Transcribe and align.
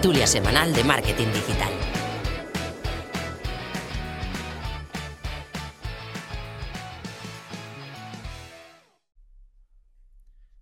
Tertulia 0.00 0.28
semanal 0.28 0.72
de 0.74 0.84
marketing 0.84 1.26
digital. 1.26 1.72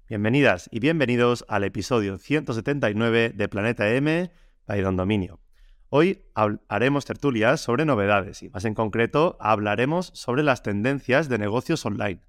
Bienvenidas 0.08 0.70
y 0.72 0.80
bienvenidos 0.80 1.44
al 1.48 1.64
episodio 1.64 2.16
179 2.16 3.34
de 3.34 3.48
Planeta 3.50 3.90
M 3.90 4.30
by 4.66 4.80
Don 4.80 4.96
Dominio. 4.96 5.38
Hoy 5.90 6.24
haremos 6.68 7.04
tertulias 7.04 7.60
sobre 7.60 7.84
novedades 7.84 8.42
y 8.42 8.48
más 8.48 8.64
en 8.64 8.72
concreto 8.72 9.36
hablaremos 9.38 10.12
sobre 10.14 10.44
las 10.44 10.62
tendencias 10.62 11.28
de 11.28 11.36
negocios 11.36 11.84
online. 11.84 12.22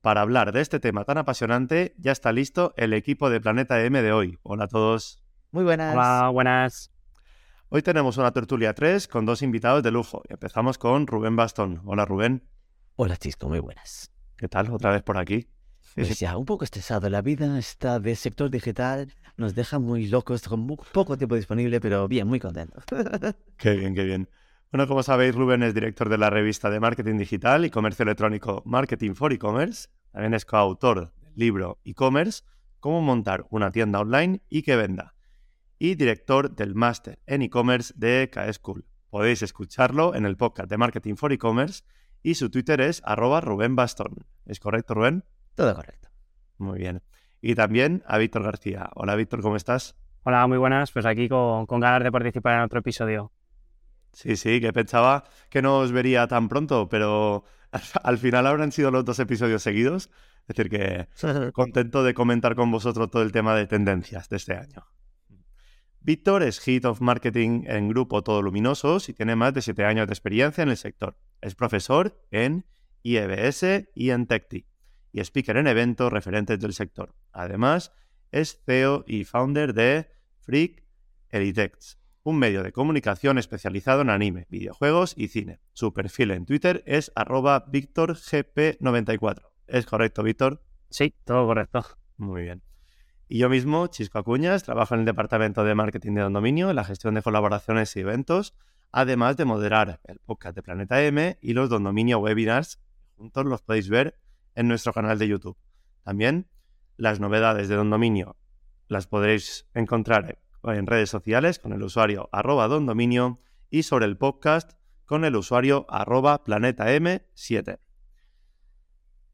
Para 0.00 0.22
hablar 0.22 0.52
de 0.52 0.62
este 0.62 0.80
tema 0.80 1.04
tan 1.04 1.18
apasionante 1.18 1.94
ya 1.98 2.12
está 2.12 2.32
listo 2.32 2.72
el 2.78 2.94
equipo 2.94 3.28
de 3.28 3.42
Planeta 3.42 3.84
M 3.84 4.00
de 4.00 4.12
hoy. 4.12 4.38
Hola 4.42 4.64
a 4.64 4.68
todos. 4.68 5.25
Muy 5.56 5.64
buenas. 5.64 5.94
Hola, 5.94 6.28
buenas. 6.28 6.90
Hoy 7.70 7.80
tenemos 7.80 8.18
una 8.18 8.30
tertulia 8.30 8.74
3 8.74 9.08
con 9.08 9.24
dos 9.24 9.40
invitados 9.40 9.82
de 9.82 9.90
lujo. 9.90 10.22
Y 10.28 10.34
empezamos 10.34 10.76
con 10.76 11.06
Rubén 11.06 11.34
Bastón. 11.34 11.80
Hola 11.86 12.04
Rubén. 12.04 12.46
Hola, 12.96 13.16
Chisco, 13.16 13.48
muy 13.48 13.60
buenas. 13.60 14.12
¿Qué 14.36 14.48
tal? 14.48 14.70
Otra 14.70 14.90
vez 14.90 15.02
por 15.02 15.16
aquí. 15.16 15.48
Pues 15.94 16.18
ya, 16.18 16.36
un 16.36 16.44
poco 16.44 16.64
estresado. 16.64 17.08
La 17.08 17.22
vida 17.22 17.58
está 17.58 17.98
de 18.00 18.16
sector 18.16 18.50
digital, 18.50 19.10
nos 19.38 19.54
deja 19.54 19.78
muy 19.78 20.08
locos, 20.08 20.46
con 20.46 20.60
muy 20.60 20.76
poco 20.92 21.16
tiempo 21.16 21.36
disponible, 21.36 21.80
pero 21.80 22.06
bien, 22.06 22.28
muy 22.28 22.38
contento. 22.38 22.82
Qué 23.56 23.76
bien, 23.76 23.94
qué 23.94 24.04
bien. 24.04 24.28
Bueno, 24.70 24.86
como 24.86 25.02
sabéis, 25.02 25.34
Rubén 25.34 25.62
es 25.62 25.72
director 25.72 26.10
de 26.10 26.18
la 26.18 26.28
revista 26.28 26.68
de 26.68 26.80
marketing 26.80 27.16
digital 27.16 27.64
y 27.64 27.70
comercio 27.70 28.02
electrónico 28.02 28.62
Marketing 28.66 29.14
for 29.14 29.32
E-Commerce. 29.32 29.88
También 30.12 30.34
es 30.34 30.44
coautor 30.44 31.14
del 31.14 31.32
libro 31.34 31.78
E-Commerce, 31.82 32.42
cómo 32.78 33.00
montar 33.00 33.46
una 33.48 33.70
tienda 33.70 34.00
online 34.00 34.42
y 34.50 34.60
que 34.60 34.76
venda. 34.76 35.15
Y 35.78 35.94
director 35.94 36.54
del 36.56 36.74
máster 36.74 37.18
en 37.26 37.42
e-commerce 37.42 37.92
de 37.96 38.30
K-School. 38.32 38.86
Podéis 39.10 39.42
escucharlo 39.42 40.14
en 40.14 40.24
el 40.24 40.38
podcast 40.38 40.70
de 40.70 40.78
Marketing 40.78 41.16
for 41.16 41.32
E-Commerce 41.32 41.84
y 42.22 42.36
su 42.36 42.50
Twitter 42.50 42.80
es 42.80 43.02
arroba 43.04 43.42
Rubén 43.42 43.76
Bastón. 43.76 44.24
¿Es 44.46 44.58
correcto, 44.58 44.94
Rubén? 44.94 45.24
Todo 45.54 45.74
correcto. 45.74 46.08
Muy 46.56 46.78
bien. 46.78 47.02
Y 47.42 47.54
también 47.54 48.02
a 48.06 48.16
Víctor 48.16 48.42
García. 48.42 48.88
Hola, 48.94 49.16
Víctor, 49.16 49.42
¿cómo 49.42 49.56
estás? 49.56 49.96
Hola, 50.22 50.46
muy 50.46 50.56
buenas. 50.56 50.92
Pues 50.92 51.04
aquí 51.04 51.28
con, 51.28 51.66
con 51.66 51.80
ganas 51.80 52.02
de 52.02 52.10
participar 52.10 52.54
en 52.54 52.62
otro 52.62 52.78
episodio. 52.78 53.30
Sí, 54.12 54.36
sí, 54.36 54.62
que 54.62 54.72
pensaba 54.72 55.24
que 55.50 55.60
no 55.60 55.80
os 55.80 55.92
vería 55.92 56.26
tan 56.26 56.48
pronto, 56.48 56.88
pero 56.88 57.44
al, 57.70 57.82
al 58.02 58.16
final 58.16 58.46
habrán 58.46 58.72
sido 58.72 58.90
los 58.90 59.04
dos 59.04 59.18
episodios 59.18 59.62
seguidos. 59.62 60.08
Es 60.48 60.56
decir, 60.56 60.70
que 60.70 61.08
contento 61.52 62.02
de 62.02 62.14
comentar 62.14 62.54
con 62.54 62.70
vosotros 62.70 63.10
todo 63.10 63.22
el 63.22 63.32
tema 63.32 63.54
de 63.54 63.66
tendencias 63.66 64.30
de 64.30 64.36
este 64.36 64.56
año. 64.56 64.86
Víctor 66.06 66.44
es 66.44 66.64
Head 66.68 66.84
of 66.84 67.00
Marketing 67.00 67.64
en 67.66 67.88
Grupo 67.88 68.22
Todo 68.22 68.40
Luminosos 68.40 69.08
y 69.08 69.12
tiene 69.12 69.34
más 69.34 69.52
de 69.54 69.60
siete 69.60 69.84
años 69.84 70.06
de 70.06 70.12
experiencia 70.12 70.62
en 70.62 70.68
el 70.68 70.76
sector. 70.76 71.18
Es 71.40 71.56
profesor 71.56 72.24
en 72.30 72.64
IEBS 73.02 73.88
y 73.92 74.10
en 74.10 74.28
TechTi 74.28 74.68
y 75.10 75.18
speaker 75.18 75.56
en 75.56 75.66
eventos 75.66 76.12
referentes 76.12 76.60
del 76.60 76.74
sector. 76.74 77.16
Además, 77.32 77.92
es 78.30 78.62
CEO 78.64 79.02
y 79.08 79.24
founder 79.24 79.74
de 79.74 80.08
Freak 80.42 80.84
Elitex, 81.30 81.98
un 82.22 82.38
medio 82.38 82.62
de 82.62 82.70
comunicación 82.70 83.36
especializado 83.36 84.02
en 84.02 84.10
anime, 84.10 84.46
videojuegos 84.48 85.12
y 85.16 85.26
cine. 85.26 85.58
Su 85.72 85.92
perfil 85.92 86.30
en 86.30 86.46
Twitter 86.46 86.84
es 86.86 87.10
arroba 87.16 87.66
VictorGP94. 87.66 89.50
¿Es 89.66 89.86
correcto, 89.86 90.22
Víctor? 90.22 90.62
Sí, 90.88 91.12
todo 91.24 91.48
correcto. 91.48 91.84
Muy 92.16 92.42
bien. 92.42 92.62
Y 93.28 93.38
yo 93.38 93.48
mismo, 93.48 93.88
Chisco 93.88 94.18
Acuñas, 94.18 94.62
trabajo 94.62 94.94
en 94.94 95.00
el 95.00 95.06
departamento 95.06 95.64
de 95.64 95.74
marketing 95.74 96.12
de 96.12 96.20
Don 96.20 96.32
Dominio, 96.32 96.70
en 96.70 96.76
la 96.76 96.84
gestión 96.84 97.14
de 97.14 97.22
colaboraciones 97.22 97.94
y 97.96 98.00
eventos, 98.00 98.54
además 98.92 99.36
de 99.36 99.44
moderar 99.44 100.00
el 100.04 100.20
podcast 100.20 100.54
de 100.54 100.62
Planeta 100.62 101.02
M 101.02 101.36
y 101.40 101.52
los 101.52 101.68
Don 101.68 101.82
Dominio 101.82 102.18
webinars. 102.20 102.80
Juntos 103.16 103.44
los 103.46 103.62
podéis 103.62 103.88
ver 103.88 104.16
en 104.54 104.68
nuestro 104.68 104.92
canal 104.92 105.18
de 105.18 105.26
YouTube. 105.26 105.56
También 106.04 106.46
las 106.96 107.18
novedades 107.18 107.68
de 107.68 107.74
Don 107.74 107.90
Dominio 107.90 108.36
las 108.88 109.08
podréis 109.08 109.66
encontrar 109.74 110.38
en 110.62 110.86
redes 110.86 111.10
sociales 111.10 111.58
con 111.58 111.72
el 111.72 111.82
usuario 111.82 112.28
arroba 112.30 112.68
Don 112.68 112.86
Dominio 112.86 113.40
y 113.70 113.82
sobre 113.82 114.06
el 114.06 114.16
podcast 114.16 114.74
con 115.04 115.24
el 115.24 115.34
usuario 115.34 115.86
arroba 115.88 116.44
Planeta 116.44 116.86
M7. 116.94 117.78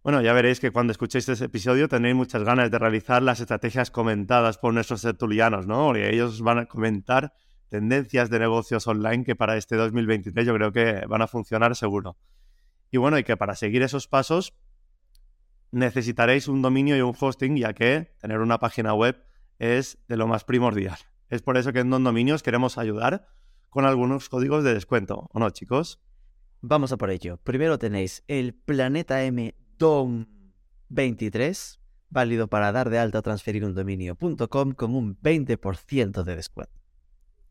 Bueno, 0.03 0.21
ya 0.21 0.33
veréis 0.33 0.59
que 0.59 0.73
cuando 0.73 0.91
escuchéis 0.91 1.29
este 1.29 1.45
episodio 1.45 1.89
tenéis 1.89 2.17
muchas 2.17 2.43
ganas 2.43 2.73
de 2.73 2.79
realizar 2.79 3.23
las 3.23 3.39
estrategias 3.39 3.93
comentadas 3.93 4.59
por 4.59 4.75
nuestros 4.75 5.01
tertulianos, 5.03 5.69
¿no? 5.69 5.87
Porque 5.87 6.13
ellos 6.13 6.41
van 6.41 6.59
a 6.59 6.67
comentar 6.67 7.33
tendencias 7.69 8.29
de 8.29 8.41
negocios 8.41 8.87
online 8.89 9.23
que 9.23 9.37
para 9.37 9.57
este 9.57 9.77
2023 9.77 10.45
yo 10.45 10.55
creo 10.55 10.73
que 10.73 11.07
van 11.07 11.23
a 11.23 11.29
funcionar 11.29 11.77
seguro. 11.77 12.17
Y 12.91 12.97
bueno, 12.97 13.17
y 13.17 13.23
que 13.23 13.37
para 13.37 13.55
seguir 13.55 13.83
esos 13.83 14.09
pasos 14.09 14.55
necesitaréis 15.71 16.49
un 16.49 16.62
dominio 16.62 16.97
y 16.97 17.01
un 17.01 17.15
hosting, 17.19 17.57
ya 17.57 17.73
que 17.73 18.12
tener 18.21 18.41
una 18.41 18.59
página 18.59 18.95
web 18.95 19.25
es 19.61 19.99
de 20.09 20.17
lo 20.17 20.27
más 20.27 20.43
primordial. 20.43 20.99
Es 21.29 21.43
por 21.43 21.57
eso 21.57 21.73
que 21.73 21.79
en 21.79 21.91
Don 21.91 22.03
Dominios 22.03 22.43
queremos 22.43 22.77
ayudar 22.77 23.29
con 23.71 23.87
algunos 23.87 24.29
códigos 24.29 24.65
de 24.65 24.75
descuento, 24.75 25.31
¿o 25.33 25.39
no, 25.39 25.49
chicos? 25.51 26.03
Vamos 26.61 26.93
a 26.93 26.97
por 26.97 27.11
ello. 27.11 27.39
Primero 27.39 27.79
tenéis 27.79 28.25
el 28.27 28.53
Planeta 28.53 29.23
M 29.25 29.55
Dom 29.78 30.27
23, 30.88 31.81
válido 32.10 32.49
para 32.49 32.72
dar 32.72 32.91
de 32.91 32.99
alta 32.99 33.19
o 33.19 33.22
transferir 33.22 33.65
un 33.65 33.75
dominio.com 33.75 34.72
con 34.72 34.94
un 34.94 35.16
20% 35.21 36.22
de 36.22 36.37
descuento. 36.37 36.81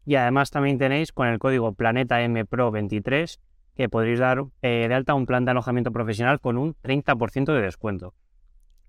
Y 0.05 0.15
además 0.15 0.51
también 0.51 0.77
tenéis 0.77 1.11
con 1.11 1.27
el 1.27 1.39
código 1.39 1.73
Planeta 1.73 2.21
M 2.21 2.45
Pro 2.45 2.71
23 2.71 3.39
que 3.75 3.89
podréis 3.89 4.19
dar 4.19 4.45
eh, 4.61 4.87
de 4.87 4.93
alta 4.93 5.13
un 5.13 5.25
plan 5.25 5.45
de 5.45 5.51
alojamiento 5.51 5.91
profesional 5.91 6.39
con 6.39 6.57
un 6.57 6.75
30% 6.75 7.53
de 7.53 7.61
descuento. 7.61 8.13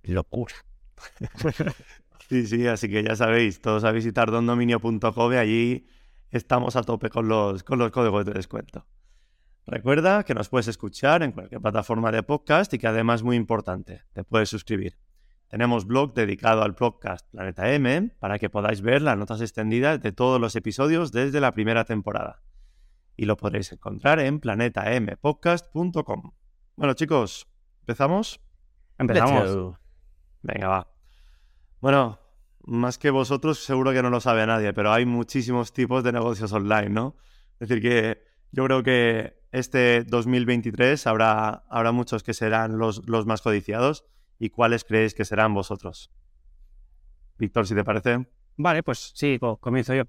Locura. 0.03 0.54
Sí, 2.28 2.47
sí, 2.47 2.66
así 2.66 2.88
que 2.88 3.03
ya 3.03 3.15
sabéis, 3.15 3.60
todos 3.60 3.84
a 3.84 3.92
visitar 3.92 4.31
dondominio.com 4.31 5.32
y 5.34 5.37
allí 5.37 5.87
estamos 6.31 6.76
a 6.76 6.82
tope 6.82 7.10
con 7.10 7.28
los, 7.28 7.62
con 7.62 7.78
los 7.78 7.91
códigos 7.91 8.25
de 8.25 8.32
descuento. 8.32 8.87
Recuerda 9.67 10.25
que 10.25 10.34
nos 10.34 10.49
puedes 10.49 10.67
escuchar 10.67 11.23
en 11.23 11.31
cualquier 11.31 11.61
plataforma 11.61 12.11
de 12.11 12.25
podcast 12.25 12.75
y 12.75 12.78
que 12.78 12.89
además 12.89 13.23
muy 13.23 13.37
importante, 13.37 14.03
te 14.12 14.25
puedes 14.25 14.49
suscribir. 14.49 14.99
Tenemos 15.49 15.87
blog 15.87 16.15
dedicado 16.15 16.62
al 16.62 16.75
podcast 16.75 17.31
Planeta 17.31 17.72
M 17.72 18.09
para 18.19 18.41
que 18.41 18.51
podáis 18.51 18.81
ver 18.81 19.03
las 19.03 19.17
notas 19.17 19.41
extendidas 19.41 20.03
de 20.03 20.11
todos 20.11 20.41
los 20.41 20.56
episodios 20.56 21.12
desde 21.12 21.41
la 21.41 21.53
primera 21.53 21.84
temporada. 21.84 22.43
Y 23.17 23.27
lo 23.27 23.37
podréis 23.37 23.71
encontrar 23.71 24.19
en 24.19 24.41
planetampodcast.com. 24.41 26.33
Bueno 26.75 26.95
chicos, 26.95 27.47
¿empezamos? 27.81 28.41
Empezamos. 28.99 29.78
Venga, 30.42 30.69
va. 30.69 30.92
Bueno, 31.81 32.19
más 32.65 32.98
que 32.98 33.10
vosotros, 33.10 33.63
seguro 33.63 33.92
que 33.92 34.03
no 34.03 34.10
lo 34.10 34.21
sabe 34.21 34.45
nadie, 34.45 34.72
pero 34.72 34.92
hay 34.92 35.07
muchísimos 35.07 35.72
tipos 35.72 36.03
de 36.03 36.13
negocios 36.13 36.53
online, 36.53 36.91
¿no? 36.91 37.16
Es 37.60 37.69
decir, 37.69 37.81
que 37.81 38.25
yo 38.51 38.65
creo 38.65 38.83
que 38.83 39.41
este 39.53 40.03
2023 40.04 41.07
habrá, 41.07 41.63
habrá 41.69 41.93
muchos 41.93 42.22
que 42.22 42.34
serán 42.34 42.78
los, 42.78 43.07
los 43.09 43.27
más 43.27 43.43
codiciados. 43.43 44.04
¿Y 44.39 44.51
cuáles 44.51 44.83
creéis 44.84 45.15
que 45.15 45.25
serán 45.25 45.54
vosotros? 45.54 46.10
Víctor, 47.39 47.66
si 47.66 47.75
te 47.75 47.84
parece. 47.84 48.27
Vale, 48.57 48.83
pues 48.83 49.13
sí, 49.15 49.39
co- 49.39 49.57
comienzo 49.59 49.95
yo. 49.95 50.04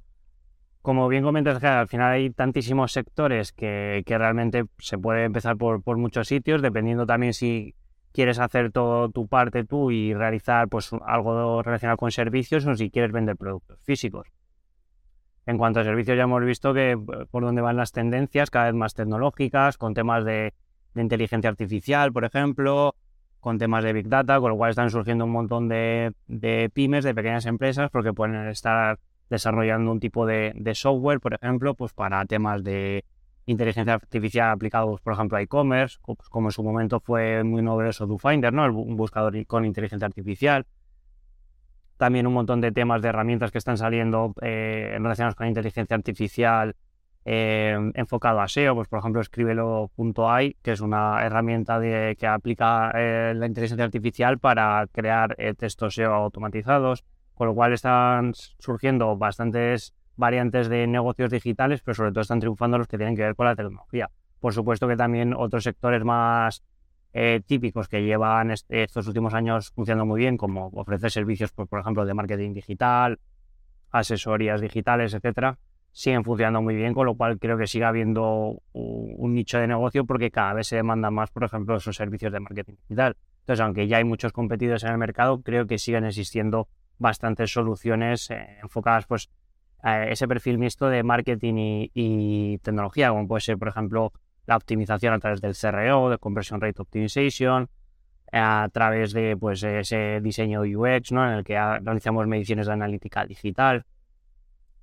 Como 0.81 1.07
bien 1.07 1.23
comentas, 1.23 1.63
al 1.63 1.87
final 1.87 2.11
hay 2.11 2.29
tantísimos 2.31 2.91
sectores 2.91 3.53
que, 3.53 4.03
que 4.05 4.17
realmente 4.17 4.65
se 4.79 4.97
puede 4.97 5.23
empezar 5.23 5.55
por, 5.55 5.81
por 5.81 5.97
muchos 5.97 6.27
sitios, 6.27 6.61
dependiendo 6.61 7.05
también 7.05 7.33
si 7.33 7.75
quieres 8.11 8.37
hacer 8.39 8.71
todo 8.71 9.09
tu 9.09 9.27
parte 9.27 9.63
tú 9.63 9.91
y 9.91 10.13
realizar 10.13 10.67
pues 10.67 10.91
algo 11.05 11.63
relacionado 11.63 11.97
con 11.97 12.11
servicios 12.11 12.65
o 12.65 12.75
si 12.75 12.89
quieres 12.89 13.11
vender 13.11 13.37
productos 13.37 13.79
físicos. 13.83 14.27
En 15.45 15.57
cuanto 15.57 15.81
a 15.81 15.83
servicios 15.83 16.17
ya 16.17 16.23
hemos 16.23 16.43
visto 16.43 16.73
que 16.73 16.91
eh, 16.91 16.97
por 17.29 17.43
dónde 17.43 17.61
van 17.61 17.75
las 17.77 17.91
tendencias 17.91 18.49
cada 18.49 18.65
vez 18.65 18.75
más 18.75 18.93
tecnológicas, 18.93 19.77
con 19.77 19.93
temas 19.93 20.23
de, 20.23 20.53
inteligencia 20.95 21.49
artificial, 21.49 22.13
por 22.13 22.23
ejemplo, 22.23 22.95
con 23.39 23.57
temas 23.57 23.83
de 23.83 23.93
Big 23.93 24.07
Data, 24.07 24.39
con 24.39 24.51
lo 24.51 24.57
cual 24.57 24.69
están 24.69 24.89
surgiendo 24.91 25.25
un 25.25 25.31
montón 25.31 25.67
de, 25.67 26.13
de 26.27 26.69
pymes, 26.73 27.03
de 27.03 27.15
pequeñas 27.15 27.45
empresas, 27.45 27.89
porque 27.89 28.13
pueden 28.13 28.47
estar 28.47 28.99
desarrollando 29.29 29.91
un 29.91 29.99
tipo 29.99 30.25
de, 30.25 30.53
de 30.55 30.75
software, 30.75 31.19
por 31.19 31.33
ejemplo, 31.33 31.73
pues 31.73 31.93
para 31.93 32.23
temas 32.25 32.63
de 32.63 33.03
inteligencia 33.45 33.95
artificial 33.95 34.51
aplicados, 34.51 35.01
por 35.01 35.13
ejemplo, 35.13 35.37
a 35.37 35.41
e-commerce, 35.41 35.97
pues 36.05 36.29
como 36.29 36.49
en 36.49 36.51
su 36.51 36.63
momento 36.63 36.99
fue 36.99 37.43
muy 37.43 37.61
novedoso 37.61 38.05
DoFinder, 38.05 38.53
¿no? 38.53 38.65
un 38.71 38.95
buscador 38.95 39.45
con 39.45 39.65
inteligencia 39.65 40.05
artificial. 40.05 40.65
También 42.03 42.27
un 42.27 42.33
montón 42.33 42.59
de 42.59 42.73
temas 42.73 43.01
de 43.01 43.07
herramientas 43.07 43.49
que 43.49 43.57
están 43.57 43.77
saliendo 43.77 44.33
eh, 44.41 44.93
relacionados 44.99 45.35
con 45.35 45.47
inteligencia 45.47 45.95
artificial 45.95 46.75
eh, 47.23 47.77
enfocado 47.93 48.41
a 48.41 48.49
SEO, 48.49 48.75
pues 48.75 48.89
por 48.89 48.99
ejemplo 48.99 49.21
escríbelo.ai, 49.21 50.57
que 50.61 50.73
es 50.73 50.81
una 50.81 51.25
herramienta 51.25 51.79
de, 51.79 52.17
que 52.19 52.27
aplica 52.27 52.91
eh, 52.93 53.33
la 53.37 53.45
inteligencia 53.45 53.85
artificial 53.85 54.37
para 54.37 54.85
crear 54.91 55.37
textos 55.57 55.95
SEO 55.95 56.13
automatizados, 56.13 57.05
con 57.35 57.47
lo 57.47 57.55
cual 57.55 57.71
están 57.71 58.33
surgiendo 58.59 59.15
bastantes 59.15 59.93
variantes 60.17 60.67
de 60.67 60.85
negocios 60.87 61.31
digitales, 61.31 61.83
pero 61.85 61.95
sobre 61.95 62.11
todo 62.11 62.19
están 62.19 62.41
triunfando 62.41 62.77
los 62.77 62.89
que 62.89 62.97
tienen 62.97 63.15
que 63.15 63.23
ver 63.23 63.35
con 63.37 63.45
la 63.45 63.55
tecnología. 63.55 64.09
Por 64.41 64.53
supuesto 64.53 64.89
que 64.89 64.97
también 64.97 65.33
otros 65.33 65.63
sectores 65.63 66.03
más 66.03 66.65
eh, 67.13 67.41
típicos 67.45 67.87
que 67.87 68.03
llevan 68.03 68.51
estos 68.51 69.07
últimos 69.07 69.33
años 69.33 69.71
funcionando 69.71 70.05
muy 70.05 70.19
bien, 70.19 70.37
como 70.37 70.67
ofrecer 70.73 71.11
servicios, 71.11 71.51
por, 71.51 71.67
por, 71.67 71.79
ejemplo, 71.79 72.05
de 72.05 72.13
marketing 72.13 72.53
digital, 72.53 73.19
asesorías 73.91 74.59
digitales, 74.59 75.13
etcétera, 75.13 75.57
siguen 75.93 76.23
funcionando 76.23 76.61
muy 76.61 76.75
bien, 76.75 76.93
con 76.93 77.05
lo 77.05 77.15
cual 77.15 77.39
creo 77.39 77.57
que 77.57 77.67
sigue 77.67 77.85
habiendo 77.85 78.61
un, 78.73 79.33
nicho 79.33 79.59
de 79.59 79.67
negocio 79.67 80.05
porque 80.05 80.31
cada 80.31 80.53
vez 80.53 80.67
se 80.67 80.75
demandan 80.75 81.13
más, 81.13 81.29
por 81.29 81.43
ejemplo, 81.43 81.77
esos 81.77 81.95
servicios 81.95 82.33
de 82.33 82.39
marketing 82.39 82.73
digital. 82.73 83.15
Entonces, 83.41 83.63
aunque 83.63 83.87
ya 83.87 83.97
hay 83.97 84.03
muchos 84.03 84.33
competidores 84.33 84.83
en 84.83 84.91
el 84.91 84.97
mercado, 84.97 85.41
creo 85.41 85.67
que 85.67 85.77
siguen 85.77 86.05
existiendo 86.05 86.67
bastantes 86.97 87.51
soluciones 87.51 88.29
eh, 88.31 88.57
enfocadas 88.61 89.05
pues 89.05 89.29
ese 89.83 90.29
perfil 90.29 90.57
mixto 90.57 90.87
de 90.87 91.03
marketing 91.03 91.89
y, 91.93 92.57
tecnología, 92.59 93.09
como 93.09 93.27
puede 93.27 93.41
ser, 93.41 93.57
por 93.57 93.67
ejemplo, 93.67 94.13
la 94.45 94.57
optimización 94.57 95.13
a 95.13 95.19
través 95.19 95.41
del 95.41 95.55
CRO, 95.55 96.09
de 96.09 96.17
Conversion 96.17 96.59
Rate 96.59 96.81
Optimization, 96.81 97.69
a 98.31 98.67
través 98.73 99.13
de 99.13 99.37
pues, 99.37 99.63
ese 99.63 100.19
diseño 100.21 100.61
UX, 100.61 101.11
¿no? 101.11 101.25
en 101.25 101.37
el 101.37 101.43
que 101.43 101.53
realizamos 101.53 102.27
mediciones 102.27 102.67
de 102.67 102.73
analítica 102.73 103.25
digital. 103.25 103.85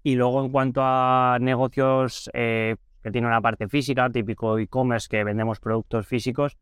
Y 0.02 0.14
luego, 0.14 0.42
en 0.42 0.50
cuanto 0.50 0.80
a 0.82 1.36
negocios 1.40 2.30
eh, 2.32 2.76
que 3.02 3.10
tienen 3.10 3.28
una 3.28 3.40
parte 3.40 3.68
física, 3.68 4.08
típico 4.08 4.58
e-commerce, 4.58 5.08
que 5.10 5.24
vendemos 5.24 5.60
productos 5.60 6.06
físicos, 6.06 6.56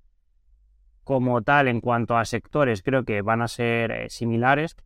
como 1.05 1.43
tal, 1.43 1.69
en 1.69 1.81
cuanto 1.81 2.17
a 2.17 2.25
sectores, 2.25 2.83
creo 2.83 3.05
que 3.05 3.23
van 3.23 3.43
a 3.43 3.49
ser 3.49 3.91
eh, 3.91 4.11
similares. 4.11 4.77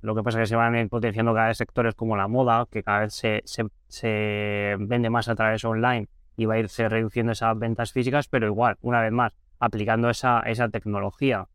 Lo 0.00 0.14
que 0.14 0.22
pasa 0.22 0.38
es 0.38 0.42
que 0.44 0.46
se 0.48 0.56
van 0.56 0.88
potenciando 0.88 1.34
cada 1.34 1.48
vez 1.48 1.58
sectores 1.58 1.94
como 1.94 2.16
la 2.16 2.28
moda, 2.28 2.66
que 2.70 2.82
cada 2.82 3.00
vez 3.00 3.14
se, 3.14 3.42
se, 3.44 4.76
vende 4.78 5.10
más 5.10 5.28
a 5.28 5.34
través 5.36 5.64
online 5.64 6.08
y 6.36 6.46
va 6.46 6.54
a 6.54 6.58
irse 6.58 6.88
reduciendo 6.88 7.32
esas 7.32 7.58
ventas 7.58 7.92
físicas, 7.92 8.28
pero 8.28 8.46
igual, 8.46 8.76
una 8.80 9.00
vez 9.00 9.12
más, 9.12 9.32
aplicando 9.58 10.10
esa, 10.10 10.42
tecnología, 10.72 11.48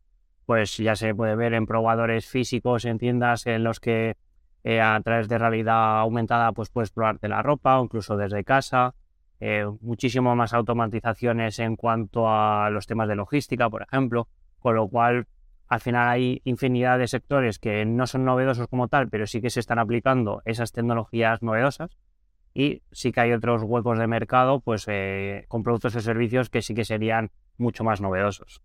pues 0.46 0.76
ya 0.78 0.96
se 0.96 1.14
puede 1.14 1.36
ver 1.36 1.52
en 1.52 1.66
probadores 1.66 2.26
físicos, 2.26 2.84
en 2.84 2.98
tiendas 2.98 3.46
en 3.46 3.64
los 3.64 3.80
que 3.80 4.16
eh, 4.64 4.80
a 4.80 4.98
través 5.02 5.28
de 5.28 5.38
realidad 5.38 6.00
aumentada 6.00 6.52
pues 6.52 6.70
puedes 6.70 6.90
probarte 6.90 7.28
la 7.28 7.42
ropa 7.42 7.78
o 7.78 7.84
incluso 7.84 8.16
desde 8.16 8.44
casa. 8.44 8.94
Eh, 9.40 9.66
muchísimo 9.82 10.34
más 10.34 10.52
automatizaciones 10.52 11.58
en 11.58 11.76
cuanto 11.76 12.28
a 12.28 12.70
los 12.70 12.86
temas 12.86 13.08
de 13.08 13.14
logística, 13.14 13.68
por 13.70 13.82
ejemplo, 13.82 14.26
con 14.58 14.74
lo 14.74 14.88
cual 14.88 15.26
al 15.68 15.80
final 15.80 16.08
hay 16.08 16.40
infinidad 16.44 16.98
de 16.98 17.06
sectores 17.08 17.58
que 17.58 17.84
no 17.84 18.06
son 18.06 18.24
novedosos 18.24 18.68
como 18.68 18.88
tal, 18.88 19.08
pero 19.08 19.26
sí 19.26 19.40
que 19.40 19.50
se 19.50 19.60
están 19.60 19.78
aplicando 19.78 20.40
esas 20.46 20.72
tecnologías 20.72 21.42
novedosas. 21.42 21.90
Y 22.54 22.82
sí 22.90 23.12
que 23.12 23.20
hay 23.20 23.32
otros 23.32 23.62
huecos 23.62 23.98
de 23.98 24.06
mercado, 24.06 24.60
pues 24.60 24.84
eh, 24.88 25.44
con 25.48 25.62
productos 25.62 25.94
y 25.94 26.00
servicios 26.00 26.50
que 26.50 26.62
sí 26.62 26.74
que 26.74 26.84
serían 26.84 27.30
mucho 27.56 27.84
más 27.84 28.00
novedosos. 28.00 28.62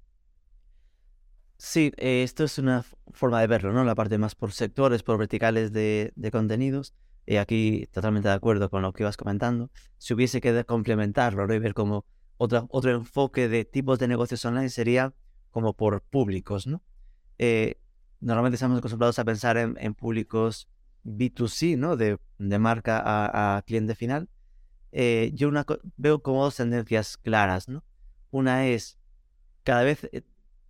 Sí, 1.57 1.94
eh, 1.97 2.24
esto 2.24 2.44
es 2.44 2.57
una 2.57 2.83
forma 3.12 3.39
de 3.39 3.47
verlo, 3.47 3.71
¿no? 3.71 3.83
La 3.83 3.95
parte 3.95 4.18
más 4.18 4.35
por 4.35 4.51
sectores, 4.51 5.03
por 5.03 5.18
verticales 5.18 5.71
de, 5.71 6.13
contenidos. 6.31 6.94
Y 7.25 7.38
aquí 7.38 7.88
totalmente 7.91 8.27
de 8.27 8.33
acuerdo 8.33 8.69
con 8.69 8.81
lo 8.81 8.91
que 8.91 9.03
ibas 9.03 9.15
comentando. 9.15 9.71
Si 9.97 10.13
hubiese 10.13 10.41
que 10.41 10.65
complementarlo 10.65 11.51
y 11.53 11.59
ver 11.59 11.74
como 11.74 12.06
otro, 12.38 12.68
otro 12.69 12.91
enfoque 12.91 13.47
de 13.47 13.63
tipos 13.63 13.97
de 14.00 14.09
negocios 14.09 14.44
online 14.44 14.69
sería 14.69 15.13
como 15.51 15.74
por 15.74 16.01
públicos, 16.01 16.68
¿no? 16.68 16.81
Eh, 17.38 17.77
normalmente 18.19 18.56
estamos 18.56 18.79
acostumbrados 18.79 19.19
a 19.19 19.24
pensar 19.24 19.57
en, 19.57 19.94
públicos 19.94 20.68
B2C, 21.03 21.77
¿no? 21.77 21.95
De, 21.95 22.17
marca 22.59 23.01
a, 23.05 23.61
cliente 23.63 23.95
final. 23.95 24.29
Eh, 24.91 25.31
yo 25.33 25.47
una, 25.47 25.65
veo 25.97 26.21
como 26.21 26.44
dos 26.44 26.57
tendencias 26.57 27.17
claras, 27.17 27.67
¿no? 27.67 27.83
Una 28.31 28.67
es, 28.67 28.97
cada 29.63 29.83
vez 29.83 30.03
eh, 30.11 30.23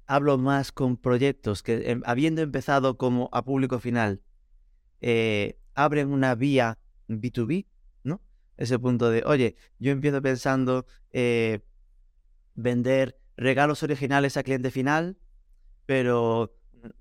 hablo 0.06 0.38
más 0.38 0.72
con 0.72 0.98
proyectos 0.98 1.64
que, 1.64 1.92
em, 1.92 2.02
habiendo 2.06 2.42
empezado 2.42 2.98
como 2.98 3.30
a 3.32 3.44
público 3.44 3.80
final, 3.80 4.22
abren 5.76 6.10
una 6.10 6.36
vía 6.36 6.78
B2B, 7.10 7.66
¿no? 8.04 8.22
Ese 8.56 8.80
punto 8.80 9.10
de, 9.10 9.24
oye, 9.26 9.56
yo 9.80 9.92
empiezo 9.92 10.22
pensando 10.22 10.86
vender 12.56 13.18
regalos 13.36 13.84
originales 13.84 14.38
a 14.38 14.44
cliente 14.44 14.72
final, 14.72 15.18
pero 15.86 16.56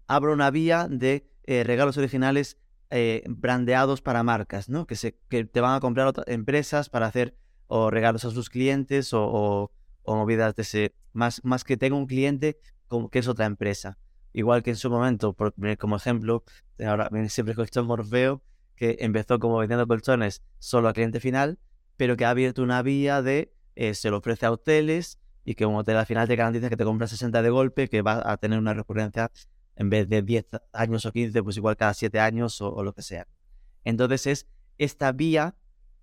abro 0.07 0.33
una 0.33 0.51
vía 0.51 0.89
de 0.89 1.29
eh, 1.45 1.65
regalos 1.65 1.97
originales 1.97 2.59
eh, 2.95 3.25
brandeados 3.27 4.03
para 4.03 4.23
marcas, 4.23 4.69
¿no? 4.69 4.87
Que, 4.87 4.97
se, 4.97 5.17
que 5.31 5.47
te 5.47 5.63
van 5.63 5.75
a 5.75 5.81
comprar 5.81 6.07
otras 6.07 6.29
empresas 6.29 6.91
para 6.91 7.07
hacer 7.07 7.35
o 7.67 7.91
regalos 7.91 8.27
a 8.27 8.31
sus 8.31 8.51
clientes 8.51 9.15
o, 9.15 9.71
o, 10.03 10.15
movidas 10.17 10.55
de 10.55 10.63
ese, 10.63 10.95
más, 11.15 11.43
más 11.43 11.65
que 11.65 11.79
tenga 11.79 11.97
un 11.97 12.07
cliente 12.07 12.59
como 12.89 13.09
que 13.09 13.21
es 13.21 13.29
otra 13.29 13.47
empresa. 13.47 13.99
Igual 14.35 14.63
que 14.63 14.71
en 14.71 14.77
su 14.77 14.91
momento, 14.91 15.33
por, 15.33 15.55
como 15.79 15.97
ejemplo, 15.97 16.45
ahora 16.87 17.09
siempre 17.29 17.55
con 17.55 17.87
Morfeo, 17.87 18.43
que 18.77 18.99
empezó 19.01 19.39
como 19.39 19.57
vendiendo 19.57 19.87
colchones 19.87 20.43
solo 20.59 20.89
a 20.89 20.93
cliente 20.93 21.19
final, 21.19 21.59
pero 21.97 22.17
que 22.17 22.27
ha 22.27 22.31
abierto 22.31 22.63
una 22.63 22.83
vía 22.83 23.23
de 23.23 23.55
eh, 23.75 23.95
se 23.95 24.11
lo 24.11 24.19
ofrece 24.19 24.45
a 24.45 24.53
hoteles 24.53 25.19
y 25.45 25.55
que 25.55 25.65
un 25.65 25.77
hotel 25.77 25.97
al 25.97 26.07
final 26.07 26.29
te 26.29 26.37
garantiza 26.37 26.69
que 26.69 26.77
te 26.77 26.85
compras 26.85 27.11
60 27.11 27.41
de 27.41 27.49
golpe, 27.49 27.89
que 27.89 28.03
va 28.03 28.23
a 28.31 28.37
tener 28.37 28.59
una 28.59 28.75
recurrencia 28.75 29.31
en 29.77 29.91
vez 29.91 30.09
de 30.09 30.23
10 30.23 30.47
años 30.73 31.07
o 31.07 31.13
15, 31.13 31.43
pues 31.43 31.57
igual 31.57 31.77
cada 31.77 31.95
7 31.95 32.21
años 32.21 32.61
o, 32.61 32.83
lo 32.83 32.93
que 32.93 33.03
sea. 33.03 33.27
Entonces 33.85 34.27
es 34.27 34.47
esta 34.79 35.13
vía 35.13 35.57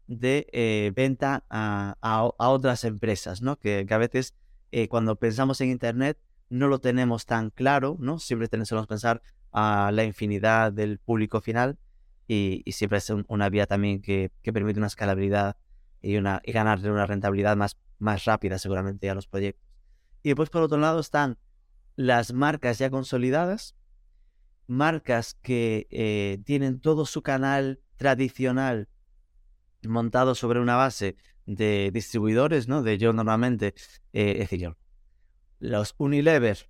de 0.08 0.48
eh, 0.52 0.92
venta 0.96 1.46
a, 1.50 1.96
a, 2.02 2.50
otras 2.50 2.84
empresas, 2.84 3.42
¿no? 3.42 3.58
Que, 3.58 3.86
a 3.90 3.98
veces 3.98 4.34
eh, 4.72 4.88
cuando 4.88 5.16
pensamos 5.18 5.62
en 5.62 5.70
Internet 5.70 6.18
no 6.50 6.68
lo 6.68 6.80
tenemos 6.80 7.26
tan 7.26 7.52
claro, 7.52 7.96
¿no? 8.00 8.20
Siempre 8.20 8.48
tenemos 8.48 8.88
pensar 8.88 9.22
a 9.52 9.92
la 9.94 10.04
infinidad 10.04 10.74
del 10.74 11.00
público 11.00 11.42
final 11.42 11.78
y, 12.28 12.64
siempre 12.72 13.00
es 13.00 13.10
una 13.28 13.50
vía 13.50 13.66
también 13.66 14.02
que, 14.02 14.32
que, 14.42 14.54
permite 14.54 14.80
una 14.80 14.88
escalabilidad 14.88 15.58
y, 16.02 16.18
una, 16.18 16.42
y 16.44 16.52
ganarle 16.52 16.92
una 16.92 17.06
rentabilidad 17.06 17.58
más, 17.58 17.78
más 17.98 18.26
rápida 18.26 18.60
seguramente 18.60 19.10
a 19.10 19.16
los 19.16 19.28
proyectos. 19.28 19.68
Y 20.22 20.30
después 20.30 20.50
por 20.50 20.62
otro 20.62 20.78
lado 20.78 21.00
están 21.00 21.38
las 21.96 22.34
marcas 22.34 22.80
ya 22.80 22.90
consolidadas, 22.90 23.76
marcas 24.68 25.36
que 25.42 25.88
eh, 25.90 26.40
tienen 26.46 26.80
todo 26.80 27.06
su 27.06 27.22
canal 27.22 27.82
tradicional 27.98 28.88
montado 29.84 30.36
sobre 30.36 30.60
una 30.60 30.76
base 30.76 31.16
de 31.46 31.90
distribuidores, 31.92 32.68
¿no? 32.68 32.84
De 32.84 32.98
yo 32.98 33.14
normalmente, 33.14 33.74
eh, 34.14 34.34
es 34.40 34.50
decir, 34.50 34.76
los 35.60 35.96
Unilever 35.98 36.70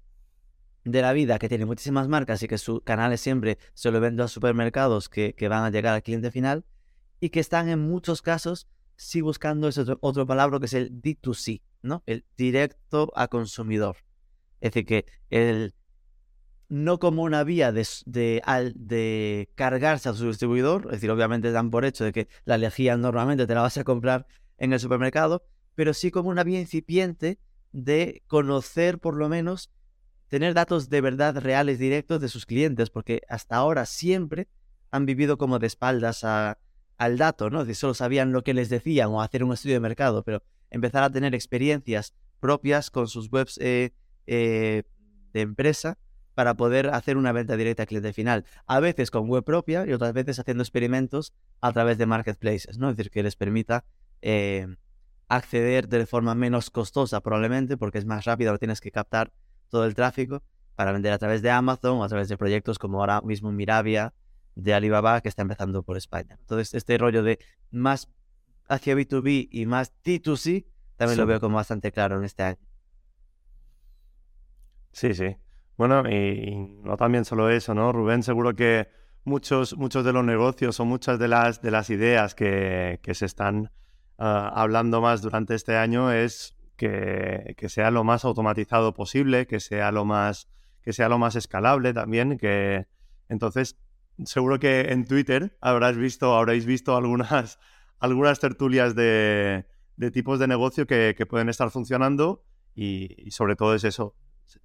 de 0.85 1.01
la 1.01 1.13
vida 1.13 1.37
que 1.39 1.49
tienen 1.49 1.67
muchísimas 1.67 2.07
marcas 2.07 2.41
y 2.41 2.47
que 2.47 2.57
su 2.57 2.81
canal 2.81 3.11
es 3.13 3.21
siempre 3.21 3.57
se 3.73 3.91
lo 3.91 4.23
a 4.23 4.27
supermercados 4.27 5.09
que, 5.09 5.33
que, 5.35 5.47
van 5.47 5.63
a 5.63 5.69
llegar 5.69 5.93
al 5.93 6.03
cliente 6.03 6.31
final 6.31 6.65
y 7.19 7.29
que 7.29 7.39
están 7.41 7.69
en 7.69 7.79
muchos 7.79 8.21
casos 8.21 8.67
sí 8.95 9.21
buscando 9.21 9.67
ese 9.67 9.81
otro, 9.81 9.97
otro 10.01 10.25
palabra 10.25 10.59
que 10.59 10.65
es 10.65 10.73
el 10.73 11.01
D2C, 11.01 11.61
¿no? 11.81 12.03
El 12.05 12.25
directo 12.37 13.11
a 13.15 13.27
consumidor. 13.27 13.97
Es 14.61 14.71
decir, 14.73 14.85
que 14.85 15.05
el, 15.29 15.73
no 16.69 16.99
como 16.99 17.23
una 17.23 17.43
vía 17.43 17.71
de, 17.71 17.85
de, 18.05 19.49
cargarse 19.55 20.09
a 20.09 20.13
su 20.13 20.27
distribuidor, 20.27 20.85
es 20.85 20.91
decir, 20.93 21.11
obviamente 21.11 21.51
dan 21.51 21.71
por 21.71 21.83
hecho 21.83 22.03
de 22.03 22.11
que 22.11 22.27
la 22.45 22.57
lejía 22.57 22.95
normalmente 22.95 23.47
te 23.47 23.55
la 23.55 23.61
vas 23.61 23.77
a 23.77 23.83
comprar 23.83 24.27
en 24.57 24.71
el 24.71 24.79
supermercado, 24.79 25.43
pero 25.75 25.93
sí 25.93 26.11
como 26.11 26.29
una 26.29 26.43
vía 26.43 26.59
incipiente 26.59 27.39
de 27.71 28.23
conocer 28.27 28.99
por 28.99 29.15
lo 29.15 29.29
menos, 29.29 29.71
tener 30.27 30.53
datos 30.53 30.89
de 30.89 31.01
verdad 31.01 31.37
reales 31.37 31.79
directos 31.79 32.21
de 32.21 32.29
sus 32.29 32.45
clientes, 32.45 32.91
porque 32.91 33.21
hasta 33.29 33.55
ahora 33.55 33.85
siempre 33.85 34.47
han 34.91 35.05
vivido 35.05 35.37
como 35.37 35.57
de 35.57 35.67
espaldas 35.67 36.23
al 36.23 37.17
dato, 37.17 37.49
¿no? 37.49 37.65
De 37.65 37.73
solo 37.73 37.95
sabían 37.95 38.31
lo 38.31 38.43
que 38.43 38.53
les 38.53 38.69
decían 38.69 39.09
o 39.09 39.21
hacer 39.21 39.43
un 39.43 39.53
estudio 39.53 39.75
de 39.75 39.79
mercado, 39.79 40.23
pero 40.23 40.43
empezar 40.69 41.03
a 41.03 41.09
tener 41.09 41.33
experiencias 41.33 42.13
propias 42.39 42.91
con 42.91 43.07
sus 43.07 43.31
webs 43.31 43.57
eh, 43.59 43.93
eh, 44.31 44.83
de 45.33 45.41
empresa 45.41 45.97
para 46.35 46.53
poder 46.53 46.89
hacer 46.89 47.17
una 47.17 47.31
venta 47.31 47.57
directa 47.57 47.83
al 47.83 47.87
cliente 47.87 48.13
final. 48.13 48.45
A 48.67 48.79
veces 48.79 49.09
con 49.09 49.27
web 49.27 49.43
propia 49.43 49.85
y 49.87 49.93
otras 49.93 50.13
veces 50.13 50.39
haciendo 50.39 50.61
experimentos 50.61 51.33
a 51.61 51.73
través 51.73 51.97
de 51.97 52.05
marketplaces, 52.05 52.77
¿no? 52.77 52.91
Es 52.91 52.95
decir, 52.95 53.11
que 53.11 53.23
les 53.23 53.35
permita 53.35 53.85
eh, 54.21 54.67
acceder 55.27 55.89
de 55.89 56.05
forma 56.05 56.35
menos 56.35 56.69
costosa 56.69 57.21
probablemente 57.21 57.75
porque 57.75 57.97
es 57.97 58.05
más 58.05 58.25
rápido, 58.25 58.51
no 58.51 58.59
tienes 58.59 58.81
que 58.81 58.91
captar 58.91 59.33
todo 59.67 59.85
el 59.85 59.95
tráfico 59.95 60.43
para 60.75 60.91
vender 60.91 61.11
a 61.11 61.17
través 61.17 61.41
de 61.41 61.49
Amazon 61.49 61.97
o 61.97 62.03
a 62.03 62.07
través 62.07 62.29
de 62.29 62.37
proyectos 62.37 62.77
como 62.77 62.99
ahora 62.99 63.21
mismo 63.21 63.51
Mirabia 63.51 64.13
de 64.53 64.75
Alibaba 64.75 65.21
que 65.21 65.29
está 65.29 65.41
empezando 65.41 65.81
por 65.81 65.97
España. 65.97 66.37
Entonces, 66.39 66.75
este 66.75 66.99
rollo 66.99 67.23
de 67.23 67.39
más 67.71 68.07
hacia 68.67 68.93
B2B 68.93 69.49
y 69.51 69.65
más 69.65 69.91
T2C 70.03 70.67
también 70.97 71.17
lo 71.17 71.25
veo 71.25 71.39
como 71.39 71.55
bastante 71.55 71.91
claro 71.91 72.17
en 72.17 72.25
este 72.25 72.43
año. 72.43 72.68
Sí, 74.91 75.13
sí. 75.13 75.37
Bueno, 75.77 76.09
y, 76.09 76.55
no 76.83 76.97
también 76.97 77.25
solo 77.25 77.49
eso, 77.49 77.73
¿no? 77.73 77.91
Rubén, 77.91 78.23
seguro 78.23 78.55
que 78.55 78.89
muchos, 79.23 79.77
muchos 79.77 80.03
de 80.03 80.13
los 80.13 80.25
negocios 80.25 80.79
o 80.79 80.85
muchas 80.85 81.19
de 81.19 81.27
las, 81.27 81.61
de 81.61 81.71
las 81.71 81.89
ideas 81.89 82.35
que, 82.35 82.99
se 83.13 83.25
están 83.25 83.71
ah, 84.17 84.51
hablando 84.55 85.01
más 85.01 85.21
durante 85.21 85.55
este 85.55 85.77
año 85.77 86.11
es 86.11 86.57
que, 86.75 87.55
que, 87.57 87.69
sea 87.69 87.91
lo 87.91 88.03
más 88.03 88.25
automatizado 88.25 88.93
posible, 88.93 89.47
que 89.47 89.59
sea 89.59 89.91
lo 89.91 90.05
más, 90.05 90.49
que 90.81 90.93
sea 90.93 91.09
lo 91.09 91.17
más 91.17 91.35
escalable 91.35 91.93
también, 91.93 92.37
que 92.37 92.87
entonces 93.29 93.77
seguro 94.25 94.59
que 94.59 94.81
en 94.91 95.05
Twitter 95.05 95.57
habrás 95.61 95.97
visto, 95.97 96.35
habréis 96.35 96.65
visto 96.65 96.95
algunas, 96.95 97.59
algunas 97.99 98.39
tertulias 98.39 98.95
de, 98.95 99.65
de 99.97 100.11
tipos 100.11 100.39
de 100.39 100.47
negocio 100.47 100.87
que, 100.87 101.15
que 101.17 101.25
pueden 101.25 101.49
estar 101.49 101.69
funcionando 101.71 102.43
y, 102.75 103.31
sobre 103.31 103.55
todo 103.55 103.75
es 103.75 103.83
eso. 103.83 104.15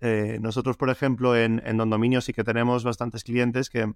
Eh, 0.00 0.38
nosotros, 0.40 0.76
por 0.76 0.90
ejemplo, 0.90 1.36
en, 1.36 1.62
en 1.64 1.76
Don 1.76 1.90
Dominio 1.90 2.20
sí 2.20 2.32
que 2.32 2.44
tenemos 2.44 2.84
bastantes 2.84 3.24
clientes 3.24 3.70
que 3.70 3.92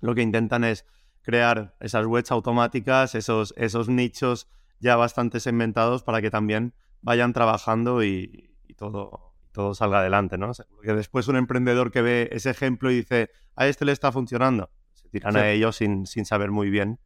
lo 0.00 0.14
que 0.14 0.22
intentan 0.22 0.64
es 0.64 0.84
crear 1.22 1.74
esas 1.80 2.06
webs 2.06 2.30
automáticas, 2.30 3.14
esos, 3.14 3.54
esos 3.56 3.88
nichos 3.88 4.46
ya 4.78 4.96
bastante 4.96 5.40
segmentados 5.40 6.02
para 6.02 6.20
que 6.20 6.30
también 6.30 6.74
vayan 7.00 7.32
trabajando 7.32 8.04
y, 8.04 8.50
todo, 8.76 9.34
todo 9.52 9.74
salga 9.74 10.00
adelante, 10.00 10.36
¿no? 10.36 10.52
Porque 10.74 10.94
después 10.94 11.28
un 11.28 11.36
emprendedor 11.36 11.90
que 11.90 12.02
ve 12.02 12.28
ese 12.32 12.50
ejemplo 12.50 12.90
y 12.90 12.96
dice, 12.96 13.30
a 13.56 13.66
este 13.66 13.84
le 13.84 13.92
está 13.92 14.12
funcionando, 14.12 14.70
se 14.92 15.08
tiran 15.08 15.36
a 15.36 15.48
ellos 15.48 15.76
sin, 15.76 16.06
sin 16.06 16.26
saber 16.26 16.50
muy 16.50 16.70
bien. 16.70 16.98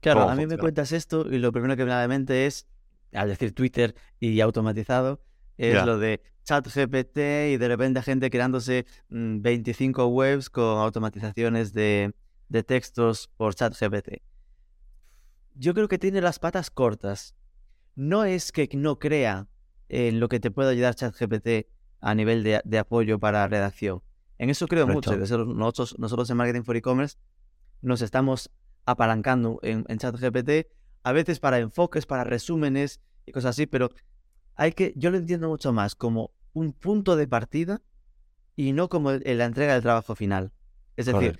Claro, 0.00 0.28
a 0.28 0.34
mí 0.34 0.46
me 0.46 0.58
cuentas 0.58 0.90
esto 0.90 1.26
y 1.30 1.38
lo 1.38 1.52
primero 1.52 1.76
que 1.76 1.84
me 1.84 1.90
da 1.90 2.00
de 2.00 2.08
mente 2.08 2.46
es, 2.46 2.66
al 3.12 3.28
decir 3.28 3.54
Twitter 3.54 3.94
y 4.18 4.40
automatizado, 4.40 5.22
es 5.70 5.84
lo 5.84 5.98
de 5.98 6.20
chat 6.44 6.66
GPT 6.66 7.18
y 7.52 7.56
de 7.56 7.68
repente 7.68 8.02
gente 8.02 8.30
creándose 8.30 8.86
25 9.08 10.02
mm, 10.08 10.12
webs 10.12 10.50
con 10.50 10.78
automatizaciones 10.78 11.72
de, 11.72 12.14
de 12.48 12.62
textos 12.62 13.30
por 13.36 13.54
chat 13.54 13.74
GPT. 13.78 14.22
Yo 15.54 15.74
creo 15.74 15.88
que 15.88 15.98
tiene 15.98 16.20
las 16.20 16.38
patas 16.38 16.70
cortas. 16.70 17.34
No 17.94 18.24
es 18.24 18.52
que 18.52 18.68
no 18.72 18.98
crea 18.98 19.48
en 19.88 20.20
lo 20.20 20.28
que 20.28 20.40
te 20.40 20.50
puede 20.50 20.70
ayudar 20.70 20.94
ChatGPT 20.94 21.68
a 22.00 22.14
nivel 22.14 22.42
de, 22.42 22.78
apoyo 22.78 23.18
para 23.18 23.46
redacción. 23.46 24.02
En 24.38 24.50
eso 24.50 24.66
creo 24.66 24.86
mucho. 24.86 25.14
Nosotros, 25.16 25.98
nosotros 25.98 26.30
en 26.30 26.36
Marketing 26.38 26.62
for 26.62 26.76
E-Commerce 26.76 27.18
nos 27.82 28.00
estamos 28.00 28.50
apalancando 28.86 29.60
en, 29.62 29.84
en 29.88 29.98
ChatGPT, 29.98 30.66
a 31.04 31.12
veces 31.12 31.38
para 31.40 31.58
enfoques, 31.58 32.06
para 32.06 32.24
resúmenes 32.24 33.00
y 33.26 33.32
cosas 33.32 33.50
así, 33.50 33.66
pero 33.66 33.90
hay 34.54 34.72
que, 34.72 34.92
yo 34.96 35.10
lo 35.10 35.18
entiendo 35.18 35.48
mucho 35.48 35.72
más 35.72 35.94
como 35.94 36.32
un 36.52 36.72
punto 36.72 37.16
de 37.16 37.26
partida 37.26 37.82
y 38.56 38.72
no 38.72 38.88
como 38.88 39.12
la 39.12 39.44
entrega 39.44 39.74
del 39.74 39.82
trabajo 39.82 40.14
final. 40.14 40.52
Es 40.96 41.06
decir, 41.06 41.38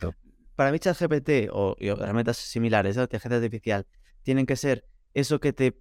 para 0.56 0.72
mí 0.72 0.78
ChatGPT 0.78 1.50
o, 1.52 1.76
herramientas 1.78 2.38
similares 2.38 2.96
de 2.96 3.02
inteligencia 3.02 3.36
artificial 3.36 3.86
tienen 4.22 4.46
que 4.46 4.56
ser 4.56 4.86
eso 5.14 5.40
que 5.40 5.52
te, 5.52 5.78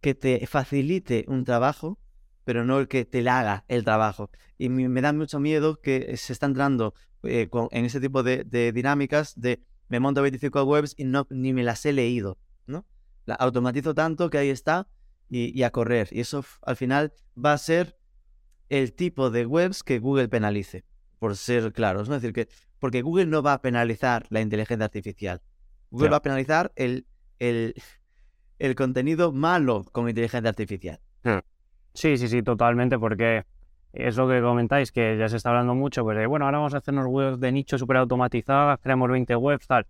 que 0.00 0.14
te 0.14 0.46
facilite 0.46 1.24
un 1.28 1.44
trabajo, 1.44 1.98
pero 2.44 2.64
no 2.64 2.78
el 2.78 2.88
que 2.88 3.04
te 3.04 3.28
haga 3.28 3.64
el 3.68 3.84
trabajo. 3.84 4.30
Y 4.58 4.68
me, 4.68 5.00
da 5.00 5.12
mucho 5.12 5.40
miedo 5.40 5.80
que 5.80 6.16
se 6.16 6.32
está 6.32 6.46
entrando 6.46 6.94
eh, 7.22 7.48
en 7.70 7.84
ese 7.84 8.00
tipo 8.00 8.22
de, 8.22 8.72
dinámicas 8.72 9.38
de 9.40 9.62
me 9.88 9.98
monto 9.98 10.22
25 10.22 10.62
webs 10.64 10.94
y 10.96 11.04
no, 11.04 11.26
ni 11.30 11.52
me 11.52 11.64
las 11.64 11.84
he 11.84 11.92
leído, 11.92 12.38
¿no? 12.66 12.86
La 13.26 13.34
automatizo 13.34 13.92
tanto 13.92 14.30
que 14.30 14.38
ahí 14.38 14.48
está 14.48 14.86
y, 15.30 15.62
a 15.62 15.70
correr. 15.70 16.08
Y 16.10 16.20
eso 16.20 16.44
al 16.62 16.76
final 16.76 17.12
va 17.42 17.52
a 17.52 17.58
ser 17.58 17.96
el 18.68 18.92
tipo 18.92 19.30
de 19.30 19.46
webs 19.46 19.82
que 19.82 19.98
Google 19.98 20.28
penalice, 20.28 20.84
por 21.18 21.36
ser 21.36 21.72
claros. 21.72 22.08
¿no? 22.08 22.16
Es 22.16 22.22
decir, 22.22 22.34
que 22.34 22.48
porque 22.78 23.02
Google 23.02 23.26
no 23.26 23.42
va 23.42 23.54
a 23.54 23.62
penalizar 23.62 24.26
la 24.30 24.40
inteligencia 24.40 24.84
artificial. 24.84 25.40
Google 25.90 26.10
va 26.10 26.16
a 26.16 26.22
penalizar 26.22 26.72
el, 26.76 27.06
el, 27.38 27.74
el, 28.58 28.74
contenido 28.74 29.32
malo 29.32 29.84
con 29.92 30.08
inteligencia 30.08 30.48
artificial. 30.48 31.00
Sí, 31.94 32.16
sí, 32.16 32.28
sí, 32.28 32.42
totalmente, 32.42 32.98
porque 32.98 33.44
es 33.92 34.16
lo 34.16 34.28
que 34.28 34.40
comentáis, 34.40 34.92
que 34.92 35.18
ya 35.18 35.28
se 35.28 35.36
está 35.36 35.50
hablando 35.50 35.74
mucho, 35.74 36.04
pues 36.04 36.16
de, 36.16 36.26
bueno, 36.26 36.44
ahora 36.44 36.58
vamos 36.58 36.74
a 36.74 36.78
hacernos 36.78 37.06
webs 37.08 37.40
de 37.40 37.50
nicho 37.50 37.76
súper 37.76 37.96
automatizadas, 37.96 38.78
creamos 38.80 39.10
20 39.10 39.34
webs, 39.36 39.66
tal 39.66 39.86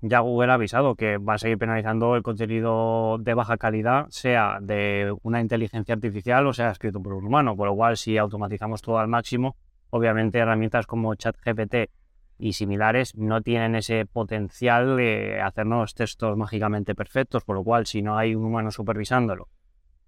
ya 0.00 0.20
Google 0.20 0.50
ha 0.50 0.54
avisado 0.54 0.94
que 0.94 1.18
va 1.18 1.34
a 1.34 1.38
seguir 1.38 1.58
penalizando 1.58 2.16
el 2.16 2.22
contenido 2.22 3.18
de 3.18 3.34
baja 3.34 3.56
calidad, 3.56 4.06
sea 4.10 4.58
de 4.60 5.14
una 5.22 5.40
inteligencia 5.40 5.94
artificial 5.94 6.46
o 6.46 6.52
sea 6.52 6.70
escrito 6.70 7.02
por 7.02 7.14
un 7.14 7.26
humano, 7.26 7.56
por 7.56 7.68
lo 7.68 7.74
cual 7.74 7.96
si 7.96 8.18
automatizamos 8.18 8.82
todo 8.82 8.98
al 8.98 9.08
máximo, 9.08 9.56
obviamente 9.90 10.38
herramientas 10.38 10.86
como 10.86 11.14
ChatGPT 11.14 11.90
y 12.38 12.52
similares 12.52 13.16
no 13.16 13.40
tienen 13.40 13.74
ese 13.74 14.04
potencial 14.04 14.96
de 14.96 15.40
hacernos 15.40 15.94
textos 15.94 16.36
mágicamente 16.36 16.94
perfectos, 16.94 17.44
por 17.44 17.56
lo 17.56 17.64
cual 17.64 17.86
si 17.86 18.02
no 18.02 18.18
hay 18.18 18.34
un 18.34 18.44
humano 18.44 18.70
supervisándolo 18.70 19.48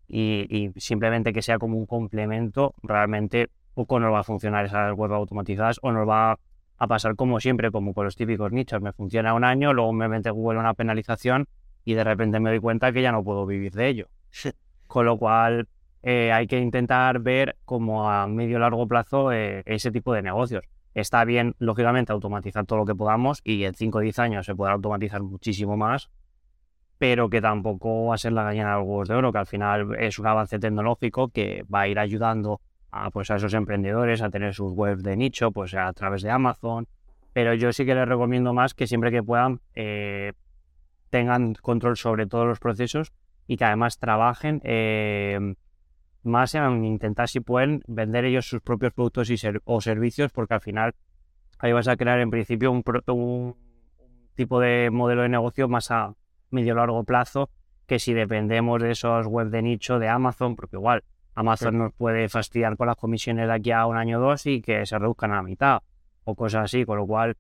y, 0.07 0.47
y 0.51 0.73
simplemente 0.81 1.33
que 1.33 1.43
sea 1.43 1.59
como 1.59 1.79
un 1.79 1.87
complemento, 1.87 2.75
realmente 2.83 3.49
poco 3.75 4.01
nos 4.01 4.13
va 4.13 4.21
a 4.21 4.25
funcionar 4.25 4.67
esas 4.67 4.93
web 4.95 5.13
automatizadas 5.13 5.79
o 5.83 5.93
nos 5.93 6.09
va 6.09 6.33
a 6.33 6.39
a 6.79 6.87
pasar 6.87 7.17
como 7.17 7.41
siempre, 7.41 7.71
como 7.71 7.93
con 7.93 8.05
los 8.05 8.17
típicos 8.17 8.53
nichos. 8.53 8.81
Me 8.81 8.93
funciona 8.93 9.35
un 9.35 9.45
año, 9.45 9.73
luego 9.73 9.93
me 9.93 10.09
mete 10.09 10.31
Google 10.31 10.61
una 10.61 10.75
penalización 10.75 11.47
y 11.85 11.95
de 11.95 12.05
repente 12.05 12.41
me 12.41 12.51
doy 12.51 12.61
cuenta 12.61 12.93
que 12.93 13.03
ya 13.03 13.13
no 13.13 13.25
puedo 13.25 13.45
vivir 13.47 13.73
de 13.73 13.89
ello. 13.89 14.09
Con 14.87 15.05
lo 15.05 15.19
cual 15.19 15.69
eh, 16.03 16.33
hay 16.33 16.47
que 16.47 16.59
intentar 16.59 17.19
ver 17.21 17.57
como 17.65 18.09
a 18.11 18.27
medio 18.29 18.59
largo 18.59 18.87
plazo 18.87 19.33
eh, 19.33 19.63
ese 19.67 19.91
tipo 19.91 20.15
de 20.15 20.23
negocios. 20.23 20.65
Está 20.95 21.25
bien, 21.25 21.55
lógicamente, 21.59 22.13
automatizar 22.13 22.65
todo 22.65 22.79
lo 22.79 22.87
que 22.87 22.95
podamos 22.95 23.41
y 23.45 23.65
en 23.65 23.75
5 23.75 23.99
o 23.99 24.01
10 24.01 24.19
años 24.21 24.47
se 24.47 24.55
podrá 24.55 24.73
automatizar 24.75 25.23
muchísimo 25.23 25.77
más, 25.77 26.11
pero 26.99 27.29
que 27.29 27.41
tampoco 27.41 28.07
va 28.07 28.15
a 28.15 28.19
ser 28.19 28.33
la 28.33 28.43
gallina 28.43 28.73
de 28.73 28.79
los 28.79 28.87
huevos 28.87 29.09
de 29.09 29.15
oro, 29.15 29.33
que 29.33 29.39
al 29.39 29.47
final 29.47 29.95
es 29.99 30.19
un 30.19 30.27
avance 30.27 30.59
tecnológico 30.59 31.29
que 31.29 31.65
va 31.73 31.83
a 31.83 31.89
ir 31.89 31.99
ayudando 31.99 32.61
a, 32.91 33.11
pues 33.11 33.31
a 33.31 33.37
esos 33.37 33.55
emprendedores 33.55 34.23
a 34.23 34.31
tener 34.31 34.55
sus 34.55 34.73
webs 34.73 35.03
de 35.03 35.17
nicho 35.17 35.51
pues 35.53 35.75
a 35.75 35.93
través 35.93 36.23
de 36.23 36.31
Amazon. 36.31 36.87
Pero 37.33 37.55
yo 37.55 37.73
sí 37.73 37.85
que 37.85 37.95
les 37.95 38.09
recomiendo 38.09 38.53
más 38.53 38.75
que 38.75 38.87
siempre 38.87 39.11
que 39.11 39.23
puedan 39.23 39.61
eh, 39.75 40.33
tengan 41.11 41.55
control 41.55 41.97
sobre 41.97 42.27
todos 42.27 42.47
los 42.47 42.59
procesos 42.59 43.13
y 43.47 43.57
que 43.57 43.65
además 43.65 43.99
trabajen 43.99 44.61
eh, 44.65 45.55
más 46.23 46.55
en 46.55 46.85
intentar 46.85 47.29
si 47.29 47.41
pueden 47.41 47.83
vender 47.87 48.25
ellos 48.25 48.49
sus 48.49 48.61
propios 48.61 48.93
productos 48.93 49.31
y 49.31 49.37
o 49.65 49.81
servicios 49.81 50.33
porque 50.33 50.55
al 50.55 50.61
final 50.61 50.95
ahí 51.59 51.73
vas 51.73 51.89
a 51.89 51.97
crear 51.97 52.21
en 52.21 52.31
principio 52.31 52.71
un, 52.71 52.83
un 53.07 53.57
tipo 54.35 54.61
de 54.61 54.91
modelo 54.91 55.23
de 55.23 55.29
negocio 55.29 55.69
más 55.69 55.91
a 55.91 56.15
medio 56.51 56.75
largo 56.75 57.05
plazo 57.05 57.51
que 57.87 57.99
si 57.99 58.13
dependemos 58.13 58.83
de 58.83 58.91
esos 58.91 59.27
webs 59.27 59.51
de 59.51 59.63
nicho 59.63 59.99
de 59.99 60.09
Amazon, 60.09 60.57
porque 60.57 60.77
igual 60.77 61.03
Amazon 61.39 61.79
nos 61.79 61.93
puede 61.93 62.29
fastidiar 62.29 62.77
con 62.77 62.89
las 62.89 62.97
comisiones 62.97 63.47
de 63.47 63.55
aquí 63.55 63.71
a 63.71 63.87
un 63.87 63.97
año 63.97 64.19
o 64.19 64.21
dos 64.21 64.45
y 64.47 64.61
que 64.61 64.85
se 64.85 64.99
reduzcan 64.99 65.31
a 65.31 65.37
la 65.37 65.43
mitad 65.45 65.83
o 66.25 66.35
cosas 66.35 66.65
así, 66.65 66.85
con 66.85 66.99
lo 66.99 67.07
cual 67.07 67.37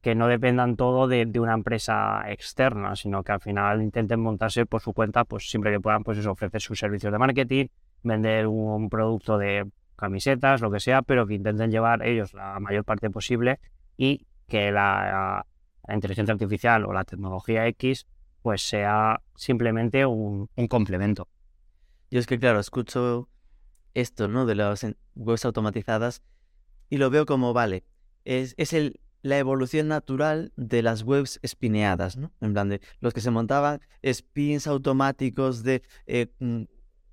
que 0.00 0.14
no 0.14 0.26
dependan 0.26 0.76
todo 0.76 1.06
de, 1.06 1.30
una 1.38 1.52
empresa 1.52 2.22
externa, 2.30 2.96
sino 2.96 3.22
que 3.22 3.32
al 3.32 3.40
final 3.42 3.82
intenten 3.82 4.20
montarse 4.20 4.64
por 4.64 4.80
su 4.80 4.94
cuenta, 4.94 5.24
pues 5.24 5.50
siempre 5.50 5.70
que 5.70 5.80
puedan, 5.80 6.02
pues 6.02 6.24
ofrecer 6.26 6.62
sus 6.62 6.78
servicios 6.78 7.12
de 7.12 7.18
marketing, 7.18 7.66
vender 8.02 8.46
un 8.46 8.88
producto 8.88 9.36
de 9.36 9.66
camisetas, 9.96 10.62
lo 10.62 10.70
que 10.70 10.80
sea, 10.80 11.02
pero 11.02 11.26
que 11.26 11.34
intenten 11.34 11.70
llevar 11.70 12.06
ellos 12.06 12.32
la 12.32 12.58
mayor 12.58 12.84
parte 12.84 13.10
posible 13.10 13.60
y 13.98 14.26
que 14.48 14.72
la, 14.72 15.44
inteligencia 15.92 16.32
artificial 16.32 16.86
o 16.86 16.92
la 16.94 17.04
tecnología 17.04 17.66
X 17.66 18.06
pues 18.40 18.66
sea 18.66 19.20
simplemente 19.34 20.06
un 20.06 20.48
complemento. 20.70 21.28
Yo 22.16 22.20
es 22.20 22.26
que, 22.26 22.38
claro, 22.38 22.60
escucho 22.60 23.28
esto, 23.92 24.26
¿no? 24.26 24.46
De 24.46 24.54
las 24.54 24.86
webs 25.16 25.44
automatizadas 25.44 26.22
y 26.88 26.96
lo 26.96 27.10
veo 27.10 27.26
como, 27.26 27.52
vale, 27.52 27.84
es, 28.24 28.54
el, 28.72 29.00
la 29.20 29.36
evolución 29.36 29.88
natural 29.88 30.50
de 30.56 30.80
las 30.80 31.02
webs 31.02 31.38
espineadas, 31.42 32.16
¿no? 32.16 32.32
En 32.40 32.54
plan 32.54 32.70
de 32.70 32.80
los 33.00 33.12
que 33.12 33.20
se 33.20 33.30
montaban 33.30 33.82
spins 34.02 34.66
automáticos 34.66 35.62
de 35.62 35.82
eh, 36.06 36.28
mm, 36.38 36.62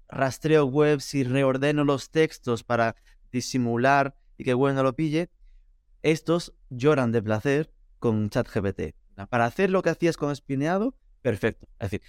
rastreo 0.07 0.67
webs 0.67 1.13
y 1.15 1.25
reordeno 1.25 1.83
los 1.83 2.09
textos 2.09 2.63
para 2.63 2.95
disimular 3.29 4.15
y 4.37 4.45
que 4.45 4.53
Google 4.53 4.75
no 4.75 4.83
lo 4.83 4.95
pille, 4.95 5.29
estos 6.01 6.53
lloran 6.69 7.11
de 7.11 7.21
placer 7.21 7.73
con 7.99 8.29
ChatGPT. 8.29 8.95
Para 9.29 9.47
hacer 9.47 9.69
lo 9.69 9.81
que 9.81 9.89
hacías 9.89 10.15
con 10.15 10.31
Espineado, 10.31 10.95
perfecto. 11.21 11.67
Es 11.77 11.91
decir, 11.91 12.01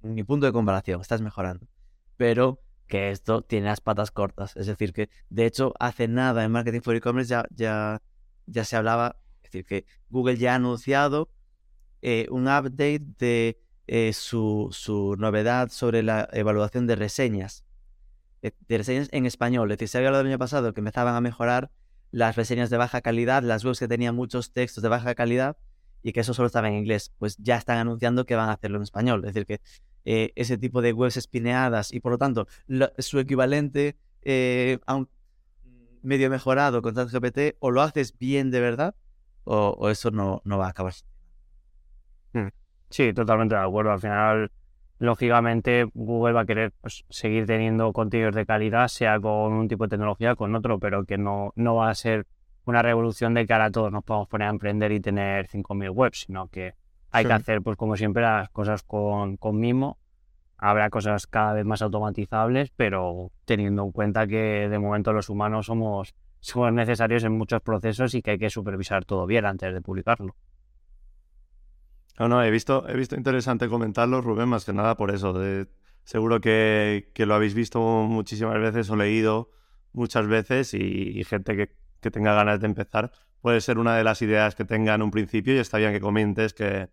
mi 0.00 0.24
punto 0.24 0.46
de 0.46 0.52
comparación, 0.52 1.02
estás 1.02 1.20
mejorando. 1.20 1.68
Pero 2.20 2.60
que 2.86 3.12
esto 3.12 3.40
tiene 3.40 3.68
las 3.68 3.80
patas 3.80 4.10
cortas. 4.10 4.54
Es 4.54 4.66
decir, 4.66 4.92
que 4.92 5.08
de 5.30 5.46
hecho 5.46 5.72
hace 5.80 6.06
nada 6.06 6.44
en 6.44 6.52
Marketing 6.52 6.82
for 6.82 6.94
E-Commerce 6.94 7.30
ya, 7.30 7.46
ya, 7.48 8.02
ya 8.44 8.64
se 8.66 8.76
hablaba, 8.76 9.16
es 9.36 9.44
decir, 9.44 9.64
que 9.64 9.86
Google 10.10 10.36
ya 10.36 10.52
ha 10.52 10.56
anunciado 10.56 11.30
eh, 12.02 12.26
un 12.28 12.42
update 12.42 13.06
de 13.18 13.58
eh, 13.86 14.12
su, 14.12 14.68
su, 14.70 15.16
novedad 15.18 15.70
sobre 15.70 16.02
la 16.02 16.28
evaluación 16.32 16.86
de 16.86 16.96
reseñas. 16.96 17.64
Eh, 18.42 18.52
de 18.68 18.76
reseñas 18.76 19.08
en 19.12 19.24
español. 19.24 19.70
Es 19.70 19.78
decir, 19.78 19.88
se 19.88 19.96
había 19.96 20.08
hablado 20.08 20.20
el 20.20 20.28
año 20.28 20.38
pasado 20.38 20.74
que 20.74 20.80
empezaban 20.80 21.14
a 21.14 21.22
mejorar 21.22 21.70
las 22.10 22.36
reseñas 22.36 22.68
de 22.68 22.76
baja 22.76 23.00
calidad, 23.00 23.42
las 23.42 23.64
webs 23.64 23.78
que 23.78 23.88
tenían 23.88 24.14
muchos 24.14 24.52
textos 24.52 24.82
de 24.82 24.90
baja 24.90 25.14
calidad 25.14 25.56
y 26.02 26.12
que 26.12 26.20
eso 26.20 26.34
solo 26.34 26.48
estaba 26.48 26.68
en 26.68 26.74
inglés. 26.74 27.14
Pues 27.16 27.38
ya 27.38 27.56
están 27.56 27.78
anunciando 27.78 28.26
que 28.26 28.36
van 28.36 28.50
a 28.50 28.52
hacerlo 28.52 28.76
en 28.76 28.82
español. 28.82 29.24
Es 29.24 29.32
decir, 29.32 29.46
que 29.46 29.62
eh, 30.04 30.32
ese 30.36 30.58
tipo 30.58 30.82
de 30.82 30.92
webs 30.92 31.16
espineadas 31.16 31.92
y 31.92 32.00
por 32.00 32.12
lo 32.12 32.18
tanto 32.18 32.46
su 32.98 33.18
equivalente 33.18 33.96
eh, 34.22 34.78
a 34.86 34.96
un 34.96 35.08
medio 36.02 36.30
mejorado 36.30 36.82
con 36.82 36.94
ChatGPT 36.94 37.56
o 37.58 37.70
lo 37.70 37.82
haces 37.82 38.16
bien 38.18 38.50
de 38.50 38.60
verdad 38.60 38.94
o, 39.44 39.88
eso 39.88 40.10
no, 40.10 40.42
no 40.44 40.58
va 40.58 40.66
a 40.66 40.70
acabar. 40.70 40.92
Hmm. 42.32 42.48
Sí, 42.88 43.12
totalmente 43.12 43.54
de 43.54 43.60
acuerdo. 43.60 43.92
Al 43.92 44.00
final, 44.00 44.52
lógicamente, 44.98 45.84
Google 45.94 46.34
va 46.34 46.42
a 46.42 46.46
querer 46.46 46.72
pues, 46.80 47.04
seguir 47.08 47.46
teniendo 47.46 47.92
contenidos 47.92 48.34
de 48.34 48.46
calidad, 48.46 48.88
sea 48.88 49.18
con 49.18 49.52
un 49.52 49.68
tipo 49.68 49.84
de 49.84 49.90
tecnología 49.90 50.36
con 50.36 50.54
otro, 50.54 50.78
pero 50.78 51.04
que 51.04 51.18
no, 51.18 51.52
no 51.56 51.76
va 51.76 51.90
a 51.90 51.94
ser 51.94 52.26
una 52.64 52.82
revolución 52.82 53.34
de 53.34 53.46
que 53.46 53.52
ahora 53.52 53.70
todos 53.70 53.90
nos 53.90 54.04
podamos 54.04 54.28
poner 54.28 54.48
a 54.48 54.50
emprender 54.50 54.92
y 54.92 55.00
tener 55.00 55.48
5.000 55.48 55.90
webs, 55.90 56.24
sino 56.26 56.48
que 56.48 56.74
hay 57.10 57.24
que 57.24 57.32
hacer, 57.32 57.62
pues 57.62 57.76
como 57.76 57.96
siempre, 57.96 58.22
las 58.22 58.48
cosas 58.50 58.82
con, 58.82 59.36
con 59.36 59.58
mimo. 59.58 59.98
Habrá 60.56 60.90
cosas 60.90 61.26
cada 61.26 61.54
vez 61.54 61.64
más 61.64 61.82
automatizables, 61.82 62.70
pero 62.76 63.30
teniendo 63.46 63.82
en 63.84 63.92
cuenta 63.92 64.26
que 64.26 64.68
de 64.68 64.78
momento 64.78 65.12
los 65.12 65.28
humanos 65.28 65.66
somos, 65.66 66.14
somos 66.40 66.72
necesarios 66.72 67.24
en 67.24 67.32
muchos 67.32 67.62
procesos 67.62 68.14
y 68.14 68.22
que 68.22 68.32
hay 68.32 68.38
que 68.38 68.50
supervisar 68.50 69.04
todo 69.04 69.26
bien 69.26 69.46
antes 69.46 69.72
de 69.72 69.80
publicarlo. 69.80 70.36
No, 72.18 72.28
no, 72.28 72.44
he 72.44 72.50
visto, 72.50 72.86
he 72.86 72.94
visto 72.94 73.16
interesante 73.16 73.68
comentarlo, 73.68 74.20
Rubén, 74.20 74.48
más 74.50 74.66
que 74.66 74.74
nada 74.74 74.96
por 74.96 75.10
eso. 75.10 75.34
seguro 76.04 76.40
que, 76.42 77.10
que, 77.14 77.24
lo 77.24 77.34
habéis 77.34 77.54
visto 77.54 77.80
muchísimas 77.80 78.60
veces 78.60 78.90
o 78.90 78.96
leído 78.96 79.50
muchas 79.92 80.26
veces 80.26 80.74
y, 80.74 81.24
gente 81.24 81.56
que, 81.56 81.74
que, 82.00 82.10
tenga 82.10 82.34
ganas 82.34 82.60
de 82.60 82.66
empezar 82.66 83.10
puede 83.40 83.62
ser 83.62 83.78
una 83.78 83.96
de 83.96 84.04
las 84.04 84.20
ideas 84.20 84.54
que 84.54 84.66
tenga 84.66 84.94
en 84.94 85.00
un 85.00 85.10
principio 85.10 85.54
y 85.54 85.58
está 85.58 85.78
bien 85.78 85.92
que 85.92 86.00
comentes 86.00 86.52
que, 86.52 86.90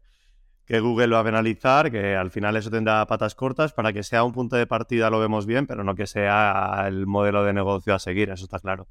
que 0.68 0.82
Google 0.82 1.08
lo 1.08 1.16
va 1.16 1.22
a 1.22 1.24
penalizar, 1.24 1.90
que 1.90 2.16
al 2.16 2.30
final 2.30 2.58
eso 2.58 2.70
tendrá 2.70 3.08
patas 3.08 3.36
cortas 3.36 3.72
para 3.72 3.94
que 3.94 4.04
sea 4.04 4.26
un 4.26 4.34
punto 4.34 4.58
de 4.58 4.68
partida 4.68 5.10
lo 5.10 5.18
vemos 5.18 5.46
bien, 5.46 5.66
pero 5.66 5.86
no 5.86 5.96
que 5.96 6.08
sea 6.08 6.84
el 6.88 7.08
modelo 7.08 7.46
de 7.46 7.54
negocio 7.54 7.96
a 7.96 8.00
seguir, 8.00 8.30
eso 8.30 8.44
está 8.44 8.60
claro. 8.60 8.86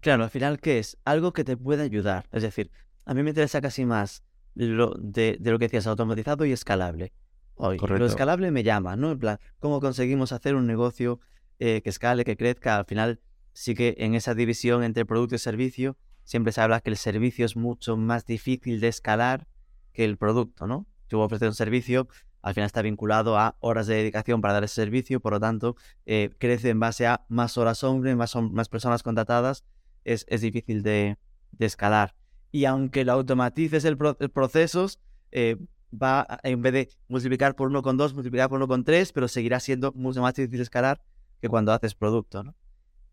Claro, 0.00 0.22
al 0.22 0.30
final, 0.30 0.60
¿qué 0.60 0.78
es? 0.78 0.96
Algo 1.04 1.32
que 1.32 1.42
te 1.42 1.56
puede 1.56 1.82
ayudar. 1.82 2.26
Es 2.30 2.44
decir, 2.44 2.70
a 3.04 3.14
mí 3.14 3.22
me 3.24 3.30
interesa 3.30 3.60
casi 3.60 3.84
más 3.84 4.22
lo 4.54 4.94
de, 4.96 5.38
lo 5.40 5.58
que 5.58 5.64
decías, 5.64 5.88
automatizado 5.88 6.44
y 6.44 6.52
escalable. 6.52 7.12
Hoy, 7.56 7.78
lo 7.78 8.06
escalable 8.06 8.52
me 8.52 8.62
llama, 8.62 8.94
¿no? 8.94 9.10
En 9.10 9.18
plan, 9.18 9.38
¿cómo 9.58 9.80
conseguimos 9.80 10.30
hacer 10.30 10.54
un 10.54 10.68
negocio 10.68 11.18
eh, 11.58 11.80
que 11.82 11.90
escale, 11.90 12.24
que 12.24 12.36
crezca? 12.36 12.76
Al 12.76 12.84
final, 12.84 13.20
sí 13.52 13.74
que 13.74 13.96
en 13.98 14.14
esa 14.14 14.34
división 14.34 14.84
entre 14.84 15.04
producto 15.04 15.34
y 15.34 15.38
servicio, 15.38 15.96
siempre 16.22 16.52
se 16.52 16.60
habla 16.60 16.80
que 16.80 16.90
el 16.90 16.96
servicio 16.96 17.44
es 17.44 17.56
mucho 17.56 17.96
más 17.96 18.24
difícil 18.24 18.78
de 18.78 18.86
escalar 18.86 19.48
que 19.92 20.04
el 20.04 20.16
producto, 20.16 20.68
¿no? 20.68 20.86
Tú 21.12 21.20
ofreces 21.20 21.46
un 21.46 21.54
servicio, 21.54 22.08
al 22.40 22.54
final 22.54 22.66
está 22.66 22.80
vinculado 22.80 23.36
a 23.38 23.56
horas 23.60 23.86
de 23.86 23.96
dedicación 23.96 24.40
para 24.40 24.54
dar 24.54 24.64
ese 24.64 24.76
servicio, 24.76 25.20
por 25.20 25.34
lo 25.34 25.40
tanto, 25.40 25.76
eh, 26.06 26.30
crece 26.38 26.70
en 26.70 26.80
base 26.80 27.06
a 27.06 27.26
más 27.28 27.58
horas 27.58 27.84
hombre, 27.84 28.16
más, 28.16 28.34
más 28.34 28.70
personas 28.70 29.02
contratadas, 29.02 29.62
es, 30.04 30.24
es 30.28 30.40
difícil 30.40 30.82
de, 30.82 31.18
escalar. 31.58 32.14
Y 32.50 32.64
aunque 32.64 33.04
lo 33.04 33.12
automatices 33.12 33.84
el, 33.84 33.98
procesos, 33.98 35.00
eh, 35.32 35.56
va, 35.92 36.26
en 36.44 36.62
vez 36.62 36.72
de 36.72 36.88
multiplicar 37.08 37.54
por 37.56 37.68
uno 37.68 37.82
con 37.82 37.98
dos, 37.98 38.14
multiplicar 38.14 38.48
por 38.48 38.56
uno 38.56 38.68
con 38.68 38.84
tres, 38.84 39.12
pero 39.12 39.28
seguirá 39.28 39.60
siendo 39.60 39.92
mucho 39.92 40.22
más 40.22 40.32
difícil 40.34 40.62
escalar 40.62 41.02
que 41.42 41.50
cuando 41.50 41.72
haces 41.72 41.94
producto. 41.94 42.54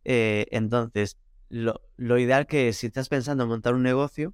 Eh, 0.05 0.47
entonces, 0.51 1.17
lo, 1.49 1.81
lo 1.97 2.17
ideal 2.17 2.47
que 2.47 2.69
es, 2.69 2.77
si 2.77 2.87
estás 2.87 3.09
pensando 3.09 3.43
en 3.43 3.49
montar 3.49 3.73
un 3.73 3.83
negocio, 3.83 4.33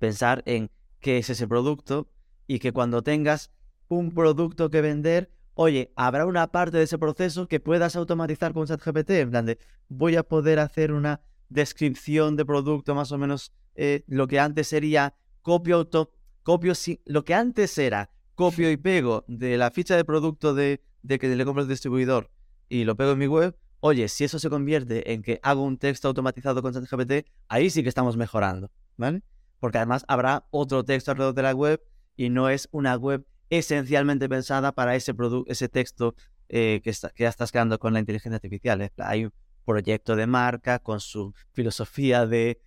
pensar 0.00 0.42
en 0.46 0.72
qué 0.98 1.18
es 1.18 1.30
ese 1.30 1.46
producto, 1.46 2.08
y 2.46 2.58
que 2.58 2.72
cuando 2.72 3.02
tengas 3.02 3.50
un 3.88 4.10
producto 4.12 4.70
que 4.70 4.80
vender, 4.80 5.30
oye, 5.54 5.92
habrá 5.96 6.26
una 6.26 6.50
parte 6.50 6.78
de 6.78 6.84
ese 6.84 6.98
proceso 6.98 7.46
que 7.46 7.60
puedas 7.60 7.96
automatizar 7.96 8.52
con 8.52 8.66
ChatGPT, 8.66 9.10
en 9.10 9.30
plan 9.30 9.46
de 9.46 9.58
voy 9.88 10.16
a 10.16 10.22
poder 10.22 10.58
hacer 10.58 10.92
una 10.92 11.20
descripción 11.48 12.36
de 12.36 12.44
producto 12.44 12.94
más 12.94 13.12
o 13.12 13.18
menos 13.18 13.52
eh, 13.74 14.04
lo 14.06 14.26
que 14.26 14.40
antes 14.40 14.68
sería 14.68 15.14
copio 15.42 15.76
auto, 15.76 16.12
copio 16.42 16.72
lo 17.04 17.24
que 17.24 17.34
antes 17.34 17.76
era 17.78 18.10
copio 18.34 18.70
y 18.70 18.76
pego 18.76 19.24
de 19.28 19.56
la 19.58 19.70
ficha 19.70 19.96
de 19.96 20.04
producto 20.04 20.54
de, 20.54 20.82
de 21.02 21.18
que 21.18 21.28
le 21.28 21.44
compro 21.44 21.62
al 21.62 21.68
distribuidor 21.68 22.30
y 22.68 22.84
lo 22.84 22.96
pego 22.96 23.12
en 23.12 23.18
mi 23.18 23.26
web, 23.26 23.56
oye, 23.80 24.08
si 24.08 24.24
eso 24.24 24.38
se 24.38 24.48
convierte 24.48 25.12
en 25.12 25.22
que 25.22 25.38
hago 25.42 25.62
un 25.62 25.76
texto 25.76 26.08
automatizado 26.08 26.62
con 26.62 26.72
ChatGPT, 26.72 27.28
ahí 27.48 27.68
sí 27.68 27.82
que 27.82 27.88
estamos 27.88 28.16
mejorando, 28.16 28.70
¿vale? 28.96 29.22
Porque 29.60 29.78
además 29.78 30.04
habrá 30.08 30.46
otro 30.50 30.84
texto 30.84 31.10
alrededor 31.10 31.34
de 31.34 31.42
la 31.42 31.52
web 31.52 31.82
y 32.16 32.30
no 32.30 32.48
es 32.48 32.68
una 32.72 32.96
web 32.96 33.24
esencialmente 33.50 34.28
pensada 34.28 34.72
para 34.72 34.96
ese, 34.96 35.14
ese 35.46 35.68
texto 35.68 36.14
eh, 36.48 36.80
que, 36.82 36.92
ya 36.92 37.28
estás 37.28 37.52
creando 37.52 37.78
con 37.78 37.92
la 37.92 38.00
inteligencia 38.00 38.36
artificial. 38.36 38.90
Hay 38.98 39.26
un 39.26 39.32
proyecto 39.64 40.16
de 40.16 40.26
marca 40.26 40.78
con 40.78 41.00
su 41.00 41.34
filosofía 41.52 42.26
de, 42.26 42.60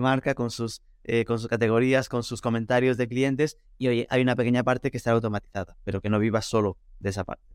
marca, 0.00 0.34
con 0.34 0.50
sus, 0.50 0.82
eh, 1.04 1.24
con 1.24 1.38
sus 1.38 1.48
categorías, 1.48 2.08
con 2.08 2.22
sus 2.22 2.40
comentarios 2.40 2.96
de 2.96 3.08
clientes 3.08 3.58
y 3.78 3.88
oye, 3.88 4.06
hay 4.10 4.22
una 4.22 4.36
pequeña 4.36 4.62
parte 4.62 4.90
que 4.90 4.96
está 4.96 5.12
automatizada, 5.12 5.76
pero 5.84 6.00
que 6.00 6.10
no 6.10 6.18
viva 6.18 6.42
solo 6.42 6.76
de 6.98 7.10
esa 7.10 7.24
parte. 7.24 7.54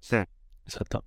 Sí, 0.00 0.16
exacto. 0.64 1.04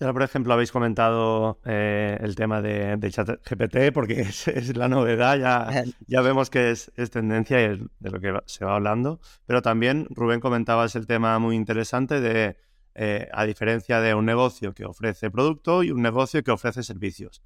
Ahora, 0.00 0.12
por 0.12 0.22
ejemplo, 0.22 0.52
habéis 0.52 0.70
comentado 0.70 1.58
eh, 1.64 2.16
el 2.20 2.36
tema 2.36 2.62
de, 2.62 2.96
de 2.96 3.10
ChatGPT 3.10 3.92
porque 3.92 4.20
es, 4.20 4.76
la 4.76 4.88
novedad, 4.88 5.36
ya, 5.38 5.84
ya 6.06 6.20
vemos 6.20 6.50
que 6.50 6.70
es, 6.70 6.92
tendencia 7.10 7.60
y 7.60 7.64
es 7.72 7.78
de 7.98 8.10
lo 8.10 8.20
que 8.20 8.32
se 8.46 8.64
va 8.64 8.76
hablando. 8.76 9.20
Pero 9.46 9.60
también, 9.60 10.06
Rubén, 10.10 10.38
comentabas 10.38 10.94
el 10.94 11.08
tema 11.08 11.38
muy 11.40 11.56
interesante 11.56 12.20
de, 12.20 12.56
eh, 12.94 13.28
a 13.32 13.44
diferencia 13.44 14.00
de 14.00 14.14
un 14.14 14.24
negocio 14.24 14.72
que 14.72 14.84
ofrece 14.84 15.30
producto 15.32 15.82
y 15.82 15.90
un 15.90 16.00
negocio 16.00 16.44
que 16.44 16.52
ofrece 16.52 16.84
servicios. 16.84 17.42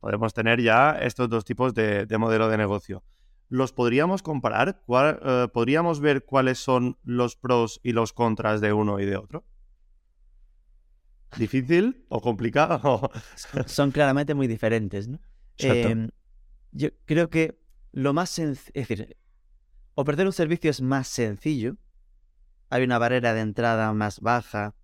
Podemos 0.00 0.34
tener 0.34 0.60
ya 0.60 0.90
estos 0.92 1.30
dos 1.30 1.46
tipos 1.46 1.72
de, 1.72 2.06
modelo 2.18 2.50
de 2.50 2.58
negocio. 2.58 3.02
¿Los 3.48 3.72
podríamos 3.72 4.22
comparar? 4.22 4.82
Eh, 4.86 5.48
¿Podríamos 5.54 6.00
ver 6.00 6.24
cuáles 6.26 6.58
son 6.58 6.98
los 7.02 7.36
pros 7.36 7.80
y 7.82 7.92
los 7.92 8.12
contras 8.12 8.60
de 8.60 8.74
uno 8.74 9.00
y 9.00 9.06
de 9.06 9.16
otro? 9.16 9.44
Difícil 11.36 12.04
o 12.08 12.20
complicado. 12.20 13.10
Son 13.66 13.90
claramente 13.90 14.34
muy 14.34 14.46
diferentes, 14.46 15.08
¿no? 15.08 15.20
Em, 15.58 16.10
yo 16.72 16.88
creo 17.04 17.30
que 17.30 17.58
lo 17.92 18.12
más 18.12 18.30
sencillo, 18.30 18.72
es 18.74 18.88
decir, 18.88 19.16
ofrecer 19.94 20.26
un 20.26 20.32
servicio 20.32 20.70
es 20.70 20.80
más 20.80 21.06
sencillo, 21.08 21.76
hay 22.70 22.82
una 22.82 22.98
barrera 22.98 23.34
de 23.34 23.40
entrada 23.40 23.92
más 23.92 24.20
baja 24.20 24.74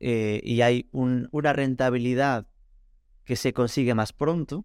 eh, 0.00 0.40
y 0.42 0.62
hay 0.62 0.88
una 0.92 1.52
rentabilidad 1.52 2.46
que 3.24 3.36
se 3.36 3.52
consigue 3.52 3.94
más 3.94 4.12
pronto, 4.12 4.64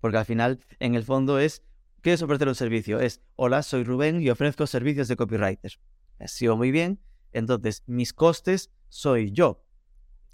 porque 0.00 0.18
al 0.18 0.24
final, 0.24 0.60
en 0.78 0.94
el 0.94 1.04
fondo 1.04 1.38
es, 1.38 1.62
¿qué 2.02 2.12
es 2.12 2.22
ofrecer 2.22 2.48
un 2.48 2.54
servicio? 2.54 3.00
Es, 3.00 3.20
hola, 3.36 3.62
soy 3.62 3.84
Rubén 3.84 4.20
y 4.20 4.30
ofrezco 4.30 4.66
servicios 4.66 5.08
de 5.08 5.16
copywriter. 5.16 5.72
Ha 6.20 6.28
sido 6.28 6.56
muy 6.56 6.70
bien, 6.70 7.00
entonces 7.32 7.82
mis 7.86 8.12
costes 8.12 8.70
soy 8.88 9.32
yo, 9.32 9.63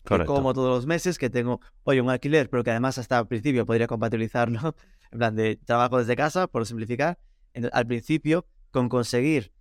como 0.05 0.55
todos 0.55 0.77
los 0.77 0.87
meses, 0.87 1.19
que 1.19 1.31
tengo, 1.31 1.61
oye, 1.85 2.01
un 2.01 2.11
alquiler, 2.11 2.49
pero 2.51 2.65
que 2.65 2.71
además 2.71 2.99
hasta 2.99 3.19
al 3.19 3.29
principio 3.29 3.67
podría 3.67 3.87
compatibilizarlo, 3.87 4.75
en 5.13 5.19
plan 5.19 5.37
de 5.37 5.57
trabajo 5.57 5.99
desde 5.99 6.17
casa, 6.17 6.47
por 6.47 6.67
simplificar. 6.67 7.19
al 7.73 7.87
principio, 7.87 8.47
con 8.71 8.89
conseguir 8.89 9.53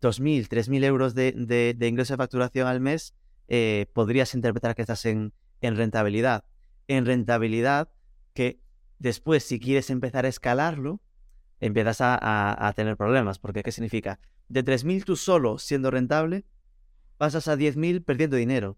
2.000, 0.00 0.48
3.000 0.48 0.84
euros 0.84 1.14
de, 1.14 1.32
de, 1.32 1.86
ingreso 1.86 2.14
de 2.14 2.18
facturación 2.18 2.66
al 2.66 2.80
mes, 2.80 3.14
eh, 3.48 3.86
podrías 3.92 4.34
interpretar 4.34 4.74
que 4.74 4.82
estás 4.82 5.04
en, 5.06 5.32
en 5.60 5.76
rentabilidad. 5.76 6.44
En 6.88 7.06
rentabilidad 7.06 7.90
que 8.34 8.60
después, 8.98 9.44
si 9.44 9.60
quieres 9.60 9.90
empezar 9.90 10.24
a 10.24 10.28
escalarlo, 10.28 11.00
empiezas 11.60 12.00
a, 12.00 12.66
a 12.66 12.72
tener 12.72 12.96
problemas. 12.96 13.38
Porque, 13.38 13.62
¿qué 13.62 13.70
significa? 13.70 14.18
De 14.48 14.64
3.000 14.64 15.04
tú 15.04 15.16
solo 15.16 15.58
siendo 15.58 15.90
rentable, 15.90 16.44
pasas 17.16 17.46
a 17.46 17.56
10.000 17.56 18.04
perdiendo 18.04 18.36
dinero. 18.36 18.76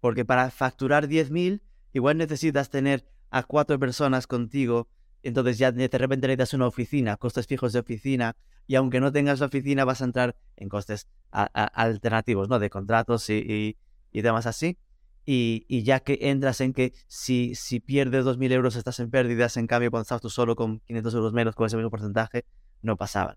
Porque 0.00 0.24
para 0.24 0.50
facturar 0.50 1.08
10.000 1.08 1.62
igual 1.92 2.16
necesitas 2.16 2.70
tener 2.70 3.04
a 3.30 3.42
cuatro 3.42 3.78
personas 3.78 4.26
contigo, 4.26 4.88
entonces 5.22 5.58
ya 5.58 5.72
de 5.72 5.88
repente 5.88 6.26
necesitas 6.26 6.54
una 6.54 6.66
oficina, 6.66 7.16
costes 7.16 7.46
fijos 7.46 7.72
de 7.72 7.80
oficina, 7.80 8.36
y 8.66 8.76
aunque 8.76 9.00
no 9.00 9.12
tengas 9.12 9.40
la 9.40 9.46
oficina 9.46 9.84
vas 9.84 10.00
a 10.00 10.04
entrar 10.04 10.36
en 10.56 10.68
costes 10.68 11.08
alternativos, 11.30 12.48
¿no? 12.48 12.58
De 12.58 12.70
contratos 12.70 13.28
y, 13.28 13.76
demás 14.12 14.46
así. 14.46 14.78
Y, 15.26 15.64
y, 15.68 15.82
ya 15.82 16.00
que 16.00 16.18
entras 16.22 16.60
en 16.60 16.72
que 16.72 16.92
si, 17.06 17.54
si 17.54 17.78
pierdes 17.78 18.24
2.000 18.24 18.52
euros 18.52 18.76
estás 18.76 18.98
en 19.00 19.10
pérdidas, 19.10 19.56
en 19.56 19.66
cambio 19.66 19.90
cuando 19.90 20.02
estás 20.02 20.20
tú 20.20 20.30
solo 20.30 20.56
con 20.56 20.80
500 20.80 21.14
euros 21.14 21.32
menos 21.32 21.54
con 21.54 21.66
ese 21.66 21.76
mismo 21.76 21.90
porcentaje, 21.90 22.44
no 22.82 22.96
pasaban. 22.96 23.36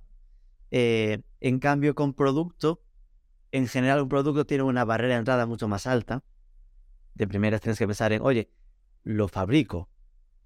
Eh, 0.71 1.21
en 1.39 1.59
cambio 1.59 1.93
con 1.93 2.13
producto, 2.13 2.81
en 3.51 3.67
general 3.67 4.01
un 4.01 4.09
producto 4.09 4.45
tiene 4.45 4.63
una 4.63 4.85
barrera 4.85 5.15
de 5.15 5.19
entrada 5.19 5.45
mucho 5.45 5.67
más 5.67 5.85
alta. 5.85 6.23
De 7.15 7.27
primeras 7.27 7.61
tienes 7.61 7.79
que 7.79 7.87
pensar 7.87 8.13
en, 8.13 8.21
oye, 8.21 8.49
lo 9.03 9.27
fabrico, 9.27 9.89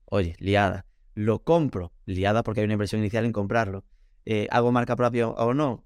oye, 0.05 0.35
liada, 0.39 0.85
lo 1.13 1.43
compro, 1.43 1.93
liada 2.05 2.43
porque 2.43 2.61
hay 2.61 2.65
una 2.65 2.73
inversión 2.73 3.01
inicial 3.01 3.25
en 3.25 3.31
comprarlo 3.31 3.85
eh, 4.29 4.49
hago 4.51 4.73
marca 4.73 4.97
propia 4.97 5.29
o 5.29 5.53
no. 5.53 5.85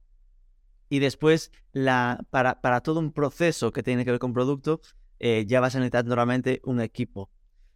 Y 0.90 0.98
después, 0.98 1.52
la, 1.74 2.26
para, 2.32 2.60
para, 2.60 2.82
todo 2.82 3.00
un 3.00 3.14
proceso 3.14 3.72
que 3.72 3.84
tiene 3.84 4.04
que 4.04 4.10
ver 4.10 4.20
con 4.20 4.34
producto, 4.34 4.82
eh, 5.20 5.46
ya 5.48 5.60
vas 5.60 5.76
a 5.76 5.78
necesitar 5.78 6.06
normalmente 6.06 6.60
un 6.64 6.82
equipo. 6.82 7.30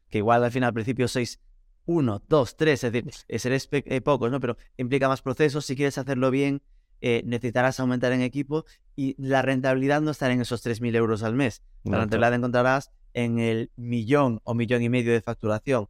Que 0.10 0.18
igual 0.18 0.44
al 0.44 0.52
final, 0.52 0.70
al 0.70 0.74
principio 0.74 1.08
sois 1.08 1.40
uno, 1.86 2.24
dos, 2.28 2.58
tres, 2.58 2.84
es 2.84 2.92
decir, 2.92 3.12
eh, 3.28 3.38
seréis 3.38 3.70
pocos, 4.04 4.32
¿no? 4.32 4.40
Pero 4.40 4.58
implica 4.76 5.08
más 5.08 5.22
procesos. 5.22 5.68
Si 5.68 5.76
quieres 5.76 6.00
hacerlo 6.00 6.32
bien, 6.32 6.64
necesitarás 7.02 7.80
aumentar 7.80 8.12
en 8.14 8.22
equipo 8.22 8.66
y 8.96 9.16
la 9.18 9.42
rentabilidad 9.42 10.02
no 10.02 10.12
estará 10.12 10.34
en 10.34 10.42
esos 10.42 10.66
3.000 10.66 10.96
euros 10.96 11.24
al 11.24 11.36
mes. 11.36 11.62
La 11.84 12.00
rentabilidad 12.00 12.34
encontrarás 12.34 12.92
en 13.14 13.40
el 13.40 13.72
millón 13.76 14.42
o 14.44 14.54
millón 14.54 14.82
y 14.82 14.90
medio 14.90 15.14
de 15.14 15.22
facturación, 15.22 15.88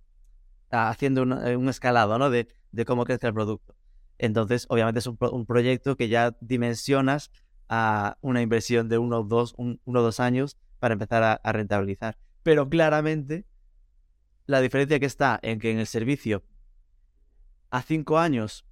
haciendo 0.69 1.23
un, 1.23 1.69
escalado, 1.69 2.17
¿no? 2.17 2.29
De, 2.29 2.47
de 2.71 2.85
cómo 2.85 3.05
crece 3.05 3.27
el 3.27 3.33
producto. 3.33 3.75
Entonces, 4.17 4.65
obviamente 4.69 4.99
es 4.99 5.07
un, 5.07 5.45
proyecto 5.45 5.97
que 5.97 6.07
ya 6.07 6.35
dimensionas 6.39 7.31
a 7.67 8.17
una 8.21 8.41
inversión 8.41 8.87
de 8.87 8.97
uno 8.97 9.19
o 9.19 9.23
dos, 9.23 9.53
uno 9.57 9.79
o 9.85 10.01
dos 10.01 10.19
años 10.19 10.57
para 10.79 10.93
empezar 10.93 11.41
a, 11.43 11.51
rentabilizar. 11.51 12.17
Pero 12.43 12.69
claramente, 12.69 13.45
la 14.45 14.61
diferencia 14.61 14.99
que 14.99 15.05
está 15.05 15.39
en 15.41 15.59
que 15.59 15.71
en 15.71 15.79
el 15.79 15.87
servicio 15.87 16.43
a 17.71 17.81
cinco 17.81 18.19
años 18.19 18.65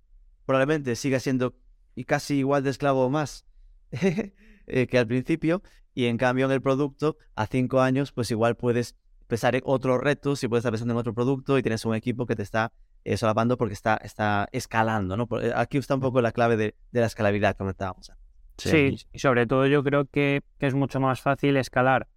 probablemente 0.46 0.96
siga 0.96 1.19
siendo 1.19 1.56
y 1.95 2.06
casi 2.06 2.36
igual 2.36 2.63
de 2.63 2.69
esclavo 2.69 3.06
o 3.06 3.10
más 3.10 3.45
eh, 3.91 4.88
que 4.88 4.97
al 4.97 5.08
principio, 5.08 5.62
y 5.93 6.06
en 6.06 6.17
cambio 6.17 6.45
en 6.45 6.51
el 6.51 6.62
producto 6.62 7.17
a 7.36 7.45
cinco 7.47 7.82
años, 7.82 8.12
pues 8.12 8.32
igual 8.32 8.56
puedes 8.56 8.95
pensar 9.27 9.56
en 9.56 9.62
otros 9.65 10.01
retos 10.01 10.43
y 10.43 10.47
puedes 10.47 10.62
estar 10.62 10.71
pensando 10.71 10.93
en 10.93 10.99
otro 10.99 11.13
producto 11.13 11.58
y 11.58 11.63
tienes 11.63 11.86
un 11.86 11.95
equipo 11.95 12.25
que 12.25 12.36
te 12.36 12.43
está 12.43 12.71
eh, 13.03 13.17
solapando 13.17 13.58
porque 13.58 13.73
está, 13.73 13.97
está 13.97 14.47
escalando, 14.51 15.17
¿no? 15.17 15.27
Eh, 15.41 15.51
aquí 15.56 15.77
está 15.77 15.95
un 15.95 16.01
poco 16.01 16.21
la 16.21 16.32
clave 16.32 16.58
de, 16.58 16.75
la 16.91 17.06
escalabilidad 17.06 17.53
que 17.53 17.58
comentábamos. 17.58 18.12
Sí, 18.58 18.95
y 19.12 19.19
sobre 19.19 19.47
todo 19.47 19.65
yo 19.67 19.84
creo 19.84 20.06
que, 20.06 20.41
es 20.60 20.73
mucho 20.73 20.99
más 20.99 21.21
fácil 21.21 21.58
escalar 21.58 22.08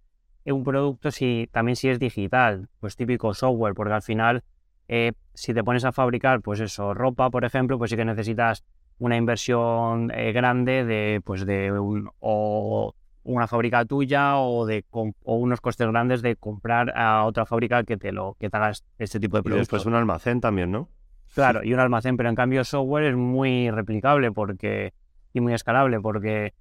un 0.45 0.63
producto 0.63 1.11
si 1.11 1.49
también 1.51 1.75
si 1.75 1.89
es 1.89 1.99
digital, 1.99 2.69
pues 2.79 2.95
típico 2.95 3.33
software, 3.33 3.73
porque 3.73 3.93
al 3.93 4.01
final 4.01 4.43
eh, 4.87 5.11
si 5.33 5.53
te 5.53 5.63
pones 5.63 5.83
a 5.83 5.91
fabricar, 5.91 6.41
pues 6.41 6.59
eso, 6.59 6.93
ropa, 6.93 7.29
por 7.29 7.43
ejemplo, 7.43 7.77
pues 7.77 7.91
sí 7.91 7.97
que 7.97 8.05
necesitas 8.05 8.63
una 8.99 9.17
inversión 9.17 10.07
grande 10.07 10.85
de, 10.85 11.21
pues 11.23 11.45
de 11.45 11.71
un, 11.71 12.09
o 12.19 12.93
una 13.23 13.47
fábrica 13.47 13.85
tuya 13.85 14.37
o 14.37 14.65
de 14.65 14.85
o 14.89 15.35
unos 15.35 15.61
costes 15.61 15.87
grandes 15.87 16.21
de 16.21 16.35
comprar 16.35 16.93
a 16.95 17.25
otra 17.25 17.45
fábrica 17.45 17.83
que 17.83 17.97
te 17.97 18.11
lo 18.11 18.35
que 18.39 18.49
te 18.49 18.57
hagas 18.57 18.85
este 18.97 19.19
tipo 19.19 19.37
de 19.37 19.43
productos. 19.43 19.57
Y 19.57 19.75
después 19.75 19.85
un 19.85 19.95
almacén 19.95 20.39
también, 20.39 20.71
¿no? 20.71 20.89
Claro, 21.35 21.63
y 21.63 21.73
un 21.73 21.79
almacén, 21.79 22.17
pero 22.17 22.29
en 22.29 22.35
cambio 22.35 22.63
software 22.63 23.03
es 23.03 23.15
muy 23.15 23.69
replicable 23.69 24.31
porque 24.31 24.93
y 25.33 25.41
muy 25.41 25.53
escalable 25.53 25.99
porque 25.99 26.53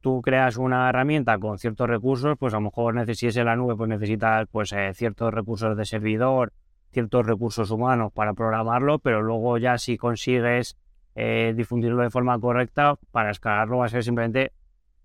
tú 0.00 0.22
creas 0.22 0.56
una 0.56 0.88
herramienta 0.88 1.38
con 1.38 1.58
ciertos 1.58 1.88
recursos, 1.88 2.36
pues 2.38 2.52
a 2.54 2.56
lo 2.56 2.62
mejor 2.62 2.94
necesitas 2.94 3.36
en 3.36 3.46
la 3.46 3.56
nube, 3.56 3.76
pues 3.76 3.88
necesitas 3.88 4.46
pues 4.50 4.72
eh, 4.72 4.92
ciertos 4.94 5.32
recursos 5.32 5.76
de 5.76 5.84
servidor, 5.84 6.52
ciertos 6.90 7.26
recursos 7.26 7.70
humanos 7.70 8.12
para 8.12 8.34
programarlo, 8.34 8.98
pero 8.98 9.22
luego 9.22 9.58
ya 9.58 9.78
si 9.78 9.96
consigues 9.96 10.76
eh, 11.14 11.52
difundirlo 11.56 12.02
de 12.02 12.10
forma 12.10 12.38
correcta, 12.38 12.96
para 13.10 13.30
escalarlo 13.30 13.78
va 13.78 13.86
a 13.86 13.88
ser 13.88 14.02
simplemente 14.02 14.52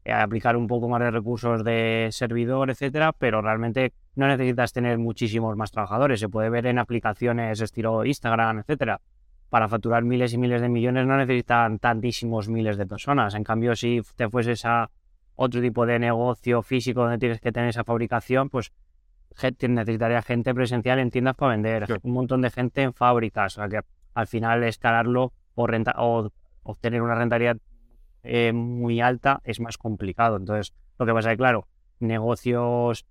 eh, 0.06 0.14
aplicar 0.14 0.56
un 0.56 0.68
poco 0.68 0.88
más 0.90 1.02
de 1.02 1.12
recursos 1.12 1.64
de 1.64 2.10
servidor, 2.12 2.70
etcétera, 2.70 3.14
pero 3.14 3.42
realmente 3.42 3.94
no 4.16 4.28
necesitas 4.28 4.74
tener 4.74 4.98
muchísimos 4.98 5.56
más 5.56 5.72
trabajadores. 5.72 6.20
Se 6.20 6.30
puede 6.30 6.50
ver 6.50 6.66
en 6.66 6.80
aplicaciones 6.80 7.62
estilo 7.62 8.06
Instagram, 8.06 8.60
etcétera. 8.60 9.02
Para 9.50 9.68
facturar 9.68 10.04
miles 10.04 10.34
y 10.34 10.38
miles 10.38 10.62
de 10.62 10.70
millones 10.70 11.06
no 11.06 11.18
necesitan 11.18 11.80
tantísimos 11.80 12.50
miles 12.50 12.78
de 12.78 12.86
personas. 12.86 13.36
En 13.36 13.44
cambio, 13.44 13.76
si 13.76 14.02
te 14.16 14.30
fueses 14.30 14.64
a 14.66 14.90
otro 15.36 15.62
tipo 15.62 15.86
de 15.86 16.00
negocio 16.00 16.62
físico 16.62 17.02
donde 17.02 17.18
tienes 17.18 17.40
que 17.40 17.52
tener 17.52 17.70
esa 17.70 17.84
fabricación, 17.84 18.50
pues 18.50 18.72
necesitaría 19.68 20.22
gente 20.22 20.54
presencial 20.54 21.00
en 21.00 21.12
tiendas 21.12 21.36
para 21.36 21.52
vender, 21.52 21.86
un 22.04 22.12
montón 22.12 22.42
de 22.42 22.50
gente 22.50 22.82
en 22.82 22.94
fábricas. 22.94 23.58
O 23.58 23.62
sea 23.62 23.70
que 23.70 23.80
al 24.14 24.28
final 24.28 24.64
escalarlo 24.64 25.34
o, 25.56 25.68
renta 25.68 25.94
o 25.98 26.32
obtener 26.64 27.02
una 27.02 27.16
rentabilidad 27.16 27.58
eh, 28.24 28.52
muy 28.54 29.02
alta 29.02 29.42
es 29.44 29.60
más 29.60 29.78
complicado. 29.78 30.38
Entonces, 30.38 30.74
lo 30.98 31.06
que 31.06 31.14
pasa 31.14 31.32
es 31.32 31.34
que, 31.34 31.38
claro, 31.38 31.68
negocios, 32.00 33.06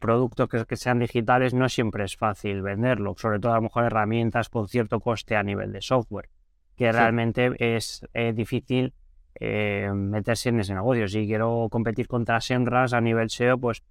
productos 0.00 0.66
que, 0.66 0.76
sean 0.76 0.98
digitales 0.98 1.54
no 1.54 1.68
siempre 1.68 2.04
es 2.04 2.16
fácil 2.16 2.62
venderlo, 2.62 3.14
sobre 3.16 3.40
todo 3.40 3.52
a 3.52 3.56
lo 3.56 3.62
mejor 3.62 3.84
herramientas 3.84 4.48
con 4.48 4.68
cierto 4.68 5.00
coste 5.00 5.36
a 5.36 5.42
nivel 5.42 5.72
de 5.72 5.80
software, 5.80 6.28
que 6.76 6.92
realmente 6.92 7.52
es 7.58 8.06
eh, 8.14 8.32
difícil 8.32 8.94
eh, 9.34 9.90
meterse 9.92 10.50
en 10.50 10.60
ese 10.60 10.74
negocio. 10.74 11.08
Si 11.08 11.26
quiero 11.26 11.68
competir 11.70 12.06
contra 12.06 12.40
Senras 12.40 12.92
a 12.92 13.00
nivel 13.00 13.30
SEO, 13.30 13.58
pues 13.58 13.82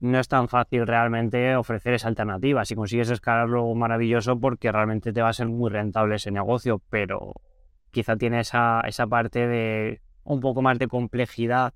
no 0.00 0.20
es 0.20 0.28
tan 0.28 0.48
fácil 0.48 0.86
realmente 0.86 1.56
ofrecer 1.56 1.94
esa 1.94 2.08
alternativa. 2.08 2.64
Si 2.64 2.74
consigues 2.74 3.10
escalarlo, 3.10 3.74
maravilloso, 3.74 4.38
porque 4.38 4.70
realmente 4.70 5.12
te 5.12 5.22
va 5.22 5.30
a 5.30 5.32
ser 5.32 5.48
muy 5.48 5.70
rentable 5.70 6.16
ese 6.16 6.30
negocio, 6.30 6.80
pero 6.88 7.34
quizá 7.90 8.16
tiene 8.16 8.40
esa, 8.40 8.80
esa 8.86 9.06
parte 9.06 9.46
de 9.46 10.00
un 10.24 10.40
poco 10.40 10.62
más 10.62 10.78
de 10.78 10.88
complejidad 10.88 11.74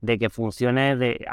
de 0.00 0.18
que 0.18 0.30
funcione 0.30 0.96
de, 0.96 1.24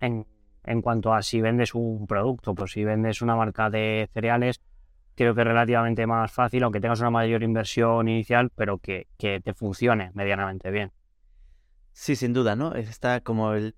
en, 0.00 0.26
en, 0.64 0.82
cuanto 0.82 1.14
a 1.14 1.22
si 1.22 1.40
vendes 1.40 1.74
un 1.74 2.06
producto, 2.06 2.54
pues 2.54 2.72
si 2.72 2.84
vendes 2.84 3.22
una 3.22 3.34
marca 3.34 3.70
de 3.70 4.08
cereales, 4.12 4.60
creo 5.14 5.34
que 5.34 5.40
es 5.40 5.46
relativamente 5.46 6.06
más 6.06 6.30
fácil, 6.30 6.62
aunque 6.62 6.80
tengas 6.80 7.00
una 7.00 7.10
mayor 7.10 7.42
inversión 7.42 8.08
inicial, 8.08 8.50
pero 8.54 8.78
que, 8.78 9.08
que 9.16 9.40
te 9.40 9.54
funcione 9.54 10.10
medianamente 10.14 10.70
bien. 10.70 10.92
Sí, 11.92 12.14
sin 12.14 12.34
duda, 12.34 12.54
¿no? 12.54 12.74
Está 12.74 13.20
como 13.22 13.54
el, 13.54 13.74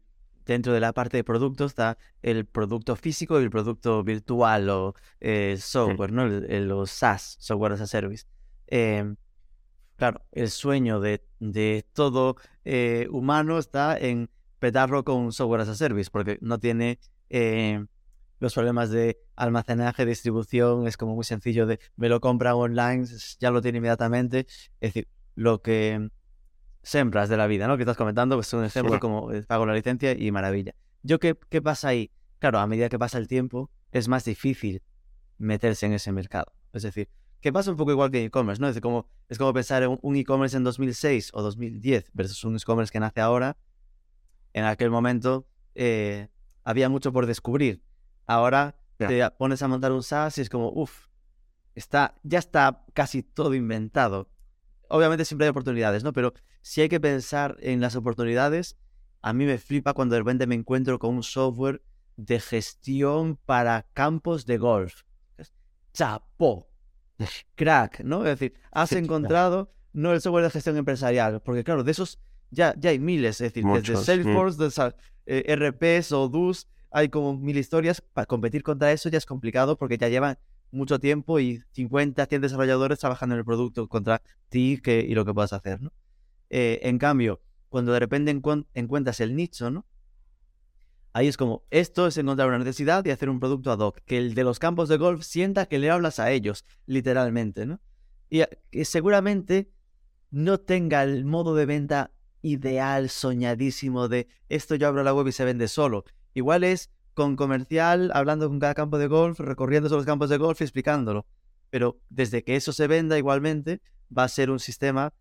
dentro 0.48 0.72
de 0.72 0.80
la 0.80 0.92
parte 0.92 1.16
de 1.16 1.24
productos 1.24 1.70
está 1.72 1.98
el 2.22 2.44
producto 2.44 2.96
físico 2.96 3.40
y 3.40 3.44
el 3.44 3.50
producto 3.50 4.02
virtual 4.02 4.68
o 4.70 4.94
eh, 5.20 5.56
software, 5.60 6.10
¿no? 6.10 6.26
los 6.26 6.90
SaaS, 6.90 7.36
Software 7.38 7.74
as 7.74 7.82
a 7.82 7.86
Service. 7.86 8.24
Eh, 8.66 9.14
Claro, 9.98 10.24
el 10.30 10.48
sueño 10.48 11.00
de, 11.00 11.24
todo 11.92 12.36
eh, 12.64 13.08
humano 13.10 13.58
está 13.58 13.98
en 13.98 14.30
petarlo 14.60 15.02
con 15.04 15.32
software 15.32 15.62
as 15.62 15.68
a 15.70 15.74
service, 15.74 16.08
porque 16.08 16.38
no 16.40 16.60
tiene 16.60 17.00
eh, 17.30 17.84
los 18.38 18.54
problemas 18.54 18.90
de 18.90 19.18
almacenaje, 19.34 20.06
distribución, 20.06 20.86
es 20.86 20.96
como 20.96 21.16
muy 21.16 21.24
sencillo 21.24 21.66
de 21.66 21.80
me 21.96 22.08
lo 22.08 22.20
compra 22.20 22.54
online, 22.54 23.06
ya 23.40 23.50
lo 23.50 23.60
tiene 23.60 23.78
inmediatamente. 23.78 24.46
Es 24.80 24.94
decir, 24.94 25.08
lo 25.34 25.62
que 25.62 26.08
sembras 26.82 27.28
de 27.28 27.36
la 27.36 27.46
vida, 27.46 27.66
¿no? 27.66 27.76
Que 27.76 27.82
estás 27.82 27.96
comentando, 27.96 28.36
pues 28.36 28.48
es 28.48 28.54
un 28.54 28.64
ejemplo 28.64 28.98
como 29.00 29.32
eh, 29.32 29.42
pago 29.42 29.66
la 29.66 29.74
licencia 29.74 30.12
y 30.12 30.30
maravilla. 30.30 30.74
Yo, 31.02 31.18
¿qué, 31.18 31.36
¿qué 31.48 31.62
pasa 31.62 31.88
ahí? 31.88 32.10
Claro, 32.38 32.58
a 32.58 32.66
medida 32.66 32.88
que 32.88 32.98
pasa 32.98 33.18
el 33.18 33.28
tiempo, 33.28 33.70
es 33.92 34.08
más 34.08 34.24
difícil 34.24 34.82
meterse 35.38 35.86
en 35.86 35.92
ese 35.92 36.12
mercado. 36.12 36.52
Es 36.72 36.82
decir, 36.82 37.08
que 37.40 37.52
pasa 37.52 37.70
un 37.70 37.76
poco 37.76 37.92
igual 37.92 38.10
que 38.10 38.24
e-commerce, 38.24 38.60
¿no? 38.60 38.68
Es 38.68 38.80
como, 38.80 39.06
es 39.28 39.38
como 39.38 39.52
pensar 39.52 39.82
en 39.82 39.98
un 40.02 40.16
e-commerce 40.16 40.56
en 40.56 40.64
2006 40.64 41.30
o 41.34 41.42
2010 41.42 42.10
versus 42.12 42.44
un 42.44 42.56
e-commerce 42.56 42.92
que 42.92 43.00
nace 43.00 43.20
ahora. 43.20 43.56
En 44.52 44.64
aquel 44.64 44.90
momento 44.90 45.46
eh, 45.74 46.28
había 46.64 46.88
mucho 46.88 47.12
por 47.12 47.26
descubrir. 47.26 47.82
Ahora 48.26 48.76
te 48.96 49.30
pones 49.38 49.62
a 49.62 49.68
montar 49.68 49.92
un 49.92 50.02
SaaS 50.02 50.38
y 50.38 50.40
es 50.40 50.50
como, 50.50 50.70
uff, 50.72 51.06
está, 51.74 52.16
ya 52.24 52.40
está 52.40 52.84
casi 52.92 53.22
todo 53.22 53.54
inventado. 53.54 54.28
Obviamente 54.88 55.24
siempre 55.24 55.46
hay 55.46 55.50
oportunidades, 55.50 56.02
¿no? 56.04 56.12
Pero 56.12 56.34
si 56.62 56.80
hay 56.80 56.88
que 56.88 57.00
pensar 57.00 57.56
en 57.60 57.80
las 57.80 57.96
oportunidades, 57.96 58.76
a 59.20 59.32
mí 59.32 59.44
me 59.44 59.58
flipa 59.58 59.94
cuando 59.94 60.14
de 60.14 60.20
repente 60.20 60.46
me 60.46 60.54
encuentro 60.54 60.98
con 60.98 61.14
un 61.14 61.22
software 61.22 61.82
de 62.16 62.40
gestión 62.40 63.36
para 63.46 63.86
campos 63.94 64.46
de 64.46 64.58
golf. 64.58 65.02
Chapo 65.92 66.68
crack, 67.54 68.00
¿no? 68.00 68.18
Es 68.24 68.38
decir, 68.38 68.54
has 68.70 68.92
encontrado 68.92 69.72
no 69.92 70.12
el 70.12 70.20
software 70.20 70.44
de 70.44 70.50
gestión 70.50 70.76
empresarial, 70.76 71.40
porque 71.42 71.64
claro, 71.64 71.82
de 71.84 71.90
esos 71.90 72.20
ya, 72.50 72.74
ya 72.78 72.90
hay 72.90 72.98
miles, 72.98 73.40
es 73.40 73.52
decir, 73.52 73.64
desde 73.64 73.96
Salesforce, 73.96 74.58
de, 74.58 74.94
eh, 75.26 75.56
RPs 75.56 76.12
o 76.12 76.28
DUS, 76.28 76.68
hay 76.90 77.08
como 77.08 77.36
mil 77.36 77.58
historias, 77.58 78.00
para 78.00 78.26
competir 78.26 78.62
contra 78.62 78.92
eso 78.92 79.08
ya 79.08 79.18
es 79.18 79.26
complicado 79.26 79.76
porque 79.76 79.98
ya 79.98 80.08
llevan 80.08 80.38
mucho 80.70 80.98
tiempo 80.98 81.40
y 81.40 81.62
50, 81.72 82.26
100 82.26 82.42
desarrolladores 82.42 82.98
trabajando 82.98 83.34
en 83.34 83.40
el 83.40 83.44
producto 83.44 83.88
contra 83.88 84.22
ti 84.48 84.80
que, 84.82 85.00
y 85.00 85.14
lo 85.14 85.24
que 85.24 85.34
puedas 85.34 85.52
hacer, 85.52 85.80
¿no? 85.80 85.92
Eh, 86.50 86.80
en 86.82 86.98
cambio, 86.98 87.40
cuando 87.68 87.92
de 87.92 88.00
repente 88.00 88.30
encuentras 88.30 89.20
el 89.20 89.36
nicho, 89.36 89.70
¿no? 89.70 89.86
Ahí 91.12 91.26
es 91.26 91.36
como, 91.36 91.64
esto 91.70 92.06
es 92.06 92.16
encontrar 92.16 92.48
una 92.48 92.58
necesidad 92.58 93.04
y 93.04 93.10
hacer 93.10 93.28
un 93.28 93.40
producto 93.40 93.72
ad 93.72 93.80
hoc, 93.80 94.00
que 94.04 94.18
el 94.18 94.34
de 94.34 94.44
los 94.44 94.58
campos 94.58 94.88
de 94.88 94.98
golf 94.98 95.24
sienta 95.24 95.66
que 95.66 95.78
le 95.78 95.90
hablas 95.90 96.18
a 96.18 96.30
ellos, 96.30 96.64
literalmente, 96.86 97.66
¿no? 97.66 97.80
Y 98.30 98.42
que 98.70 98.84
seguramente 98.84 99.70
no 100.30 100.58
tenga 100.58 101.02
el 101.02 101.24
modo 101.24 101.54
de 101.54 101.66
venta 101.66 102.12
ideal, 102.42 103.08
soñadísimo 103.08 104.08
de 104.08 104.28
esto 104.48 104.74
yo 104.74 104.86
abro 104.88 105.02
la 105.02 105.14
web 105.14 105.28
y 105.28 105.32
se 105.32 105.44
vende 105.44 105.68
solo. 105.68 106.04
Igual 106.34 106.64
es 106.64 106.90
con 107.18 107.34
comercial, 107.34 108.12
hablando 108.14 108.48
con 108.48 108.60
cada 108.60 108.74
campo 108.74 108.96
de 108.96 109.08
golf, 109.08 109.40
recorriendo 109.40 109.88
los 109.88 110.06
campos 110.06 110.30
de 110.30 110.36
golf 110.36 110.60
y 110.60 110.64
explicándolo. 110.64 111.26
Pero 111.68 111.98
desde 112.10 112.44
que 112.44 112.54
eso 112.54 112.72
se 112.72 112.86
venda 112.86 113.18
igualmente, 113.18 113.80
va 114.16 114.22
a 114.22 114.28
ser 114.28 114.50
un 114.50 114.60
sistema 114.60 115.12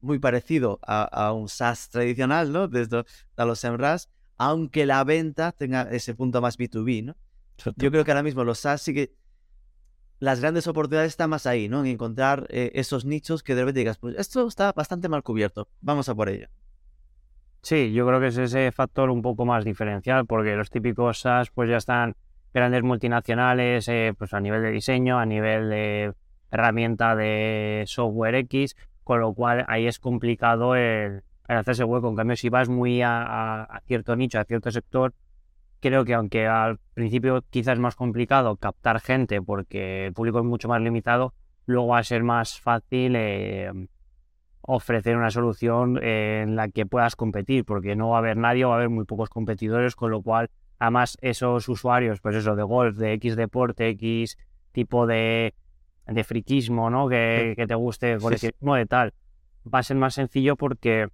muy 0.00 0.18
parecido 0.18 0.80
a, 0.82 1.30
un 1.32 1.50
SaaS 1.50 1.90
tradicional, 1.90 2.52
¿no? 2.52 2.68
Desde 2.68 3.04
a 3.36 3.44
los 3.44 3.60
SEMRAS, 3.60 4.08
aunque 4.38 4.86
la 4.86 5.04
venta 5.04 5.52
tenga 5.52 5.82
ese 5.82 6.14
punto 6.14 6.40
más 6.40 6.58
B2B, 6.58 7.04
¿no? 7.04 7.16
Yo 7.76 7.90
creo 7.90 8.02
que 8.02 8.10
ahora 8.10 8.22
mismo 8.22 8.44
los 8.44 8.58
SaaS 8.58 8.80
sí 8.80 8.94
que 8.94 9.14
las 10.20 10.40
grandes 10.40 10.66
oportunidades 10.66 11.12
están 11.12 11.28
más 11.28 11.46
ahí, 11.46 11.68
¿no? 11.68 11.80
En 11.80 11.86
encontrar 11.86 12.46
eh, 12.48 12.70
esos 12.74 13.04
nichos 13.04 13.42
que 13.42 13.54
de 13.54 13.60
repente 13.60 13.80
digas, 13.80 13.98
pues 13.98 14.16
esto 14.16 14.48
está 14.48 14.72
bastante 14.72 15.10
mal 15.10 15.22
cubierto, 15.22 15.68
vamos 15.82 16.08
a 16.08 16.14
por 16.14 16.30
ello. 16.30 16.48
Sí, 17.62 17.92
yo 17.92 18.06
creo 18.06 18.20
que 18.20 18.26
es 18.26 18.36
ese 18.38 18.72
factor 18.72 19.08
un 19.10 19.22
poco 19.22 19.44
más 19.44 19.64
diferencial, 19.64 20.26
porque 20.26 20.56
los 20.56 20.68
típicos 20.70 21.20
SaaS 21.20 21.50
pues 21.50 21.70
ya 21.70 21.76
están 21.76 22.16
grandes 22.52 22.82
multinacionales, 22.82 23.88
eh, 23.88 24.14
pues 24.18 24.34
a 24.34 24.40
nivel 24.40 24.62
de 24.62 24.72
diseño, 24.72 25.18
a 25.18 25.26
nivel 25.26 25.70
de 25.70 26.12
herramienta 26.50 27.14
de 27.14 27.84
software 27.86 28.34
X, 28.34 28.76
con 29.04 29.20
lo 29.20 29.32
cual 29.32 29.64
ahí 29.68 29.86
es 29.86 30.00
complicado 30.00 30.74
el, 30.74 31.22
hacerse 31.46 31.84
hueco. 31.84 32.08
En 32.08 32.16
cambio, 32.16 32.36
si 32.36 32.48
vas 32.48 32.68
muy 32.68 33.00
a 33.02 33.80
cierto 33.86 34.16
nicho, 34.16 34.40
a 34.40 34.44
cierto 34.44 34.70
sector, 34.72 35.14
creo 35.82 36.04
que 36.04 36.14
aunque 36.14 36.46
al 36.46 36.78
principio 36.94 37.44
quizás 37.50 37.74
es 37.74 37.78
más 37.80 37.96
complicado 37.96 38.56
captar 38.56 39.00
gente 39.00 39.42
porque 39.42 40.06
el 40.06 40.12
público 40.14 40.38
es 40.38 40.44
mucho 40.44 40.68
más 40.68 40.80
limitado, 40.80 41.34
luego 41.66 41.88
va 41.88 41.98
a 41.98 42.04
ser 42.04 42.22
más 42.22 42.60
fácil 42.60 43.14
eh, 43.16 43.70
ofrecer 44.62 45.16
una 45.16 45.30
solución 45.30 46.02
en 46.02 46.56
la 46.56 46.68
que 46.68 46.86
puedas 46.86 47.16
competir, 47.16 47.64
porque 47.64 47.96
no 47.96 48.10
va 48.10 48.16
a 48.16 48.18
haber 48.18 48.36
nadie 48.36 48.64
va 48.64 48.74
a 48.74 48.76
haber 48.76 48.88
muy 48.88 49.04
pocos 49.04 49.28
competidores, 49.28 49.96
con 49.96 50.10
lo 50.10 50.22
cual 50.22 50.50
además 50.78 51.18
esos 51.20 51.68
usuarios, 51.68 52.20
pues 52.20 52.36
eso, 52.36 52.56
de 52.56 52.62
golf, 52.62 52.96
de 52.96 53.12
X 53.14 53.36
deporte, 53.36 53.88
X 53.90 54.38
tipo 54.72 55.06
de, 55.06 55.54
de 56.06 56.24
friquismo, 56.24 56.90
¿no? 56.90 57.08
Que, 57.08 57.54
que 57.56 57.66
te 57.66 57.74
guste, 57.74 58.18
coleccionismo 58.18 58.74
de 58.74 58.86
tal, 58.86 59.12
va 59.72 59.80
a 59.80 59.82
ser 59.82 59.96
más 59.96 60.14
sencillo 60.14 60.56
porque 60.56 61.08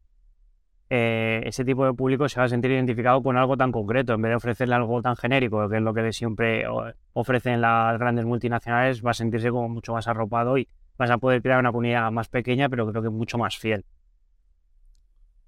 eh, 0.91 1.43
ese 1.45 1.67
tipo 1.67 1.85
de 1.85 1.93
público 1.93 2.29
se 2.31 2.41
va 2.41 2.47
a 2.47 2.49
sentir 2.49 2.71
identificado 2.71 3.23
con 3.23 3.37
algo 3.37 3.57
tan 3.57 3.73
concreto. 3.73 4.15
En 4.15 4.23
vez 4.23 4.31
de 4.31 4.37
ofrecerle 4.37 4.75
algo 4.75 5.03
tan 5.03 5.17
genérico, 5.17 5.69
que 5.69 5.77
es 5.77 5.83
lo 5.83 5.93
que 5.93 6.13
siempre 6.13 6.65
ofrecen 7.13 7.61
las 7.61 7.99
grandes 7.99 8.25
multinacionales, 8.25 9.05
va 9.05 9.11
a 9.11 9.15
sentirse 9.15 9.51
como 9.51 9.69
mucho 9.69 9.93
más 9.93 10.09
arropado 10.09 10.57
y 10.57 10.69
vas 10.99 11.11
a 11.11 11.19
poder 11.19 11.41
crear 11.41 11.61
una 11.61 11.71
comunidad 11.71 12.11
más 12.11 12.29
pequeña, 12.29 12.69
pero 12.69 12.89
creo 12.91 13.03
que 13.03 13.09
mucho 13.09 13.39
más 13.39 13.57
fiel. 13.57 13.85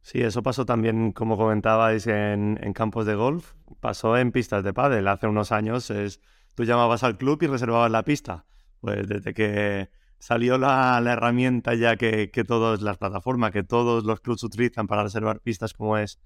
Sí, 0.02 0.22
eso 0.22 0.42
pasó 0.42 0.64
también, 0.64 1.12
como 1.12 1.36
comentabais, 1.36 2.06
en, 2.06 2.56
campos 2.72 3.04
de 3.04 3.14
golf. 3.14 3.52
Pasó 3.80 4.16
en 4.16 4.32
pistas 4.32 4.64
de 4.64 4.72
pádel. 4.72 5.08
Hace 5.08 5.26
unos 5.26 5.52
años 5.52 5.90
es, 5.90 6.20
tú 6.54 6.64
llamabas 6.64 7.04
al 7.04 7.18
club 7.18 7.42
y 7.42 7.46
reservabas 7.48 7.90
la 7.90 8.02
pista. 8.04 8.46
Pues 8.80 9.06
desde 9.06 9.34
que 9.34 9.90
salió 10.18 10.56
la, 10.56 11.02
herramienta 11.04 11.74
ya 11.74 11.96
que, 11.96 12.30
que 12.30 12.44
todas 12.44 12.80
las 12.80 12.96
plataformas, 12.96 13.50
que 13.50 13.62
todos 13.62 14.04
los 14.04 14.20
clubs 14.20 14.42
utilizan 14.42 14.86
para 14.86 15.02
reservar 15.02 15.40
pistas 15.40 15.74
como 15.74 15.98
es 15.98 16.18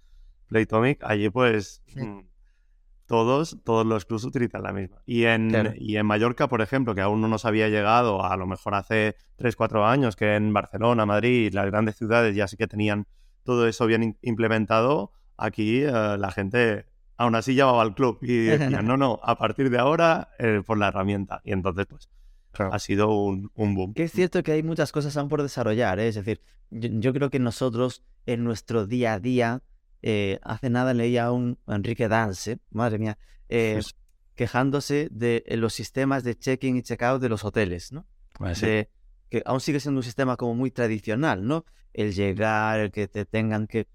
Playtomic, 0.48 1.02
allí 1.02 1.30
pues 1.30 1.82
mm, 1.96 2.20
todos, 3.06 3.58
todos 3.64 3.86
los 3.86 4.04
clubs 4.04 4.24
utilizan 4.24 4.62
la 4.62 4.72
misma. 4.72 4.98
Y 5.06 5.24
en, 5.24 5.74
y 5.78 5.96
en 5.96 6.06
Mallorca, 6.06 6.48
por 6.48 6.62
ejemplo, 6.62 6.94
que 6.94 7.00
aún 7.00 7.20
no 7.20 7.28
nos 7.28 7.44
había 7.44 7.68
llegado, 7.68 8.24
a 8.24 8.36
lo 8.36 8.46
mejor 8.46 8.74
hace 8.74 9.16
3, 9.36 9.56
4 9.56 9.86
años, 9.86 10.16
que 10.16 10.34
en 10.34 10.52
Barcelona, 10.52 11.06
Madrid, 11.06 11.52
las 11.52 11.66
grandes 11.66 11.96
ciudades 11.96 12.34
ya 12.34 12.48
sí 12.48 12.56
que 12.56 12.66
tenían 12.66 13.06
todo 13.42 13.68
eso 13.68 13.86
bien 13.86 14.16
implementado, 14.22 15.12
aquí 15.36 15.82
eh, 15.82 16.16
la 16.18 16.30
gente 16.30 16.86
aún 17.16 17.34
así 17.34 17.54
llamaba 17.54 17.82
al 17.82 17.94
club 17.94 18.18
y 18.22 18.36
decían, 18.46 18.86
no, 18.86 18.96
no, 18.96 19.20
a 19.22 19.36
partir 19.36 19.70
de 19.70 19.78
ahora 19.78 20.30
eh, 20.38 20.62
por 20.64 20.78
la 20.78 20.88
herramienta. 20.88 21.40
Y 21.44 21.52
entonces, 21.52 21.86
pues, 21.86 22.08
ha 22.58 22.78
sido 22.78 23.10
un, 23.10 23.50
boom. 23.54 23.94
Que 23.94 24.04
es 24.04 24.12
cierto 24.12 24.42
que 24.42 24.52
hay 24.52 24.62
muchas 24.62 24.92
cosas 24.92 25.16
aún 25.16 25.28
por 25.28 25.42
desarrollar, 25.42 25.98
¿eh? 25.98 26.08
es 26.08 26.14
decir, 26.14 26.40
yo, 26.70 27.12
creo 27.12 27.30
que 27.30 27.38
nosotros 27.38 28.04
en 28.26 28.44
nuestro 28.44 28.86
día 28.86 29.14
a 29.14 29.20
día, 29.20 29.62
eh, 30.06 30.38
hace 30.42 30.68
nada 30.68 30.92
leía 30.92 31.24
a 31.24 31.32
un 31.32 31.58
Enrique 31.66 32.08
Dance, 32.08 32.58
madre 32.70 32.98
mía, 32.98 33.16
eh, 33.48 33.80
quejándose 34.34 35.08
de 35.10 35.42
los 35.56 35.72
sistemas 35.72 36.24
de 36.24 36.36
check-in 36.36 36.76
y 36.76 36.82
check-out 36.82 37.22
de 37.22 37.30
los 37.30 37.42
hoteles, 37.42 37.90
¿no? 37.90 38.06
Ah, 38.38 38.52
que 38.52 39.42
aún 39.46 39.60
sigue 39.60 39.80
siendo 39.80 40.00
un 40.00 40.04
sistema 40.04 40.36
como 40.36 40.54
muy 40.54 40.70
tradicional, 40.70 41.46
¿no? 41.46 41.64
El 41.94 42.12
llegar, 42.12 42.80
el 42.80 42.92
que 42.92 43.08
te 43.08 43.24
tengan 43.24 43.66
que... 43.66 43.88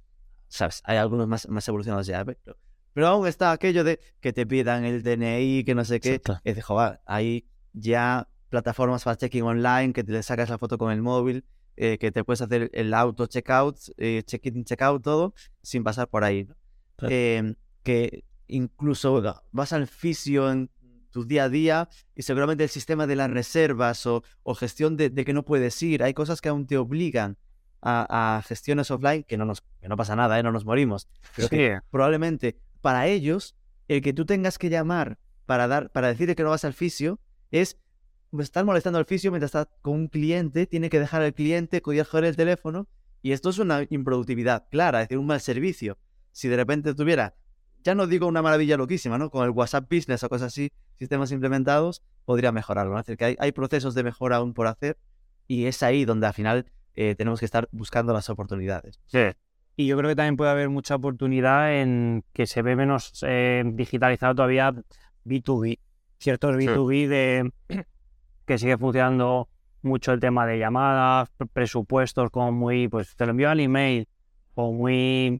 ¿Sabes? 0.48 0.82
Hay 0.84 0.98
algunos 0.98 1.28
más, 1.28 1.48
más 1.48 1.68
evolucionados 1.68 2.08
ya, 2.08 2.26
pero, 2.26 2.58
pero 2.92 3.08
aún 3.08 3.28
está 3.28 3.52
aquello 3.52 3.84
de 3.84 4.00
que 4.20 4.34
te 4.34 4.48
pidan 4.48 4.86
el 4.86 5.04
DNI, 5.04 5.64
que 5.64 5.76
no 5.76 5.86
sé 5.86 6.00
qué. 6.00 6.20
Es 6.44 6.56
de, 6.56 6.62
joder, 6.64 7.02
ahí 7.06 7.46
ya 7.74 8.28
plataformas 8.50 9.04
para 9.04 9.16
checking 9.16 9.44
online, 9.44 9.94
que 9.94 10.04
te 10.04 10.24
sacas 10.24 10.50
la 10.50 10.58
foto 10.58 10.80
con 10.80 10.92
el 10.92 11.04
móvil, 11.04 11.46
eh, 11.82 11.98
que 11.98 12.12
te 12.12 12.26
puedes 12.26 12.42
hacer 12.42 12.70
el 12.74 12.94
auto 12.94 13.26
checkout, 13.26 13.78
eh, 13.96 14.22
check-in, 14.26 14.66
check-out, 14.66 15.02
todo, 15.02 15.34
sin 15.62 15.82
pasar 15.82 16.10
por 16.10 16.26
ahí. 16.26 16.46
Em, 17.04 17.56
que 17.84 18.26
incluso 18.48 19.24
vas 19.54 19.72
al 19.72 19.88
fisio 19.88 20.52
en 20.52 20.70
tu 21.10 21.24
día 21.24 21.46
a 21.46 21.50
día 21.50 21.88
y 22.16 22.24
seguramente 22.24 22.66
el 22.66 22.70
sistema 22.70 23.08
de 23.08 23.16
las 23.16 23.32
reservas 23.32 24.06
o, 24.06 24.24
gestión 24.56 24.98
de, 24.98 25.10
que 25.24 25.32
no 25.32 25.46
puedes 25.46 25.82
ir, 25.82 26.04
hay 26.04 26.14
cosas 26.14 26.42
que 26.42 26.50
aún 26.50 26.68
te 26.68 26.76
obligan 26.76 27.38
a, 27.82 28.44
gestiones 28.46 28.92
offline, 28.92 29.24
que 29.24 29.38
no, 29.38 29.46
nos, 29.46 29.62
que 29.80 29.88
no 29.88 29.96
pasa 29.96 30.18
nada, 30.18 30.38
¿eh? 30.38 30.44
no 30.44 30.52
nos 30.52 30.66
morimos. 30.66 31.08
Pero 31.38 31.48
que 31.48 31.80
probablemente 31.92 32.58
para 32.82 33.08
ellos, 33.08 33.56
el 33.88 34.02
que 34.02 34.12
tú 34.12 34.26
tengas 34.26 34.58
que 34.58 34.70
llamar 34.70 35.18
para, 35.46 35.70
dar, 35.70 35.92
para 35.92 36.10
decirle 36.10 36.36
que 36.36 36.44
no 36.44 36.50
vas 36.50 36.66
al 36.66 36.74
fisio 36.74 37.22
es 37.52 37.78
me 38.32 38.44
están 38.44 38.66
molestando 38.66 39.00
al 39.00 39.06
fisio 39.06 39.32
mientras 39.32 39.50
está 39.50 39.72
con 39.82 39.94
un 39.94 40.08
cliente, 40.08 40.66
tiene 40.68 40.90
que 40.90 41.00
dejar 41.00 41.22
al 41.22 41.34
cliente, 41.34 41.82
coger 41.82 42.24
el 42.24 42.36
teléfono, 42.36 42.88
y 43.22 43.32
esto 43.32 43.50
es 43.50 43.60
una 43.60 43.86
improductividad 43.90 44.68
clara, 44.70 45.02
es 45.02 45.08
decir, 45.08 45.18
un 45.18 45.28
mal 45.28 45.42
servicio. 45.42 45.98
Si 46.32 46.48
de 46.48 46.56
repente 46.56 46.94
tuviera, 46.94 47.36
ya 47.84 47.96
no 47.96 48.08
digo 48.08 48.28
una 48.28 48.42
maravilla 48.42 48.78
loquísima, 48.78 49.18
¿no? 49.18 49.30
Con 49.30 49.46
el 49.46 49.52
WhatsApp 49.52 49.92
Business 49.92 50.24
o 50.24 50.30
cosas 50.30 50.48
así, 50.48 50.72
sistemas 50.98 51.32
implementados, 51.32 52.02
podría 52.26 52.52
mejorarlo. 52.52 52.98
Es 52.98 53.06
decir, 53.06 53.18
que 53.18 53.36
hay, 53.40 53.52
procesos 53.52 53.96
de 53.96 54.04
mejora 54.04 54.38
aún 54.38 54.54
por 54.54 54.68
hacer, 54.68 54.98
y 55.48 55.66
es 55.66 55.82
ahí 55.84 56.06
donde 56.06 56.28
al 56.28 56.34
final 56.34 56.66
eh, 56.96 57.16
tenemos 57.16 57.40
que 57.40 57.46
estar 57.46 57.68
buscando 57.72 58.14
las 58.14 58.30
oportunidades. 58.30 59.00
Sí. 59.08 59.20
Y 59.76 59.88
yo 59.88 59.98
creo 59.98 60.10
que 60.10 60.16
también 60.16 60.36
puede 60.36 60.52
haber 60.52 60.70
mucha 60.70 60.96
oportunidad 60.96 61.74
en 61.74 62.26
que 62.34 62.46
se 62.46 62.62
ve 62.62 62.76
menos 62.76 63.24
eh, 63.26 63.64
digitalizado 63.66 64.36
todavía 64.36 64.74
B2B. 65.26 65.80
Ciertos 66.20 66.56
B2B 66.56 67.08
de 67.08 67.52
que 68.50 68.58
sigue 68.58 68.80
funcionando 68.80 69.48
mucho 69.84 70.12
el 70.12 70.20
tema 70.20 70.48
de 70.48 70.58
llamadas, 70.58 71.30
presupuestos 71.54 72.32
como 72.32 72.52
muy, 72.52 72.88
pues 72.88 73.16
te 73.16 73.28
lo 73.28 73.32
envío 73.32 73.52
al 73.52 73.60
email, 73.60 74.08
o 74.56 74.74
muy 74.74 75.40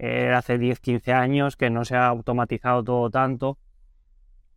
eh, 0.00 0.32
hace 0.34 0.58
10, 0.58 0.80
15 0.80 1.12
años 1.12 1.56
que 1.56 1.70
no 1.70 1.84
se 1.84 1.94
ha 1.94 2.08
automatizado 2.08 2.82
todo 2.82 3.08
tanto, 3.08 3.56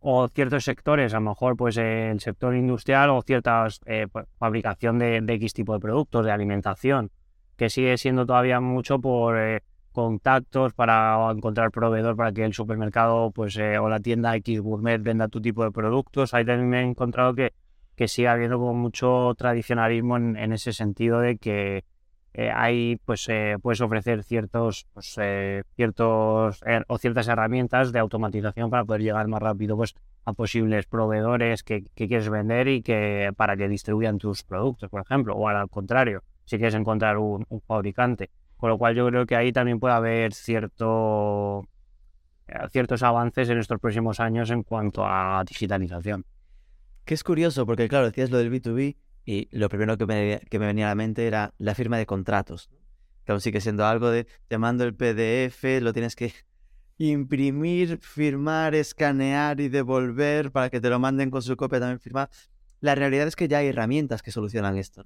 o 0.00 0.26
ciertos 0.26 0.64
sectores, 0.64 1.14
a 1.14 1.20
lo 1.20 1.28
mejor 1.28 1.56
pues 1.56 1.76
el 1.76 2.18
sector 2.18 2.56
industrial 2.56 3.10
o 3.10 3.22
ciertas 3.22 3.80
eh, 3.86 4.08
pues, 4.10 4.26
fabricación 4.40 4.98
de, 4.98 5.18
X 5.24 5.52
tipo 5.52 5.72
de 5.74 5.78
productos, 5.78 6.26
de 6.26 6.32
alimentación, 6.32 7.12
que 7.56 7.70
sigue 7.70 7.96
siendo 7.96 8.26
todavía 8.26 8.58
mucho 8.58 8.98
por 8.98 9.38
eh, 9.38 9.62
contactos 9.92 10.74
para 10.74 11.30
encontrar 11.30 11.70
proveedor 11.70 12.16
para 12.16 12.32
que 12.32 12.44
el 12.44 12.54
supermercado 12.54 13.30
pues 13.30 13.56
o 13.56 13.88
la 13.88 14.00
tienda 14.00 14.34
X 14.34 14.60
Gourmet 14.60 15.00
venda 15.00 15.28
tu 15.28 15.40
tipo 15.40 15.62
de 15.62 15.70
productos. 15.70 16.34
Ahí 16.34 16.44
también 16.44 16.74
he 16.74 16.90
encontrado 16.90 17.32
que 17.36 17.52
que 17.96 18.08
sigue 18.08 18.28
habiendo 18.28 18.58
como 18.58 18.74
mucho 18.74 19.34
tradicionalismo 19.36 20.16
en, 20.16 20.52
ese 20.52 20.72
sentido 20.72 21.20
de 21.20 21.36
que 21.36 21.84
eh, 22.32 22.50
hay 22.50 22.96
pues 23.04 23.28
eh, 23.28 23.56
puedes 23.62 23.80
ofrecer 23.80 24.24
ciertos 24.24 24.86
pues, 24.92 25.14
eh, 25.20 25.62
ciertos 25.76 26.60
o 26.88 26.98
ciertas 26.98 27.28
herramientas 27.28 27.92
de 27.92 28.00
automatización 28.00 28.70
para 28.70 28.84
poder 28.84 29.02
llegar 29.02 29.28
más 29.28 29.40
rápido 29.40 29.76
pues 29.76 29.94
a 30.24 30.32
posibles 30.32 30.86
proveedores 30.86 31.62
que, 31.62 31.84
quieres 31.94 32.28
vender 32.28 32.66
y 32.68 32.82
que 32.82 33.32
para 33.36 33.56
que 33.56 33.68
distribuyan 33.68 34.18
tus 34.18 34.42
productos 34.42 34.90
por 34.90 35.02
ejemplo 35.02 35.36
o 35.36 35.48
al 35.48 35.68
contrario 35.68 36.22
si 36.44 36.56
quieres 36.56 36.74
encontrar 36.74 37.18
un, 37.18 37.46
fabricante 37.68 38.30
con 38.56 38.70
lo 38.70 38.78
cual 38.78 38.96
yo 38.96 39.06
creo 39.06 39.26
que 39.26 39.36
ahí 39.36 39.52
también 39.52 39.78
puede 39.78 39.94
haber 39.94 40.32
cierto 40.34 41.68
ciertos 42.70 43.02
avances 43.02 43.48
en 43.48 43.58
estos 43.58 43.78
próximos 43.80 44.20
años 44.20 44.50
en 44.50 44.62
cuanto 44.64 45.02
a 45.06 45.42
digitalización. 45.46 46.24
Que 47.04 47.14
es 47.14 47.22
curioso, 47.22 47.66
porque 47.66 47.88
claro, 47.88 48.06
decías 48.06 48.30
lo 48.30 48.38
del 48.38 48.50
B2B 48.50 48.96
y 49.26 49.48
lo 49.52 49.68
primero 49.68 49.98
que 49.98 50.06
me, 50.06 50.40
venía 50.50 50.86
a 50.86 50.88
la 50.90 50.94
mente 50.94 51.26
era 51.26 51.54
la 51.58 51.74
firma 51.74 51.98
de 51.98 52.06
contratos. 52.06 52.70
Que 53.24 53.32
aún 53.32 53.40
sigue 53.40 53.60
siendo 53.60 53.86
algo 53.86 54.10
de 54.10 54.26
te 54.48 54.58
mando 54.58 54.84
el 54.84 54.94
PDF, 54.94 55.80
lo 55.80 55.92
tienes 55.92 56.16
que 56.16 56.32
imprimir, 56.98 57.98
firmar, 58.00 58.74
escanear 58.74 59.60
y 59.60 59.68
devolver 59.68 60.52
para 60.52 60.70
que 60.70 60.80
te 60.80 60.88
lo 60.88 60.98
manden 60.98 61.30
con 61.30 61.42
su 61.42 61.56
copia 61.56 61.80
también 61.80 62.00
firmada. 62.00 62.30
La 62.80 62.94
realidad 62.94 63.26
es 63.26 63.36
que 63.36 63.48
ya 63.48 63.58
hay 63.58 63.68
herramientas 63.68 64.22
que 64.22 64.30
solucionan 64.30 64.76
esto. 64.76 65.04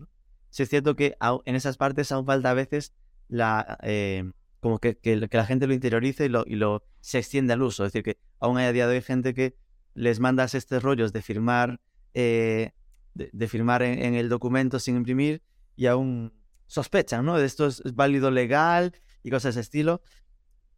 Sí 0.51 0.63
es 0.63 0.69
cierto 0.69 0.97
que 0.97 1.17
en 1.45 1.55
esas 1.55 1.77
partes 1.77 2.11
aún 2.13 2.27
falta 2.27 2.51
a 2.51 2.55
veces 2.55 2.93
la, 3.29 3.79
eh, 3.83 4.31
como 4.61 4.79
que, 4.79 4.97
que, 4.97 5.17
la 5.17 5.47
gente 5.47 5.67
lo 5.67 5.75
interiorice 5.75 6.27
y 6.27 6.29
lo, 6.29 6.45
y 6.47 6.57
lo 6.57 6.83
se 7.01 7.19
extiende 7.19 7.53
al 7.53 7.63
uso. 7.63 7.85
Es 7.85 7.93
decir, 7.93 8.05
que 8.05 8.19
aún 8.41 8.57
hay 8.57 8.67
a 8.67 8.73
día 8.73 8.87
de 8.87 8.97
hoy 8.97 9.03
gente 9.03 9.35
que 9.35 9.57
les 9.95 10.21
mandas 10.21 10.55
estos 10.55 10.83
rollos 10.83 11.13
de 11.13 11.23
firmar, 11.23 11.81
eh, 12.15 12.73
de, 13.15 13.49
firmar 13.49 13.83
en, 13.83 14.15
el 14.15 14.29
documento 14.29 14.79
sin 14.79 14.97
imprimir 14.97 15.43
y 15.77 15.87
aún 15.87 16.33
sospechan, 16.67 17.25
¿no? 17.25 17.37
De 17.37 17.47
esto 17.47 17.67
es, 17.67 17.83
válido 17.95 18.31
legal 18.31 18.93
y 19.23 19.31
cosas 19.31 19.55
de 19.55 19.61
ese 19.61 19.67
estilo. 19.67 20.03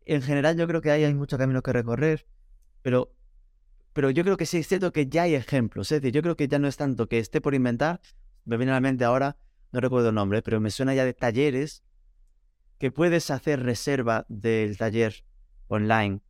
En 0.07 0.23
general 0.23 0.57
yo 0.57 0.67
creo 0.67 0.81
que 0.81 0.91
ahí 0.91 1.05
hay 1.05 1.15
mucho 1.15 1.39
camino 1.39 1.63
que 1.63 1.73
recorrer, 1.73 2.27
pero, 2.83 3.13
pero 3.93 4.11
yo 4.11 4.25
creo 4.25 4.37
que 4.37 4.47
sí 4.47 4.59
es 4.59 4.69
cierto 4.69 4.93
que 4.93 5.07
ya 5.07 5.23
hay 5.23 5.35
ejemplos. 5.35 5.93
Es 5.93 6.01
decir, 6.01 6.15
yo 6.15 6.23
creo 6.23 6.37
que 6.37 6.49
ya 6.49 6.59
no 6.59 6.69
es 6.69 6.77
tanto 6.77 7.09
que 7.09 7.19
esté 7.19 7.41
por 7.41 7.55
inventar, 7.55 8.01
me 8.45 8.57
viene 8.57 8.73
a 8.73 8.77
la 8.77 8.81
mente 8.81 9.05
ahora, 9.05 9.37
no 9.73 9.81
recuerdo 9.81 10.09
el 10.09 10.15
nombre, 10.15 10.43
pero 10.43 10.61
me 10.61 10.71
suena 10.71 10.95
ya 10.95 11.05
de 11.05 11.13
talleres 11.13 11.83
que 12.79 12.91
puedes 12.91 13.31
hacer 13.31 13.63
reserva 13.63 14.25
del 14.29 14.79
taller 14.79 15.25
online, 15.69 16.23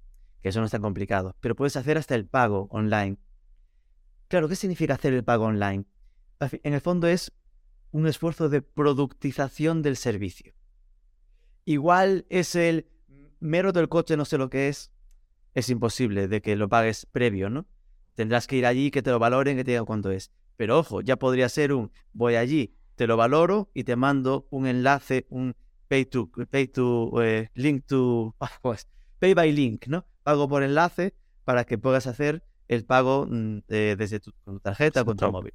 que 0.42 0.48
eso 0.48 0.58
no 0.58 0.66
es 0.66 0.72
tan 0.72 0.82
complicado, 0.82 1.36
pero 1.40 1.54
puedes 1.54 1.76
hacer 1.76 1.96
hasta 1.96 2.16
el 2.16 2.26
pago 2.26 2.66
online. 2.70 3.18
Claro, 4.30 4.48
¿qué 4.48 4.54
significa 4.54 4.94
hacer 4.94 5.12
el 5.12 5.24
pago 5.24 5.46
online? 5.46 5.86
En 6.62 6.72
el 6.72 6.80
fondo 6.80 7.08
es 7.08 7.32
un 7.90 8.06
esfuerzo 8.06 8.48
de 8.48 8.62
productización 8.62 9.82
del 9.82 9.96
servicio. 9.96 10.54
Igual 11.64 12.26
es 12.28 12.54
el 12.54 12.86
mero 13.40 13.72
del 13.72 13.88
coche, 13.88 14.16
no 14.16 14.24
sé 14.24 14.38
lo 14.38 14.48
que 14.48 14.68
es, 14.68 14.92
es 15.54 15.68
imposible 15.68 16.28
de 16.28 16.40
que 16.42 16.54
lo 16.54 16.68
pagues 16.68 17.06
previo, 17.06 17.50
¿no? 17.50 17.66
Tendrás 18.14 18.46
que 18.46 18.54
ir 18.54 18.66
allí, 18.66 18.92
que 18.92 19.02
te 19.02 19.10
lo 19.10 19.18
valoren, 19.18 19.56
que 19.56 19.64
te 19.64 19.72
digan 19.72 19.84
cuánto 19.84 20.12
es. 20.12 20.30
Pero 20.56 20.78
ojo, 20.78 21.00
ya 21.00 21.16
podría 21.16 21.48
ser 21.48 21.72
un 21.72 21.90
voy 22.12 22.36
allí, 22.36 22.76
te 22.94 23.08
lo 23.08 23.16
valoro 23.16 23.72
y 23.74 23.82
te 23.82 23.96
mando 23.96 24.46
un 24.50 24.68
enlace, 24.68 25.26
un 25.30 25.56
pay 25.88 26.04
to, 26.04 26.30
pay 26.48 26.68
to 26.68 27.20
eh, 27.20 27.50
link 27.54 27.84
to, 27.84 28.36
pues, 28.62 28.86
pay 29.18 29.34
by 29.34 29.50
link, 29.50 29.88
¿no? 29.88 30.06
Pago 30.22 30.48
por 30.48 30.62
enlace 30.62 31.16
para 31.42 31.64
que 31.64 31.78
puedas 31.78 32.06
hacer 32.06 32.44
el 32.70 32.84
pago 32.84 33.26
mm, 33.28 33.62
desde 33.66 34.20
tu, 34.20 34.32
tarjeta 34.62 35.02
o 35.02 35.04
con 35.04 35.16
tu 35.16 35.30
móvil. 35.30 35.52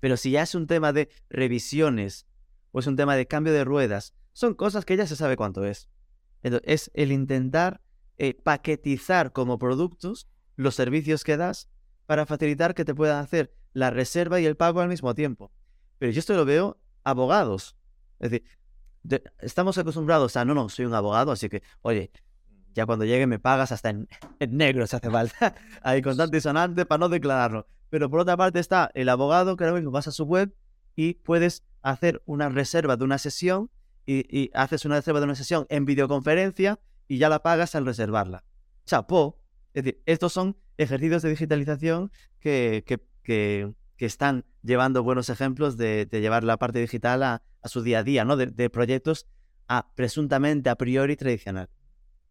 Pero 0.00 0.18
si 0.18 0.32
ya 0.32 0.42
es 0.42 0.54
un 0.54 0.66
tema 0.66 0.92
de 0.92 1.08
revisiones 1.30 2.26
o 2.72 2.80
es 2.80 2.86
un 2.86 2.96
tema 2.96 3.16
de 3.16 3.26
cambio 3.26 3.54
de 3.54 3.64
ruedas, 3.64 4.12
son 4.32 4.52
cosas 4.54 4.84
que 4.84 4.98
ya 4.98 5.06
se 5.06 5.16
sabe 5.16 5.36
cuánto 5.36 5.64
es. 5.64 5.88
Entonces, 6.42 6.68
es 6.68 6.90
el 6.92 7.10
intentar 7.10 7.80
eh, 8.18 8.34
paquetizar 8.34 9.32
como 9.32 9.58
productos 9.58 10.28
los 10.56 10.74
servicios 10.74 11.24
que 11.24 11.38
das 11.38 11.70
para 12.04 12.26
facilitar 12.26 12.74
que 12.74 12.84
te 12.84 12.94
puedan 12.94 13.24
hacer 13.24 13.54
la 13.72 13.90
reserva 13.90 14.40
y 14.40 14.44
el 14.44 14.58
pago 14.58 14.80
al 14.80 14.88
mismo 14.88 15.14
tiempo. 15.14 15.50
Pero 15.98 16.12
yo 16.12 16.18
esto 16.18 16.34
lo 16.34 16.44
veo 16.44 16.78
abogados. 17.02 17.76
Es 18.18 18.30
decir, 18.30 18.46
estamos 19.38 19.78
acostumbrados 19.78 20.36
a, 20.36 20.44
no, 20.44 20.52
no, 20.52 20.68
soy 20.68 20.84
un 20.84 20.92
abogado, 20.92 21.32
así 21.32 21.48
que, 21.48 21.62
oye, 21.80 22.10
ya 22.74 22.86
cuando 22.86 23.04
llegue 23.04 23.26
me 23.26 23.38
pagas 23.38 23.72
hasta 23.72 23.90
en, 23.90 24.08
negro 24.50 24.86
si 24.86 24.96
hace 24.96 25.10
falta, 25.10 25.54
ahí 25.82 26.02
constante 26.02 26.36
y 26.36 26.40
sonante 26.40 26.86
para 26.86 26.98
no 27.00 27.08
declararlo. 27.08 27.66
Pero 27.90 28.08
por 28.08 28.20
otra 28.20 28.36
parte 28.36 28.60
está 28.60 28.90
el 28.94 29.08
abogado 29.08 29.56
que 29.56 29.64
ahora 29.64 29.76
mismo 29.76 29.90
vas 29.90 30.06
a 30.06 30.12
su 30.12 30.24
web 30.24 30.54
y 30.96 31.14
puedes 31.14 31.64
hacer 31.82 32.22
una 32.26 32.48
reserva 32.48 32.96
de 32.96 33.04
una 33.04 33.18
sesión 33.18 33.70
y, 34.06 34.50
haces 34.54 34.84
una 34.84 34.96
reserva 34.96 35.20
de 35.20 35.24
una 35.24 35.34
sesión 35.34 35.66
en 35.68 35.84
videoconferencia 35.84 36.80
y 37.06 37.18
ya 37.18 37.28
la 37.28 37.42
pagas 37.42 37.74
al 37.74 37.86
reservarla. 37.86 38.44
Chapó. 38.86 39.38
Es 39.72 39.84
decir, 39.84 40.02
estos 40.06 40.32
son 40.32 40.56
ejercicios 40.78 41.22
de 41.22 41.30
digitalización 41.30 42.10
que, 42.40 42.84
que, 42.86 43.00
que, 43.22 43.74
están 44.04 44.44
llevando 44.62 45.04
buenos 45.04 45.28
ejemplos 45.28 45.76
de, 45.76 46.06
de 46.06 46.20
llevar 46.20 46.42
la 46.42 46.56
parte 46.56 46.80
digital 46.80 47.22
a, 47.22 47.42
su 47.64 47.82
día 47.82 48.00
a 48.00 48.02
día, 48.02 48.24
¿no? 48.24 48.36
De, 48.36 48.70
proyectos 48.70 49.26
a 49.68 49.92
presuntamente 49.94 50.70
a 50.70 50.76
priori 50.76 51.16
tradicional. 51.16 51.68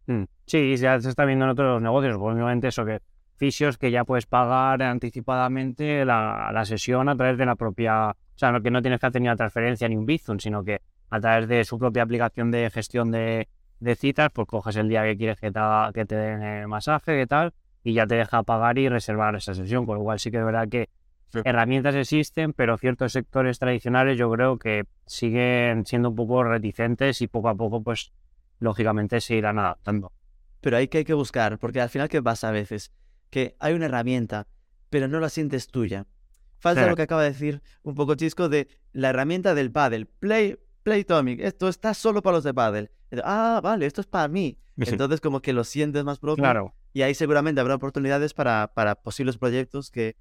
Mm, 0.10 0.24
sí, 0.48 0.76
ya 0.78 1.00
se 1.00 1.08
está 1.08 1.24
viendo 1.26 1.46
en 1.46 1.52
otros 1.52 1.80
negocios, 1.84 2.18
pues, 2.18 2.34
obviamente 2.34 2.70
eso 2.70 2.84
que 2.84 3.00
fisios 3.38 3.78
que 3.78 3.92
ya 3.92 4.06
puedes 4.06 4.26
pagar 4.26 4.82
anticipadamente 4.82 6.04
la, 6.04 6.64
sesión 6.66 7.10
a 7.10 7.16
través 7.16 7.38
de 7.38 7.46
la 7.46 7.56
propia, 7.56 8.10
o 8.10 8.16
sea, 8.36 8.60
que 8.60 8.72
no 8.72 8.82
tienes 8.82 9.00
que 9.00 9.06
hacer 9.06 9.22
ni 9.22 9.28
una 9.28 9.36
transferencia 9.36 9.88
ni 9.88 9.96
un 9.96 10.08
Bizum, 10.08 10.40
sino 10.40 10.64
que 10.64 10.82
a 11.12 11.20
través 11.20 11.48
de 11.48 11.64
su 11.64 11.78
propia 11.78 12.02
aplicación 12.02 12.50
de 12.50 12.72
gestión 12.72 13.12
de, 13.12 13.48
citas, 13.98 14.32
pues 14.34 14.48
coges 14.48 14.78
el 14.78 14.90
día 14.90 15.04
que 15.04 15.16
quieres 15.16 15.40
que 15.40 15.52
te, 15.52 15.60
que 15.94 16.06
te 16.06 16.16
den 16.16 16.42
el 16.42 16.68
masaje, 16.68 17.22
y 17.22 17.28
tal, 17.28 17.54
y 17.84 17.94
ya 17.94 18.08
te 18.08 18.16
deja 18.16 18.42
pagar 18.42 18.80
y 18.80 18.90
reservar 18.90 19.36
esa 19.36 19.54
sesión, 19.54 19.86
con 19.86 20.00
lo 20.00 20.04
cual 20.04 20.20
sí 20.20 20.32
que 20.32 20.38
es 20.38 20.44
verdad 20.44 20.68
que 20.68 20.90
Herramientas 21.44 21.94
existen, 21.94 22.54
pero 22.54 22.80
ciertos 22.80 23.12
sectores 23.12 23.60
tradicionales 23.60 24.18
yo 24.18 24.32
creo 24.32 24.58
que 24.58 24.86
siguen 25.06 25.86
siendo 25.86 26.10
un 26.10 26.16
poco 26.16 26.44
reticentes 26.44 27.22
y 27.22 27.28
poco 27.28 27.50
a 27.50 27.56
poco, 27.56 27.84
pues, 27.84 28.12
lógicamente 28.60 29.20
se 29.22 29.36
irán 29.36 29.60
adaptando. 29.60 30.14
Pero 30.62 30.78
hay 30.78 30.88
que 30.88 31.00
hay 31.00 31.06
que 31.06 31.14
buscar, 31.14 31.58
porque 31.58 31.82
al 31.82 31.90
final, 31.90 32.10
¿qué 32.10 32.22
pasa 32.22 32.50
a 32.50 32.52
veces? 32.52 32.92
Que 33.30 33.56
hay 33.60 33.74
una 33.74 33.86
herramienta, 33.86 34.48
pero 34.90 35.08
no 35.08 35.20
la 35.20 35.30
sientes 35.30 35.68
tuya. 35.68 36.06
Falta 36.58 36.88
lo 36.88 36.96
que 36.96 37.04
acaba 37.04 37.24
de 37.24 37.30
decir 37.30 37.62
un 37.84 37.96
poco 37.96 38.16
Chisco 38.16 38.50
de 38.50 38.68
la 38.92 39.10
herramienta 39.10 39.56
del 39.56 39.72
paddle. 39.72 40.06
Play, 40.06 40.60
Playtomic, 40.84 41.40
esto 41.40 41.70
está 41.70 41.94
solo 41.94 42.22
para 42.22 42.38
los 42.38 42.44
de 42.44 42.54
paddle. 42.54 42.92
Ah, 43.24 43.62
vale, 43.64 43.86
esto 43.86 44.02
es 44.02 44.08
para 44.08 44.28
mí. 44.28 44.60
Entonces 44.78 45.22
como 45.22 45.42
que 45.42 45.54
lo 45.54 45.64
sientes 45.64 46.04
más 46.04 46.20
propio. 46.20 46.44
Claro. 46.44 46.74
Y 46.94 47.02
ahí 47.04 47.14
seguramente 47.14 47.62
habrá 47.62 47.76
oportunidades 47.76 48.34
para, 48.34 48.72
para 48.74 48.96
posibles 48.96 49.38
proyectos 49.38 49.92
que, 49.92 50.16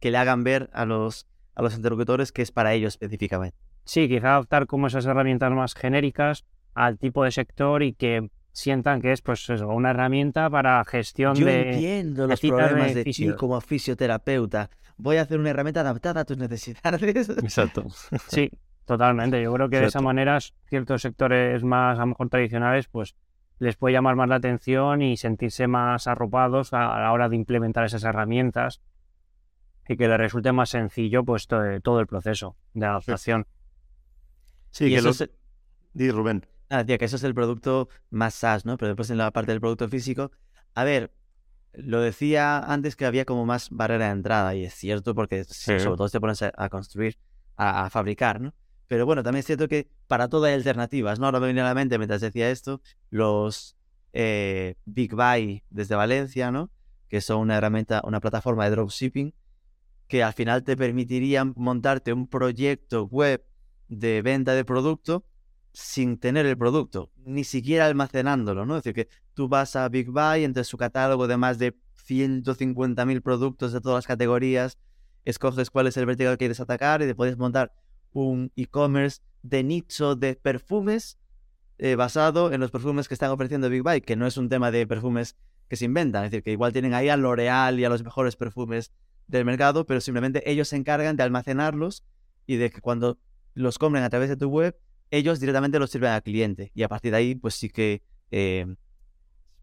que 0.00 0.10
le 0.10 0.18
hagan 0.18 0.44
ver 0.44 0.70
a 0.72 0.84
los, 0.84 1.26
a 1.54 1.62
los 1.62 1.74
interlocutores 1.74 2.32
que 2.32 2.42
es 2.42 2.50
para 2.50 2.72
ellos 2.72 2.94
específicamente. 2.94 3.56
Sí, 3.84 4.08
quizá 4.08 4.32
adaptar 4.32 4.66
como 4.66 4.86
esas 4.86 5.04
herramientas 5.04 5.52
más 5.52 5.74
genéricas 5.74 6.44
al 6.74 6.98
tipo 6.98 7.24
de 7.24 7.30
sector 7.30 7.82
y 7.82 7.94
que 7.94 8.28
sientan 8.52 9.02
que 9.02 9.12
es 9.12 9.20
pues 9.20 9.48
una 9.48 9.90
herramienta 9.90 10.48
para 10.48 10.84
gestión 10.84 11.34
Yo 11.34 11.46
de 11.46 11.72
entiendo 11.72 12.26
los 12.26 12.40
problemas 12.40 12.94
de, 12.94 13.04
ti 13.04 13.32
como 13.36 13.60
fisioterapeuta. 13.60 14.70
Voy 14.96 15.16
a 15.16 15.22
hacer 15.22 15.40
una 15.40 15.50
herramienta 15.50 15.80
adaptada 15.80 16.20
a 16.20 16.24
tus 16.24 16.38
necesidades. 16.38 17.28
Exacto. 17.28 17.84
Sí, 18.28 18.50
totalmente. 18.84 19.42
Yo 19.42 19.52
creo 19.52 19.68
que 19.68 19.80
de 19.80 19.86
esa 19.86 20.00
manera 20.00 20.38
ciertos 20.68 21.02
sectores 21.02 21.64
más 21.64 21.98
a 21.98 22.02
lo 22.02 22.08
mejor 22.08 22.28
tradicionales 22.28 22.86
pues 22.86 23.16
les 23.58 23.76
puede 23.76 23.92
llamar 23.92 24.14
más 24.14 24.28
la 24.28 24.36
atención 24.36 25.02
y 25.02 25.16
sentirse 25.16 25.66
más 25.66 26.06
arropados 26.06 26.72
a 26.72 26.98
la 27.00 27.12
hora 27.12 27.28
de 27.28 27.36
implementar 27.36 27.84
esas 27.84 28.04
herramientas 28.04 28.80
y 29.88 29.96
que 29.96 30.08
le 30.08 30.16
resulte 30.16 30.52
más 30.52 30.70
sencillo 30.70 31.24
pues 31.24 31.46
todo, 31.46 32.00
el 32.00 32.06
proceso 32.06 32.56
de 32.72 32.86
adaptación. 32.86 33.46
Sí, 34.70 34.88
que 34.88 34.96
eso 34.96 35.10
es... 35.10 35.30
Di, 35.92 36.10
Rubén. 36.10 36.44
Ah, 36.74 36.84
que 36.84 37.04
eso 37.04 37.14
es 37.14 37.22
el 37.22 37.34
producto 37.34 37.88
más 38.10 38.34
SaaS, 38.34 38.64
¿no? 38.66 38.76
Pero 38.76 38.88
después 38.88 39.08
en 39.10 39.18
la 39.18 39.30
parte 39.30 39.52
del 39.52 39.60
producto 39.60 39.88
físico, 39.88 40.32
a 40.74 40.82
ver, 40.82 41.12
lo 41.72 42.00
decía 42.00 42.58
antes 42.58 42.96
que 42.96 43.06
había 43.06 43.24
como 43.24 43.46
más 43.46 43.70
barrera 43.70 44.06
de 44.06 44.10
entrada 44.10 44.56
y 44.56 44.64
es 44.64 44.74
cierto 44.74 45.14
porque 45.14 45.44
sobre 45.44 45.84
todo 45.84 46.08
te 46.08 46.18
pones 46.18 46.42
a, 46.42 46.68
construir, 46.70 47.16
a, 47.56 47.88
fabricar, 47.90 48.40
¿no? 48.40 48.54
Pero 48.88 49.06
bueno, 49.06 49.22
también 49.22 49.40
es 49.40 49.46
cierto 49.46 49.68
que 49.68 49.88
para 50.08 50.28
todo 50.28 50.46
hay 50.46 50.54
alternativas, 50.54 51.20
¿no? 51.20 51.26
Ahora 51.26 51.38
me 51.38 51.46
viene 51.46 51.60
a 51.60 51.64
la 51.64 51.74
mente 51.74 51.96
mientras 51.96 52.20
decía 52.20 52.50
esto, 52.50 52.80
los 53.10 53.76
eh, 54.12 54.74
Big 54.84 55.14
Buy 55.14 55.62
desde 55.70 55.94
Valencia, 55.94 56.50
¿no? 56.50 56.72
Que 57.08 57.20
son 57.20 57.38
una 57.38 57.56
herramienta, 57.56 58.02
una 58.04 58.18
plataforma 58.18 58.64
de 58.64 58.70
dropshipping 58.72 59.32
que 60.08 60.24
al 60.24 60.32
final 60.32 60.64
te 60.64 60.76
permitirían 60.76 61.54
montarte 61.56 62.12
un 62.12 62.26
proyecto 62.26 63.04
web 63.04 63.44
de 63.86 64.22
venta 64.22 64.54
de 64.54 64.64
producto 64.64 65.24
sin 65.74 66.18
tener 66.18 66.46
el 66.46 66.56
producto, 66.56 67.10
ni 67.16 67.42
siquiera 67.42 67.86
almacenándolo, 67.86 68.64
¿no? 68.64 68.76
Es 68.76 68.84
decir, 68.84 68.94
que 68.94 69.08
tú 69.34 69.48
vas 69.48 69.74
a 69.74 69.88
Big 69.88 70.08
Buy, 70.08 70.44
entre 70.44 70.62
su 70.62 70.78
catálogo 70.78 71.26
de 71.26 71.36
más 71.36 71.58
de 71.58 71.74
150.000 72.08 73.20
productos 73.20 73.72
de 73.72 73.80
todas 73.80 73.96
las 73.96 74.06
categorías, 74.06 74.78
escoges 75.24 75.70
cuál 75.70 75.88
es 75.88 75.96
el 75.96 76.06
vertical 76.06 76.34
que 76.34 76.38
quieres 76.38 76.60
atacar 76.60 77.02
y 77.02 77.06
te 77.06 77.16
puedes 77.16 77.36
montar 77.36 77.72
un 78.12 78.52
e-commerce 78.54 79.20
de 79.42 79.64
nicho 79.64 80.14
de 80.14 80.36
perfumes 80.36 81.18
eh, 81.78 81.96
basado 81.96 82.52
en 82.52 82.60
los 82.60 82.70
perfumes 82.70 83.08
que 83.08 83.14
están 83.14 83.32
ofreciendo 83.32 83.68
Big 83.68 83.82
Buy, 83.82 84.00
que 84.00 84.14
no 84.14 84.28
es 84.28 84.36
un 84.36 84.48
tema 84.48 84.70
de 84.70 84.86
perfumes 84.86 85.36
que 85.68 85.74
se 85.74 85.86
inventan, 85.86 86.24
es 86.24 86.30
decir, 86.30 86.44
que 86.44 86.52
igual 86.52 86.72
tienen 86.72 86.94
ahí 86.94 87.08
a 87.08 87.16
L'Oreal 87.16 87.80
y 87.80 87.84
a 87.84 87.88
los 87.88 88.04
mejores 88.04 88.36
perfumes 88.36 88.92
del 89.26 89.44
mercado, 89.44 89.86
pero 89.86 90.00
simplemente 90.00 90.48
ellos 90.48 90.68
se 90.68 90.76
encargan 90.76 91.16
de 91.16 91.24
almacenarlos 91.24 92.04
y 92.46 92.56
de 92.56 92.70
que 92.70 92.80
cuando 92.80 93.18
los 93.54 93.78
compren 93.78 94.04
a 94.04 94.10
través 94.10 94.28
de 94.28 94.36
tu 94.36 94.48
web, 94.48 94.78
ellos 95.16 95.40
directamente 95.40 95.78
los 95.78 95.90
sirven 95.90 96.12
al 96.12 96.22
cliente. 96.22 96.70
Y 96.74 96.82
a 96.82 96.88
partir 96.88 97.12
de 97.12 97.18
ahí, 97.18 97.34
pues 97.34 97.54
sí 97.54 97.70
que 97.70 98.02
eh, 98.30 98.66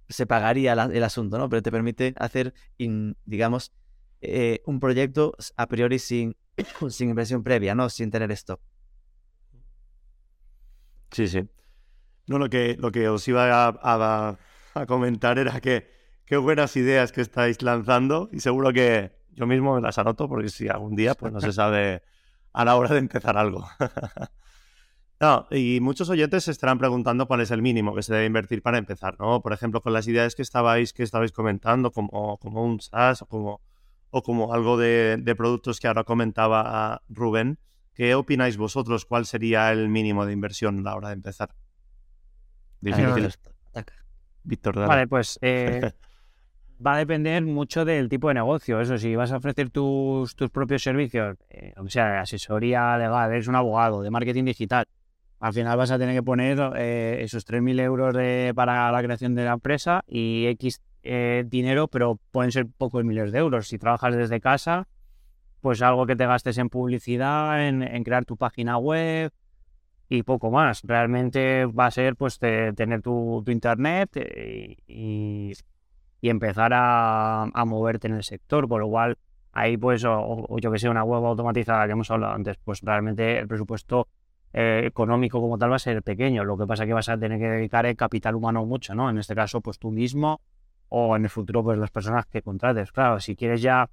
se 0.09 0.25
pagaría 0.25 0.73
el 0.73 1.03
asunto, 1.03 1.37
¿no? 1.37 1.49
Pero 1.49 1.61
te 1.61 1.71
permite 1.71 2.13
hacer, 2.17 2.53
digamos, 3.25 3.71
eh, 4.21 4.61
un 4.65 4.79
proyecto 4.79 5.33
a 5.55 5.67
priori 5.67 5.99
sin, 5.99 6.35
sin 6.89 7.09
inversión 7.09 7.43
previa, 7.43 7.75
¿no? 7.75 7.89
Sin 7.89 8.11
tener 8.11 8.31
esto. 8.31 8.61
Sí, 11.11 11.27
sí. 11.27 11.47
No, 12.27 12.39
lo 12.39 12.49
que, 12.49 12.77
lo 12.79 12.91
que 12.91 13.09
os 13.09 13.27
iba 13.27 13.45
a, 13.67 13.69
a- 13.83 14.39
a 14.75 14.85
comentar 14.85 15.39
era 15.39 15.61
que 15.61 15.89
qué 16.25 16.37
buenas 16.37 16.75
ideas 16.77 17.11
que 17.11 17.21
estáis 17.21 17.61
lanzando 17.61 18.29
y 18.33 18.39
seguro 18.41 18.73
que 18.73 19.11
yo 19.31 19.47
mismo 19.47 19.75
me 19.75 19.81
las 19.81 19.97
anoto 19.97 20.29
porque 20.29 20.49
si 20.49 20.69
algún 20.69 20.95
día 20.95 21.15
pues 21.15 21.33
no 21.33 21.41
se 21.41 21.53
sabe 21.53 22.03
a 22.53 22.65
la 22.65 22.75
hora 22.77 22.91
de 22.93 22.99
empezar 22.99 23.37
algo. 23.37 23.67
No, 25.21 25.45
y 25.51 25.79
muchos 25.81 26.09
oyentes 26.09 26.45
se 26.45 26.51
estarán 26.51 26.79
preguntando 26.79 27.27
cuál 27.27 27.41
es 27.41 27.51
el 27.51 27.61
mínimo 27.61 27.93
que 27.93 28.01
se 28.01 28.11
debe 28.11 28.25
invertir 28.25 28.63
para 28.63 28.79
empezar, 28.79 29.19
¿no? 29.19 29.39
Por 29.43 29.53
ejemplo, 29.53 29.79
con 29.79 29.93
las 29.93 30.07
ideas 30.07 30.33
que 30.33 30.41
estabais, 30.41 30.93
que 30.93 31.03
estabais 31.03 31.31
comentando, 31.31 31.91
como, 31.91 32.39
como 32.39 32.65
un 32.65 32.81
SaaS 32.81 33.21
o 33.21 33.27
como, 33.27 33.61
o 34.09 34.23
como 34.23 34.51
algo 34.51 34.77
de, 34.77 35.17
de 35.21 35.35
productos 35.35 35.79
que 35.79 35.87
ahora 35.87 36.05
comentaba 36.05 37.03
Rubén, 37.07 37.59
¿qué 37.93 38.15
opináis 38.15 38.57
vosotros? 38.57 39.05
¿Cuál 39.05 39.27
sería 39.27 39.71
el 39.71 39.89
mínimo 39.89 40.25
de 40.25 40.33
inversión 40.33 40.79
a 40.79 40.81
la 40.81 40.95
hora 40.95 41.09
de 41.09 41.13
empezar? 41.13 41.53
Difícil. 42.79 43.29
Víctor, 44.43 44.73
dale. 44.73 44.87
Vale, 44.87 45.07
pues 45.07 45.37
eh, 45.43 45.91
va 46.85 46.95
a 46.95 46.97
depender 46.97 47.43
mucho 47.43 47.85
del 47.85 48.09
tipo 48.09 48.29
de 48.29 48.33
negocio. 48.33 48.81
Eso, 48.81 48.97
si 48.97 49.15
vas 49.15 49.31
a 49.31 49.37
ofrecer 49.37 49.69
tus, 49.69 50.35
tus 50.35 50.49
propios 50.49 50.81
servicios, 50.81 51.37
eh, 51.51 51.75
o 51.77 51.87
sea, 51.89 52.21
asesoría 52.21 52.97
legal, 52.97 53.31
eres 53.31 53.47
un 53.47 53.55
abogado 53.55 54.01
de 54.01 54.09
marketing 54.09 54.45
digital, 54.45 54.87
al 55.41 55.53
final 55.53 55.75
vas 55.75 55.89
a 55.89 55.97
tener 55.97 56.15
que 56.15 56.21
poner 56.21 56.59
eh, 56.75 57.17
esos 57.23 57.45
3.000 57.45 57.79
euros 57.79 58.13
de- 58.13 58.53
para 58.55 58.91
la 58.91 59.03
creación 59.03 59.33
de 59.33 59.43
la 59.43 59.53
empresa 59.53 60.03
y 60.07 60.45
X 60.47 60.81
eh, 61.01 61.43
dinero, 61.47 61.87
pero 61.87 62.19
pueden 62.31 62.51
ser 62.51 62.67
pocos 62.67 63.03
miles 63.03 63.31
de 63.31 63.39
euros. 63.39 63.67
Si 63.67 63.79
trabajas 63.79 64.15
desde 64.15 64.39
casa, 64.39 64.87
pues 65.61 65.81
algo 65.81 66.05
que 66.05 66.15
te 66.15 66.27
gastes 66.27 66.59
en 66.59 66.69
publicidad, 66.69 67.67
en, 67.67 68.03
crear 68.03 68.23
tu 68.25 68.37
página 68.37 68.77
web 68.77 69.31
y 70.09 70.23
poco 70.23 70.51
más. 70.51 70.81
Realmente 70.83 71.65
va 71.65 71.87
a 71.87 71.91
ser 71.91 72.15
pues 72.15 72.37
te- 72.37 72.73
tener 72.73 73.01
tu, 73.01 73.43
internet 73.47 74.11
eh, 74.17 74.77
y, 74.87 75.53
empezar 76.21 76.71
a, 76.75 77.51
moverte 77.65 78.07
en 78.07 78.13
el 78.15 78.23
sector, 78.23 78.67
con 78.69 78.81
lo 78.81 78.89
cual 78.89 79.17
ahí 79.53 79.75
pues 79.77 80.03
o, 80.05 80.45
o 80.47 80.59
yo 80.59 80.71
que 80.71 80.77
sé, 80.79 80.87
una 80.87 81.03
web 81.03 81.25
automatizada 81.25 81.87
que 81.87 81.93
hemos 81.93 82.11
hablado 82.11 82.33
antes, 82.33 82.57
pues 82.63 82.81
realmente 82.81 83.39
el 83.39 83.47
presupuesto 83.47 84.07
eh, 84.53 84.83
económico 84.85 85.39
como 85.39 85.57
tal 85.57 85.71
va 85.71 85.77
a 85.77 85.79
ser 85.79 86.03
pequeño. 86.03 86.43
Lo 86.43 86.57
que 86.57 86.67
pasa 86.67 86.83
es 86.83 86.87
que 86.87 86.93
vas 86.93 87.09
a 87.09 87.17
tener 87.17 87.39
que 87.39 87.47
dedicar 87.47 87.85
el 87.85 87.95
capital 87.95 88.35
humano 88.35 88.65
mucho, 88.65 88.95
¿no? 88.95 89.09
En 89.09 89.17
este 89.17 89.35
caso, 89.35 89.61
pues 89.61 89.79
tú 89.79 89.91
mismo 89.91 90.41
o 90.89 91.15
en 91.15 91.23
el 91.23 91.29
futuro, 91.29 91.63
pues 91.63 91.77
las 91.79 91.91
personas 91.91 92.25
que 92.25 92.41
contrates. 92.41 92.91
Claro, 92.91 93.19
si 93.19 93.35
quieres 93.35 93.61
ya 93.61 93.89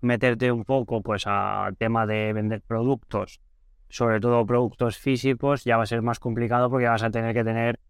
meterte 0.00 0.52
un 0.52 0.64
poco 0.64 1.00
pues 1.02 1.26
al 1.26 1.76
tema 1.76 2.06
de 2.06 2.32
vender 2.32 2.62
productos, 2.62 3.40
sobre 3.88 4.20
todo 4.20 4.46
productos 4.46 4.98
físicos, 4.98 5.64
ya 5.64 5.76
va 5.76 5.82
a 5.84 5.86
ser 5.86 6.02
más 6.02 6.18
complicado 6.20 6.70
porque 6.70 6.86
vas 6.86 7.02
a 7.02 7.10
tener 7.10 7.34
que 7.34 7.44
tener 7.44 7.80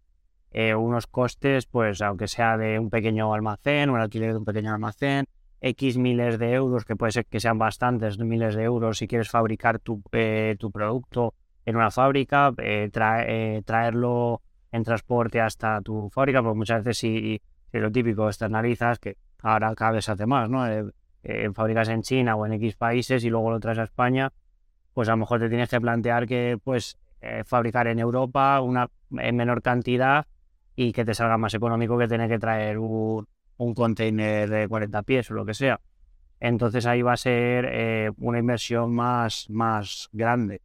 eh, 0.51 0.75
unos 0.75 1.07
costes, 1.07 1.65
pues 1.65 2.01
aunque 2.01 2.27
sea 2.27 2.57
de 2.57 2.79
un 2.79 2.89
pequeño 2.89 3.33
almacén, 3.33 3.89
un 3.89 3.99
alquiler 3.99 4.31
de 4.31 4.37
un 4.37 4.45
pequeño 4.45 4.73
almacén, 4.73 5.25
X 5.61 5.97
miles 5.97 6.39
de 6.39 6.53
euros, 6.53 6.85
que 6.85 6.95
puede 6.95 7.11
ser 7.11 7.25
que 7.25 7.39
sean 7.39 7.57
bastantes 7.57 8.19
miles 8.19 8.55
de 8.55 8.63
euros 8.63 8.97
si 8.97 9.07
quieres 9.07 9.29
fabricar 9.29 9.79
tu, 9.79 10.01
eh, 10.11 10.55
tu 10.59 10.71
producto 10.71 11.33
en 11.65 11.75
una 11.75 11.91
fábrica, 11.91 12.53
eh, 12.57 12.89
eh, 12.93 13.61
traerlo 13.65 14.41
en 14.71 14.83
transporte 14.83 15.39
hasta 15.39 15.81
tu 15.81 16.09
fábrica, 16.09 16.41
porque 16.41 16.57
muchas 16.57 16.83
veces 16.83 16.97
si, 16.97 17.41
si 17.71 17.77
lo 17.79 17.91
típico 17.91 18.27
externalizas, 18.27 18.99
que 18.99 19.17
ahora 19.41 19.73
cada 19.75 19.91
vez 19.91 20.05
se 20.05 20.11
hace 20.11 20.25
más, 20.25 20.49
¿no? 20.49 20.65
Eh, 20.67 21.49
fabricas 21.53 21.87
en 21.87 22.01
China 22.01 22.35
o 22.35 22.45
en 22.45 22.53
X 22.53 22.75
países 22.75 23.23
y 23.23 23.29
luego 23.29 23.49
lo 23.51 23.59
traes 23.59 23.77
a 23.77 23.83
España, 23.83 24.33
pues 24.93 25.07
a 25.07 25.11
lo 25.11 25.17
mejor 25.17 25.39
te 25.39 25.47
tienes 25.47 25.69
que 25.69 25.79
plantear 25.79 26.27
que 26.27 26.57
pues 26.61 26.97
fabricar 27.45 27.87
en 27.87 27.99
Europa 27.99 28.59
una 28.59 28.89
en 29.17 29.37
menor 29.37 29.61
cantidad 29.61 30.27
y 30.75 30.91
que 30.91 31.05
te 31.05 31.13
salga 31.13 31.37
más 31.37 31.53
económico 31.53 31.97
que 31.97 32.09
tener 32.09 32.29
que 32.29 32.37
traer 32.37 32.77
un, 32.77 33.25
un 33.55 33.73
container 33.73 34.49
de 34.49 34.67
40 34.67 35.03
pies 35.03 35.31
o 35.31 35.33
lo 35.33 35.45
que 35.45 35.53
sea. 35.53 35.79
Entonces 36.41 36.85
ahí 36.85 37.01
va 37.01 37.13
a 37.13 37.17
ser 37.17 38.11
una 38.17 38.39
inversión 38.39 38.93
más, 38.93 39.49
más 39.49 40.09
grande. 40.11 40.59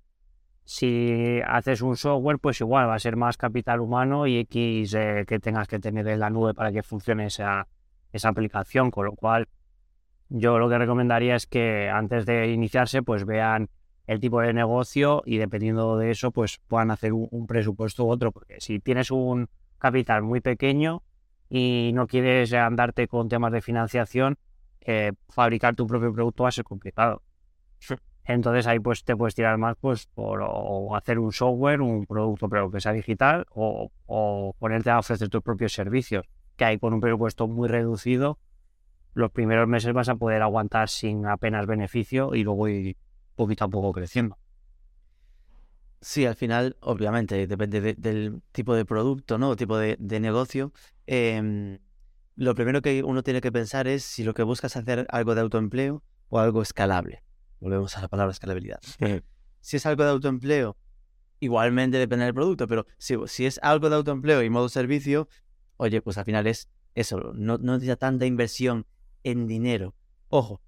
Si 0.70 1.40
haces 1.46 1.80
un 1.80 1.96
software, 1.96 2.38
pues 2.38 2.60
igual 2.60 2.90
va 2.90 2.94
a 2.94 2.98
ser 2.98 3.16
más 3.16 3.38
capital 3.38 3.80
humano 3.80 4.26
y 4.26 4.36
X 4.40 4.92
eh, 4.92 5.24
que 5.26 5.40
tengas 5.40 5.66
que 5.66 5.78
tener 5.78 6.06
en 6.06 6.20
la 6.20 6.28
nube 6.28 6.52
para 6.52 6.70
que 6.70 6.82
funcione 6.82 7.24
esa, 7.24 7.66
esa 8.12 8.28
aplicación, 8.28 8.90
con 8.90 9.06
lo 9.06 9.12
cual 9.12 9.48
yo 10.28 10.58
lo 10.58 10.68
que 10.68 10.76
recomendaría 10.76 11.36
es 11.36 11.46
que 11.46 11.88
antes 11.88 12.26
de 12.26 12.52
iniciarse, 12.52 13.02
pues 13.02 13.24
vean 13.24 13.70
el 14.06 14.20
tipo 14.20 14.42
de 14.42 14.52
negocio 14.52 15.22
y 15.24 15.38
dependiendo 15.38 15.96
de 15.96 16.10
eso, 16.10 16.32
pues 16.32 16.60
puedan 16.68 16.90
hacer 16.90 17.14
un, 17.14 17.46
presupuesto 17.46 18.04
u 18.04 18.10
otro, 18.10 18.30
porque 18.30 18.60
si 18.60 18.78
tienes 18.78 19.10
un 19.10 19.48
capital 19.78 20.22
muy 20.22 20.42
pequeño 20.42 21.02
y 21.48 21.92
no 21.94 22.06
quieres 22.06 22.52
andarte 22.52 23.08
con 23.08 23.30
temas 23.30 23.52
de 23.52 23.62
financiación, 23.62 24.36
eh, 24.82 25.12
fabricar 25.30 25.74
tu 25.74 25.86
propio 25.86 26.12
producto 26.12 26.42
va 26.42 26.50
a 26.50 26.52
ser 26.52 26.64
complicado. 26.64 27.22
Entonces 28.28 28.66
ahí 28.66 28.78
pues 28.78 29.04
te 29.04 29.16
puedes 29.16 29.34
tirar 29.34 29.56
más 29.56 29.74
pues 29.80 30.06
por 30.06 30.44
hacer 30.94 31.18
un 31.18 31.32
software, 31.32 31.80
un 31.80 32.04
producto 32.04 32.48
pero 32.50 32.70
que 32.70 32.78
sea 32.80 32.92
digital 32.92 33.46
o, 33.50 33.90
ponerte 34.58 34.90
a 34.90 34.98
ofrecer 34.98 35.30
tus 35.30 35.42
propios 35.42 35.72
servicios, 35.72 36.26
que 36.56 36.66
ahí 36.66 36.78
con 36.78 36.92
un 36.92 37.00
presupuesto 37.00 37.48
muy 37.48 37.68
reducido 37.68 38.38
los 39.14 39.32
primeros 39.32 39.66
meses 39.66 39.94
vas 39.94 40.10
a 40.10 40.16
poder 40.16 40.42
aguantar 40.42 40.90
sin 40.90 41.26
apenas 41.26 41.66
beneficio 41.66 42.34
y 42.34 42.44
luego 42.44 42.68
ir 42.68 42.96
poquito 43.34 43.64
a 43.64 43.68
poco 43.68 43.92
creciendo. 43.92 44.36
Sí, 46.00 46.26
al 46.26 46.36
final, 46.36 46.76
obviamente, 46.80 47.46
depende 47.46 47.80
de- 47.80 47.94
del 47.94 48.42
tipo 48.52 48.74
de 48.74 48.84
producto, 48.84 49.38
¿no? 49.38 49.48
O 49.50 49.56
tipo 49.56 49.78
de, 49.78 49.96
de 49.98 50.20
negocio. 50.20 50.72
Em, 51.06 51.78
lo 52.36 52.54
primero 52.54 52.82
que 52.82 53.02
uno 53.02 53.22
tiene 53.22 53.40
que 53.40 53.50
pensar 53.50 53.88
es 53.88 54.04
si 54.04 54.22
lo 54.22 54.34
que 54.34 54.44
buscas 54.44 54.72
es 54.72 54.76
hacer 54.82 55.06
algo 55.10 55.34
de 55.34 55.40
autoempleo 55.40 56.02
o 56.28 56.38
algo 56.38 56.62
escalable. 56.62 57.22
Volvemos 57.60 57.96
a 57.96 58.02
la 58.02 58.08
palabra 58.08 58.32
escalabilidad. 58.32 58.80
Si 59.60 59.76
es 59.76 59.86
algo 59.86 60.04
de 60.04 60.10
autoempleo, 60.10 60.76
igualmente 61.40 61.98
depende 61.98 62.24
del 62.24 62.34
producto, 62.34 62.66
pero 62.66 62.86
si, 62.98 63.16
si 63.26 63.46
es 63.46 63.58
algo 63.62 63.90
de 63.90 63.96
autoempleo 63.96 64.42
y 64.42 64.50
modo 64.50 64.68
servicio, 64.68 65.28
oye, 65.76 66.00
pues 66.00 66.18
al 66.18 66.24
final 66.24 66.46
es 66.46 66.68
eso, 66.94 67.32
no, 67.34 67.58
no 67.58 67.74
necesita 67.74 67.96
tanta 67.96 68.26
inversión 68.26 68.86
en 69.24 69.46
dinero. 69.46 69.94
Ojo, 70.28 70.60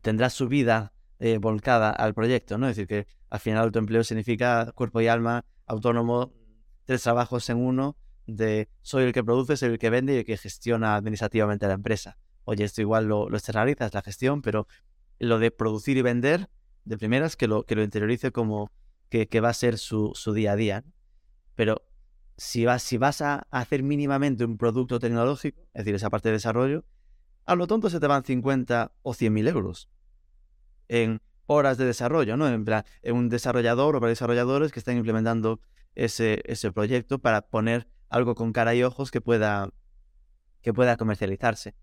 tendrás 0.00 0.32
su 0.32 0.48
vida 0.48 0.92
eh, 1.18 1.38
volcada 1.38 1.90
al 1.90 2.14
proyecto, 2.14 2.58
¿no? 2.58 2.68
Es 2.68 2.76
decir, 2.76 2.88
que 2.88 3.06
al 3.30 3.40
final 3.40 3.64
autoempleo 3.64 4.04
significa 4.04 4.72
cuerpo 4.74 5.00
y 5.00 5.08
alma, 5.08 5.44
autónomo, 5.66 6.32
tres 6.84 7.02
trabajos 7.02 7.48
en 7.50 7.58
uno, 7.58 7.96
de 8.26 8.68
soy 8.82 9.04
el 9.04 9.12
que 9.12 9.24
produce, 9.24 9.56
soy 9.56 9.70
el 9.70 9.78
que 9.78 9.90
vende 9.90 10.14
y 10.14 10.16
el 10.18 10.24
que 10.24 10.36
gestiona 10.36 10.94
administrativamente 10.94 11.66
la 11.66 11.74
empresa. 11.74 12.18
Oye, 12.44 12.64
esto 12.64 12.80
igual 12.80 13.06
lo, 13.06 13.28
lo 13.28 13.36
externalizas, 13.36 13.94
la 13.94 14.02
gestión, 14.02 14.42
pero 14.42 14.66
lo 15.22 15.38
de 15.38 15.52
producir 15.52 15.96
y 15.96 16.02
vender, 16.02 16.50
de 16.84 16.98
primeras, 16.98 17.36
que 17.36 17.46
lo, 17.46 17.62
que 17.62 17.76
lo 17.76 17.84
interiorice 17.84 18.32
como 18.32 18.72
que, 19.08 19.28
que 19.28 19.40
va 19.40 19.50
a 19.50 19.54
ser 19.54 19.78
su, 19.78 20.10
su 20.14 20.32
día 20.32 20.52
a 20.52 20.56
día. 20.56 20.84
Pero 21.54 21.82
si 22.36 22.64
vas, 22.64 22.82
si 22.82 22.96
vas 22.98 23.22
a 23.22 23.46
hacer 23.52 23.84
mínimamente 23.84 24.44
un 24.44 24.58
producto 24.58 24.98
tecnológico, 24.98 25.60
es 25.74 25.84
decir, 25.84 25.94
esa 25.94 26.10
parte 26.10 26.28
de 26.28 26.34
desarrollo, 26.34 26.84
a 27.44 27.54
lo 27.54 27.68
tonto 27.68 27.88
se 27.88 28.00
te 28.00 28.08
van 28.08 28.24
50 28.24 28.92
o 29.02 29.14
100 29.14 29.32
mil 29.32 29.46
euros 29.46 29.88
en 30.88 31.22
horas 31.46 31.78
de 31.78 31.84
desarrollo, 31.84 32.36
¿no? 32.36 32.48
En 32.48 32.64
plan, 32.64 32.84
en 33.02 33.14
un 33.14 33.28
desarrollador 33.28 33.94
o 33.94 34.00
para 34.00 34.10
desarrolladores 34.10 34.72
que 34.72 34.80
están 34.80 34.96
implementando 34.96 35.60
ese, 35.94 36.42
ese 36.46 36.72
proyecto 36.72 37.20
para 37.20 37.42
poner 37.42 37.86
algo 38.08 38.34
con 38.34 38.52
cara 38.52 38.74
y 38.74 38.82
ojos 38.82 39.12
que 39.12 39.20
pueda, 39.20 39.70
que 40.62 40.74
pueda 40.74 40.96
comercializarse. 40.96 41.76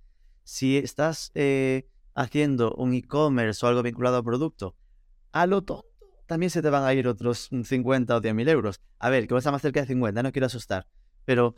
Si 0.43 0.77
estás 0.77 1.31
eh, 1.35 1.87
haciendo 2.19 2.73
un 2.75 2.93
e-commerce 2.93 3.65
o 3.65 3.69
algo 3.69 3.81
vinculado 3.81 4.17
al 4.17 4.23
producto, 4.23 4.75
a 5.31 5.45
lo 5.45 5.63
tonto 5.63 5.87
también 6.25 6.51
se 6.51 6.61
te 6.61 6.69
van 6.69 6.83
a 6.83 6.93
ir 6.93 7.07
otros 7.07 7.49
50 7.49 8.15
o 8.15 8.21
100 8.21 8.35
mil 8.35 8.47
euros. 8.49 8.79
A 8.99 9.09
ver, 9.09 9.27
que 9.27 9.33
vas 9.33 9.47
a 9.47 9.51
más 9.51 9.63
cerca 9.63 9.79
de 9.79 9.87
50, 9.87 10.21
no 10.21 10.31
quiero 10.31 10.45
asustar. 10.45 10.85
Pero, 11.25 11.55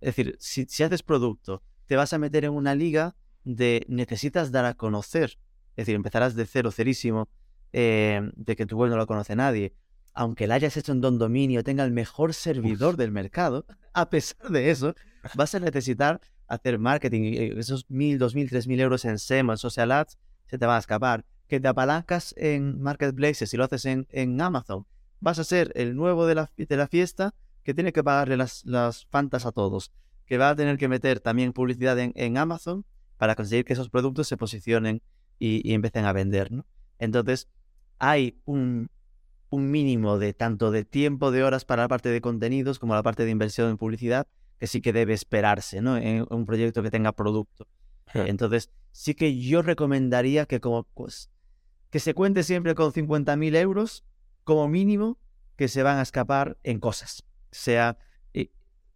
es 0.00 0.16
decir, 0.16 0.34
si, 0.40 0.64
si 0.64 0.82
haces 0.82 1.02
producto, 1.02 1.62
te 1.84 1.96
vas 1.96 2.14
a 2.14 2.18
meter 2.18 2.46
en 2.46 2.52
una 2.52 2.74
liga 2.74 3.16
de 3.44 3.84
necesitas 3.88 4.50
dar 4.50 4.64
a 4.64 4.72
conocer. 4.74 5.38
Es 5.76 5.84
decir, 5.84 5.94
empezarás 5.94 6.34
de 6.34 6.46
cero, 6.46 6.70
cerísimo, 6.70 7.28
eh, 7.74 8.30
de 8.34 8.56
que 8.56 8.64
tu 8.64 8.78
web 8.78 8.88
no 8.88 8.96
lo 8.96 9.06
conoce 9.06 9.36
nadie. 9.36 9.74
Aunque 10.14 10.46
la 10.46 10.54
hayas 10.54 10.74
hecho 10.78 10.92
en 10.92 11.02
Don 11.02 11.18
Dominio, 11.18 11.62
tenga 11.62 11.84
el 11.84 11.92
mejor 11.92 12.32
servidor 12.32 12.96
del 12.96 13.12
mercado, 13.12 13.66
a 13.92 14.08
pesar 14.08 14.48
de 14.48 14.70
eso, 14.70 14.94
vas 15.34 15.54
a 15.54 15.60
necesitar 15.60 16.18
hacer 16.54 16.78
marketing. 16.78 17.22
y 17.24 17.36
Esos 17.58 17.86
mil, 17.88 18.18
dos 18.18 18.34
mil, 18.34 18.48
tres 18.48 18.66
mil 18.66 18.80
euros 18.80 19.04
en 19.04 19.18
SEM 19.18 19.50
en 19.50 19.56
social 19.56 19.90
ads 19.92 20.18
se 20.46 20.58
te 20.58 20.66
van 20.66 20.76
a 20.76 20.78
escapar. 20.78 21.24
Que 21.48 21.60
te 21.60 21.68
apalancas 21.68 22.34
en 22.38 22.80
marketplaces 22.80 23.52
y 23.52 23.56
lo 23.56 23.64
haces 23.64 23.84
en, 23.84 24.06
en 24.10 24.40
Amazon. 24.40 24.86
Vas 25.20 25.38
a 25.38 25.44
ser 25.44 25.72
el 25.74 25.94
nuevo 25.94 26.26
de 26.26 26.34
la, 26.34 26.50
de 26.56 26.76
la 26.76 26.86
fiesta 26.88 27.34
que 27.62 27.74
tiene 27.74 27.92
que 27.92 28.02
pagarle 28.02 28.36
las, 28.36 28.64
las 28.64 29.06
fantas 29.06 29.44
a 29.46 29.52
todos. 29.52 29.92
que 30.26 30.38
va 30.38 30.50
a 30.50 30.56
tener 30.56 30.78
que 30.78 30.88
meter 30.88 31.20
también 31.20 31.52
publicidad 31.52 31.98
en, 31.98 32.12
en 32.14 32.38
Amazon 32.38 32.84
para 33.18 33.34
conseguir 33.34 33.64
que 33.64 33.74
esos 33.74 33.90
productos 33.90 34.28
se 34.28 34.36
posicionen 34.36 35.02
y, 35.38 35.60
y 35.68 35.74
empiecen 35.74 36.06
a 36.06 36.12
vender, 36.12 36.50
¿no? 36.50 36.64
Entonces, 36.98 37.48
hay 37.98 38.40
un, 38.44 38.88
un 39.50 39.70
mínimo 39.70 40.18
de 40.18 40.32
tanto 40.32 40.70
de 40.70 40.84
tiempo, 40.84 41.30
de 41.30 41.44
horas 41.44 41.64
para 41.64 41.82
la 41.82 41.88
parte 41.88 42.08
de 42.08 42.20
contenidos 42.20 42.78
como 42.78 42.94
la 42.94 43.02
parte 43.02 43.24
de 43.24 43.30
inversión 43.30 43.68
en 43.70 43.76
publicidad, 43.76 44.26
que 44.58 44.66
sí 44.66 44.80
que 44.80 44.92
debe 44.92 45.12
esperarse, 45.14 45.80
¿no? 45.80 45.96
En 45.96 46.26
un 46.30 46.46
proyecto 46.46 46.82
que 46.82 46.90
tenga 46.90 47.12
producto. 47.12 47.66
Entonces, 48.14 48.70
sí 48.90 49.14
que 49.14 49.38
yo 49.38 49.62
recomendaría 49.62 50.46
que 50.46 50.60
como 50.60 50.84
pues, 50.84 51.30
que 51.90 51.98
se 51.98 52.14
cuente 52.14 52.42
siempre 52.42 52.74
con 52.74 52.92
50.000 52.92 53.56
euros 53.56 54.04
como 54.44 54.68
mínimo 54.68 55.18
que 55.56 55.68
se 55.68 55.82
van 55.82 55.98
a 55.98 56.02
escapar 56.02 56.58
en 56.62 56.80
cosas. 56.80 57.24
O 57.44 57.48
sea, 57.50 57.98
eh, 58.34 58.50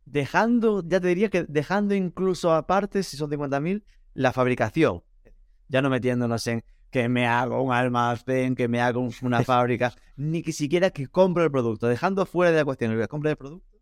dejando, 0.05 0.83
ya 0.87 1.01
te 1.01 1.09
diría 1.09 1.31
que 1.31 1.45
dejando 1.45 1.95
incluso 1.95 2.53
aparte, 2.53 3.03
si 3.03 3.17
son 3.17 3.31
50.000, 3.31 3.85
la 4.15 4.33
fabricación. 4.33 5.03
Ya 5.69 5.83
no 5.83 5.91
metiéndonos 5.91 6.47
en 6.47 6.65
que 6.91 7.09
me 7.09 7.27
hago 7.27 7.63
un 7.63 7.73
almacén, 7.73 8.55
que 8.55 8.69
me 8.69 8.81
hago 8.81 9.07
una 9.23 9.43
fábrica, 9.45 9.93
ni 10.17 10.43
que 10.43 10.53
siquiera 10.53 10.91
que 10.91 11.07
compre 11.07 11.45
el 11.45 11.51
producto, 11.51 11.89
dejando 11.89 12.25
fuera 12.25 12.51
de 12.51 12.59
la 12.59 12.65
cuestión 12.65 12.97
que 12.99 13.09
compre 13.09 13.31
el 13.31 13.37
producto, 13.37 13.76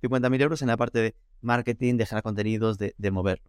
50.000 0.00 0.40
euros 0.40 0.62
en 0.62 0.68
la 0.68 0.76
parte 0.76 0.98
de 1.00 1.14
marketing, 1.42 1.96
de 1.96 2.06
generar 2.06 2.22
contenidos, 2.22 2.78
de, 2.78 2.94
de 2.98 3.10
mover. 3.10 3.40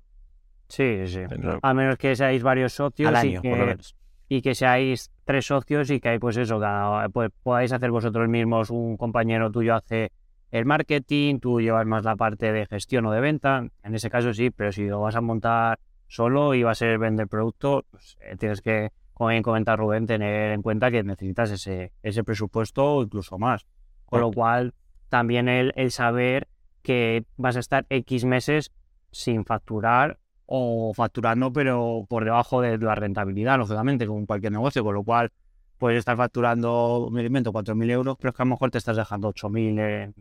Sí, 0.67 1.07
sí. 1.07 1.21
A 1.61 1.73
menos 1.73 1.97
que 1.97 2.15
seáis 2.15 2.43
varios 2.43 2.73
socios 2.73 3.09
Al 3.09 3.15
año, 3.15 3.41
y, 3.43 3.49
por 3.49 3.57
lo 3.57 3.65
que, 3.65 3.69
menos. 3.71 3.95
y 4.27 4.41
que 4.41 4.53
seáis 4.55 5.11
tres 5.25 5.45
socios 5.47 5.89
y 5.89 5.99
que 5.99 6.09
hay, 6.09 6.19
pues 6.19 6.37
eso, 6.37 6.59
cada- 6.59 7.09
pues 7.09 7.31
podáis 7.43 7.71
hacer 7.71 7.89
vosotros 7.91 8.27
mismos, 8.29 8.69
un 8.69 8.95
compañero 8.97 9.51
tuyo 9.51 9.75
hace 9.75 10.11
el 10.51 10.65
marketing, 10.65 11.39
tú 11.39 11.59
llevas 11.61 11.85
más 11.85 12.03
la 12.03 12.15
parte 12.15 12.51
de 12.51 12.65
gestión 12.67 13.05
o 13.07 13.11
de 13.11 13.19
venta, 13.21 13.67
en 13.83 13.95
ese 13.95 14.09
caso 14.09 14.33
sí, 14.33 14.49
pero 14.51 14.71
si 14.71 14.85
lo 14.87 14.99
vas 15.01 15.15
a 15.15 15.21
montar 15.21 15.79
solo 16.07 16.53
y 16.55 16.63
va 16.63 16.71
a 16.71 16.75
ser 16.75 16.97
vender 16.97 17.27
producto, 17.27 17.85
pues, 17.91 18.17
eh, 18.21 18.35
tienes 18.37 18.61
que, 18.61 18.89
como 19.13 19.29
bien 19.29 19.43
comenta 19.43 19.75
Rubén, 19.75 20.07
tener 20.07 20.51
en 20.51 20.61
cuenta 20.63 20.89
que 20.89 21.03
necesitas 21.03 21.51
ese, 21.51 21.91
ese 22.01 22.23
presupuesto 22.23 22.83
o 22.95 23.03
incluso 23.03 23.37
más. 23.37 23.65
Con 24.05 24.21
lo 24.21 24.31
cual, 24.31 24.73
también 25.09 25.49
el, 25.49 25.73
saber 25.91 26.47
que 26.81 27.25
vas 27.37 27.55
a 27.55 27.59
estar 27.59 27.85
X 27.89 28.25
meses 28.25 28.71
sin 29.11 29.45
facturar 29.45 30.19
o 30.45 30.93
facturando, 30.95 31.51
pero 31.51 32.05
por 32.07 32.25
debajo 32.25 32.61
de 32.61 32.77
la 32.77 32.95
rentabilidad, 32.95 33.57
lógicamente, 33.57 34.07
como 34.07 34.25
cualquier 34.25 34.51
negocio, 34.51 34.83
con 34.83 34.95
lo 34.95 35.03
cual 35.03 35.31
puedes 35.77 35.99
estar 35.99 36.17
facturando, 36.17 37.09
me 37.11 37.23
invento, 37.23 37.51
4.000 37.51 37.89
euros, 37.89 38.17
pero 38.17 38.29
es 38.29 38.35
que 38.35 38.41
a 38.41 38.45
lo 38.45 38.51
mejor 38.51 38.71
te 38.71 38.77
estás 38.77 38.97
dejando 38.97 39.29
8.000 39.29 39.77
en- 39.79 40.15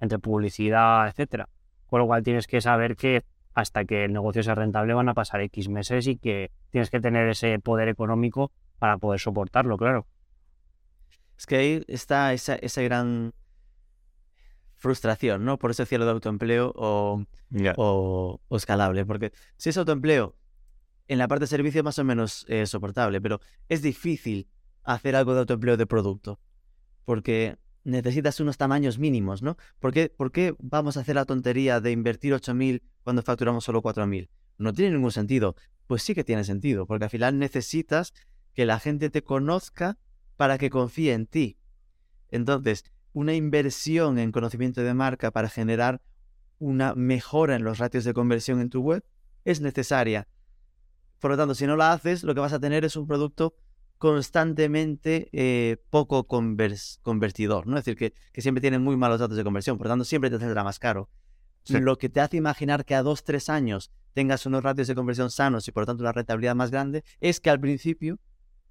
entre 0.00 0.18
publicidad, 0.18 1.08
etcétera. 1.08 1.48
Con 1.86 2.00
lo 2.00 2.06
cual 2.06 2.22
tienes 2.22 2.46
que 2.46 2.60
saber 2.60 2.96
que 2.96 3.22
hasta 3.54 3.84
que 3.84 4.04
el 4.04 4.12
negocio 4.12 4.42
sea 4.42 4.54
rentable 4.54 4.94
van 4.94 5.08
a 5.08 5.14
pasar 5.14 5.40
X 5.42 5.68
meses 5.68 6.06
y 6.06 6.16
que 6.16 6.50
tienes 6.70 6.90
que 6.90 7.00
tener 7.00 7.28
ese 7.28 7.58
poder 7.60 7.88
económico 7.88 8.50
para 8.78 8.98
poder 8.98 9.20
soportarlo, 9.20 9.76
claro. 9.76 10.06
Es 11.38 11.46
que 11.46 11.56
ahí 11.56 11.84
está 11.88 12.32
esa, 12.32 12.56
esa 12.56 12.82
gran 12.82 13.32
frustración, 14.84 15.44
¿no? 15.46 15.58
Por 15.58 15.70
eso 15.70 15.82
decía 15.82 15.98
lo 15.98 16.04
de 16.04 16.10
autoempleo 16.12 16.72
o, 16.76 17.24
Ya. 17.48 17.72
o, 17.78 18.38
o 18.46 18.56
escalable. 18.56 19.04
Porque 19.06 19.32
si 19.56 19.70
es 19.70 19.76
autoempleo, 19.78 20.36
en 21.08 21.18
la 21.18 21.26
parte 21.26 21.44
de 21.44 21.46
servicio 21.48 21.80
es 21.80 21.84
más 21.84 21.98
o 21.98 22.04
menos 22.04 22.44
eh, 22.48 22.66
soportable, 22.66 23.18
pero 23.20 23.40
es 23.70 23.80
difícil 23.80 24.46
hacer 24.84 25.16
algo 25.16 25.32
de 25.32 25.40
autoempleo 25.40 25.76
de 25.78 25.86
producto. 25.86 26.38
Porque 27.06 27.56
necesitas 27.82 28.40
unos 28.40 28.56
tamaños 28.58 28.98
mínimos, 28.98 29.42
¿no? 29.42 29.56
¿Por 29.80 29.92
qué, 29.92 30.10
por 30.14 30.30
qué 30.32 30.54
vamos 30.58 30.96
a 30.96 31.00
hacer 31.00 31.14
la 31.14 31.24
tontería 31.24 31.80
de 31.80 31.90
invertir 31.90 32.34
8.000 32.34 32.82
cuando 33.02 33.22
facturamos 33.22 33.64
solo 33.64 33.80
4.000? 33.82 34.28
No 34.58 34.72
tiene 34.74 34.92
ningún 34.94 35.12
sentido. 35.12 35.56
Pues 35.86 36.02
sí 36.02 36.14
que 36.14 36.24
tiene 36.24 36.44
sentido, 36.44 36.86
porque 36.86 37.04
al 37.04 37.10
final 37.10 37.38
necesitas 37.38 38.12
que 38.54 38.66
la 38.66 38.78
gente 38.78 39.08
te 39.08 39.22
conozca 39.22 39.96
para 40.36 40.58
que 40.58 40.68
confíe 40.68 41.12
en 41.14 41.26
ti. 41.26 41.56
Entonces, 42.30 42.84
una 43.14 43.32
inversión 43.32 44.18
en 44.18 44.30
conocimiento 44.32 44.82
de 44.82 44.92
marca 44.92 45.30
para 45.30 45.48
generar 45.48 46.02
una 46.58 46.94
mejora 46.94 47.56
en 47.56 47.64
los 47.64 47.78
ratios 47.78 48.04
de 48.04 48.12
conversión 48.12 48.60
en 48.60 48.68
tu 48.68 48.82
web 48.82 49.02
es 49.44 49.60
necesaria. 49.60 50.28
Por 51.20 51.30
lo 51.30 51.36
tanto, 51.36 51.54
si 51.54 51.66
no 51.66 51.76
la 51.76 51.92
haces, 51.92 52.24
lo 52.24 52.34
que 52.34 52.40
vas 52.40 52.52
a 52.52 52.60
tener 52.60 52.84
es 52.84 52.96
un 52.96 53.06
producto 53.06 53.54
constantemente 53.98 55.30
eh, 55.32 55.78
poco 55.88 56.26
convers- 56.26 56.98
convertidor, 57.02 57.66
¿no? 57.66 57.78
Es 57.78 57.84
decir, 57.84 57.96
que, 57.96 58.14
que 58.32 58.42
siempre 58.42 58.60
tiene 58.60 58.78
muy 58.78 58.96
malos 58.96 59.20
datos 59.20 59.36
de 59.36 59.44
conversión, 59.44 59.78
por 59.78 59.86
lo 59.86 59.92
tanto, 59.92 60.04
siempre 60.04 60.28
te 60.28 60.38
saldrá 60.38 60.64
más 60.64 60.78
caro. 60.78 61.08
Sí. 61.62 61.80
Lo 61.80 61.96
que 61.96 62.10
te 62.10 62.20
hace 62.20 62.36
imaginar 62.36 62.84
que 62.84 62.94
a 62.94 63.02
dos, 63.02 63.24
tres 63.24 63.48
años 63.48 63.90
tengas 64.12 64.44
unos 64.44 64.62
ratios 64.62 64.88
de 64.88 64.94
conversión 64.94 65.30
sanos 65.30 65.66
y 65.66 65.72
por 65.72 65.82
lo 65.82 65.86
tanto 65.86 66.02
una 66.02 66.12
rentabilidad 66.12 66.54
más 66.54 66.70
grande, 66.70 67.04
es 67.20 67.40
que 67.40 67.48
al 67.48 67.60
principio 67.60 68.18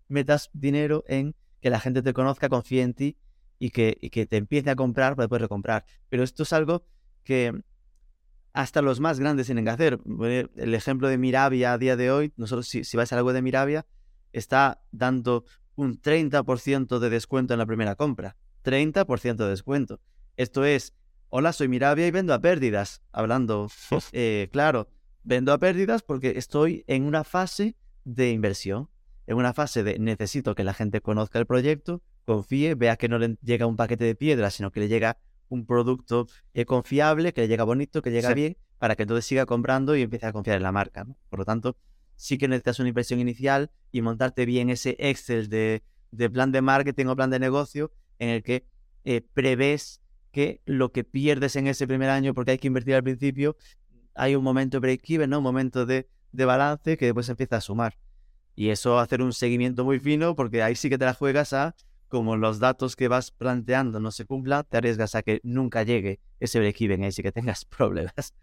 metas 0.10 0.50
dinero 0.54 1.04
en 1.08 1.34
que 1.62 1.70
la 1.70 1.80
gente 1.80 2.02
te 2.02 2.14
conozca, 2.14 2.50
confíe 2.50 2.82
en 2.82 2.94
ti 2.94 3.18
y 3.64 3.70
que, 3.70 3.98
y 4.02 4.10
que 4.10 4.26
te 4.26 4.36
empiece 4.36 4.70
a 4.70 4.76
comprar 4.76 5.16
para 5.16 5.30
poder 5.30 5.44
recomprar. 5.44 5.86
Pero 6.10 6.24
esto 6.24 6.44
es 6.44 6.52
algo 6.52 6.84
que 7.24 7.64
hasta 8.52 8.82
los 8.82 9.00
más 9.00 9.22
grandes 9.22 9.46
tienen 9.46 9.64
que 9.64 9.72
hacer. 9.72 10.02
El 10.58 10.74
ejemplo 10.74 11.08
de 11.08 11.18
Mirabia 11.18 11.72
a 11.72 11.78
día 11.78 11.96
de 11.96 12.12
hoy, 12.12 12.34
nosotros 12.36 12.68
si, 12.68 12.84
si 12.84 12.98
vais 12.98 13.14
a 13.14 13.16
la 13.16 13.24
web 13.24 13.34
de 13.34 13.42
Mirabia, 13.42 13.86
está 14.34 14.82
dando 14.92 15.46
un 15.76 15.98
30% 15.98 17.00
de 17.00 17.10
descuento 17.10 17.54
en 17.54 17.60
la 17.60 17.66
primera 17.66 17.96
compra. 17.96 18.36
30% 18.66 19.38
de 19.38 19.50
descuento. 19.50 20.02
Esto 20.36 20.66
es, 20.66 20.94
hola, 21.30 21.54
soy 21.54 21.70
Mirabia 21.70 22.06
y 22.06 22.12
vendo 22.12 22.34
a 22.34 22.42
pérdidas. 22.42 23.02
Hablando, 23.14 23.72
eh, 24.12 24.50
claro, 24.52 24.90
vendo 25.24 25.54
a 25.54 25.58
pérdidas 25.58 26.04
porque 26.04 26.34
estoy 26.36 26.84
en 26.88 27.06
una 27.06 27.24
fase 27.24 27.78
de 28.04 28.32
inversión, 28.32 28.90
en 29.26 29.38
una 29.38 29.54
fase 29.54 29.84
de 29.84 30.00
necesito 30.00 30.54
que 30.54 30.66
la 30.66 30.74
gente 30.74 31.00
conozca 31.00 31.40
el 31.40 31.46
proyecto, 31.46 32.02
confíe, 32.26 32.76
vea 32.76 32.96
que 32.96 33.08
no 33.10 33.18
le 33.20 33.38
llega 33.42 33.66
un 33.66 33.76
paquete 33.76 34.06
de 34.06 34.16
piedras, 34.16 34.54
sino 34.56 34.72
que 34.72 34.80
le 34.80 34.88
llega 34.88 35.18
un 35.50 35.66
producto 35.66 36.28
eh, 36.54 36.66
confiable, 36.66 37.34
que 37.34 37.42
le 37.42 37.48
llega 37.48 37.64
bonito, 37.64 38.02
que 38.02 38.12
llega 38.12 38.30
Sí. 38.30 38.36
bien, 38.36 38.58
para 38.80 38.96
que 38.96 39.04
entonces 39.04 39.26
siga 39.26 39.46
comprando 39.46 39.96
y 39.96 40.02
empiece 40.02 40.26
a 40.26 40.34
confiar 40.34 40.58
en 40.58 40.64
la 40.64 40.72
marca. 40.72 41.04
¿no? 41.04 41.16
Por 41.30 41.40
lo 41.40 41.46
tanto, 41.46 41.78
sí 42.16 42.38
que 42.38 42.48
necesitas 42.48 42.80
una 42.80 42.90
inversión 42.90 43.20
inicial 43.20 43.72
y 43.92 44.02
montarte 44.02 44.46
bien 44.46 44.70
ese 44.70 44.96
Excel 45.00 45.50
de, 45.50 45.84
de 46.12 46.30
plan 46.30 46.52
de 46.52 46.62
marketing 46.62 47.06
o 47.08 47.16
plan 47.16 47.30
de 47.30 47.40
negocio 47.40 47.92
en 48.20 48.30
el 48.30 48.44
que 48.44 48.66
eh, 49.06 49.22
prevés 49.34 50.02
que 50.32 50.62
lo 50.66 50.92
que 50.92 51.04
pierdes 51.04 51.56
en 51.56 51.68
ese 51.68 51.86
primer 51.88 52.10
año, 52.10 52.34
porque 52.34 52.52
hay 52.52 52.58
que 52.58 52.68
invertir 52.68 52.96
al 52.96 53.04
principio, 53.04 53.56
hay 54.16 54.36
un 54.36 54.44
momento 54.44 54.80
break-even, 54.80 55.30
¿no? 55.30 55.38
un 55.38 55.44
momento 55.44 55.86
de, 55.86 56.08
de 56.32 56.46
balance 56.46 56.98
que 56.98 57.06
después 57.06 57.30
empieza 57.30 57.58
a 57.58 57.62
sumar. 57.62 57.98
Y 58.56 58.70
eso 58.70 59.00
hacer 59.00 59.22
un 59.22 59.34
seguimiento 59.34 59.84
muy 59.84 60.00
fino, 60.00 60.36
porque 60.36 60.64
ahí 60.64 60.76
sí 60.76 60.90
que 60.90 60.98
te 60.98 61.06
la 61.06 61.14
juegas 61.14 61.54
a, 61.54 61.76
como 62.14 62.38
los 62.38 62.60
datos 62.60 62.96
que 62.96 63.08
vas 63.08 63.32
planteando 63.32 64.00
no 64.00 64.12
se 64.12 64.26
cumplan, 64.28 64.64
te 64.70 64.78
arriesgas 64.78 65.16
a 65.16 65.24
que 65.24 65.40
nunca 65.42 65.82
llegue 65.82 66.20
ese 66.40 66.60
break-even, 66.60 67.04
ahí 67.04 67.12
sí 67.12 67.24
que 67.24 67.32
tengas 67.32 67.66
problemas. 67.78 68.36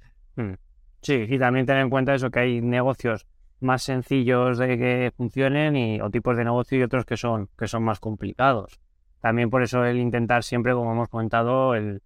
Sí, 1.03 1.27
y 1.29 1.39
también 1.39 1.67
tener 1.67 1.83
en 1.83 1.89
cuenta 1.89 2.13
eso, 2.13 2.33
que 2.33 2.41
hay 2.41 2.61
negocios 2.61 3.29
más 3.61 3.85
sencillos 3.85 4.59
de 4.59 4.77
que 4.77 5.13
funcionen 5.17 5.77
y, 5.77 6.01
o 6.01 6.11
tipos 6.11 6.37
de 6.37 6.43
negocio 6.43 6.81
y 6.81 6.83
otros 6.83 7.05
que 7.05 7.17
son, 7.17 7.49
que 7.57 7.69
son 7.69 7.85
más 7.85 8.01
complicados. 8.01 8.81
También 9.21 9.51
por 9.51 9.63
eso 9.63 9.85
el 9.85 9.99
intentar 9.99 10.43
siempre, 10.43 10.73
como 10.73 10.91
hemos 10.91 11.09
comentado, 11.09 11.77
el 11.77 12.03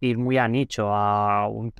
ir 0.00 0.18
muy 0.18 0.36
a 0.36 0.48
nicho, 0.48 0.92
a 0.92 1.46
un 1.46 1.72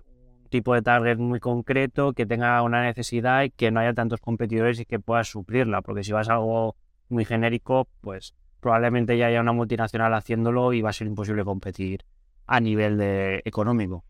tipo 0.49 0.75
de 0.75 0.83
target 0.83 1.19
muy 1.19 1.41
concreto 1.41 2.13
que 2.13 2.25
tenga 2.25 2.63
una 2.63 2.85
necesidad 2.85 3.43
y 3.43 3.51
que 3.51 3.73
no 3.73 3.81
haya 3.81 3.95
tantos 3.95 4.21
competidores 4.21 4.79
y 4.79 4.85
que 4.85 5.01
puedas 5.01 5.27
suplirla, 5.27 5.83
porque 5.83 6.05
si 6.05 6.13
vas 6.13 6.29
a 6.29 6.35
algo 6.35 6.77
muy 7.09 7.25
genérico, 7.25 7.89
pues 8.01 8.37
probablemente 8.61 9.17
ya 9.17 9.27
haya 9.27 9.41
una 9.41 9.53
multinacional 9.53 10.15
haciéndolo 10.15 10.73
y 10.73 10.83
va 10.83 10.91
a 10.91 10.93
ser 10.93 11.07
imposible 11.07 11.45
competir 11.45 12.05
a 12.47 12.61
nivel 12.61 12.99
de 12.99 13.43
económico. 13.45 14.05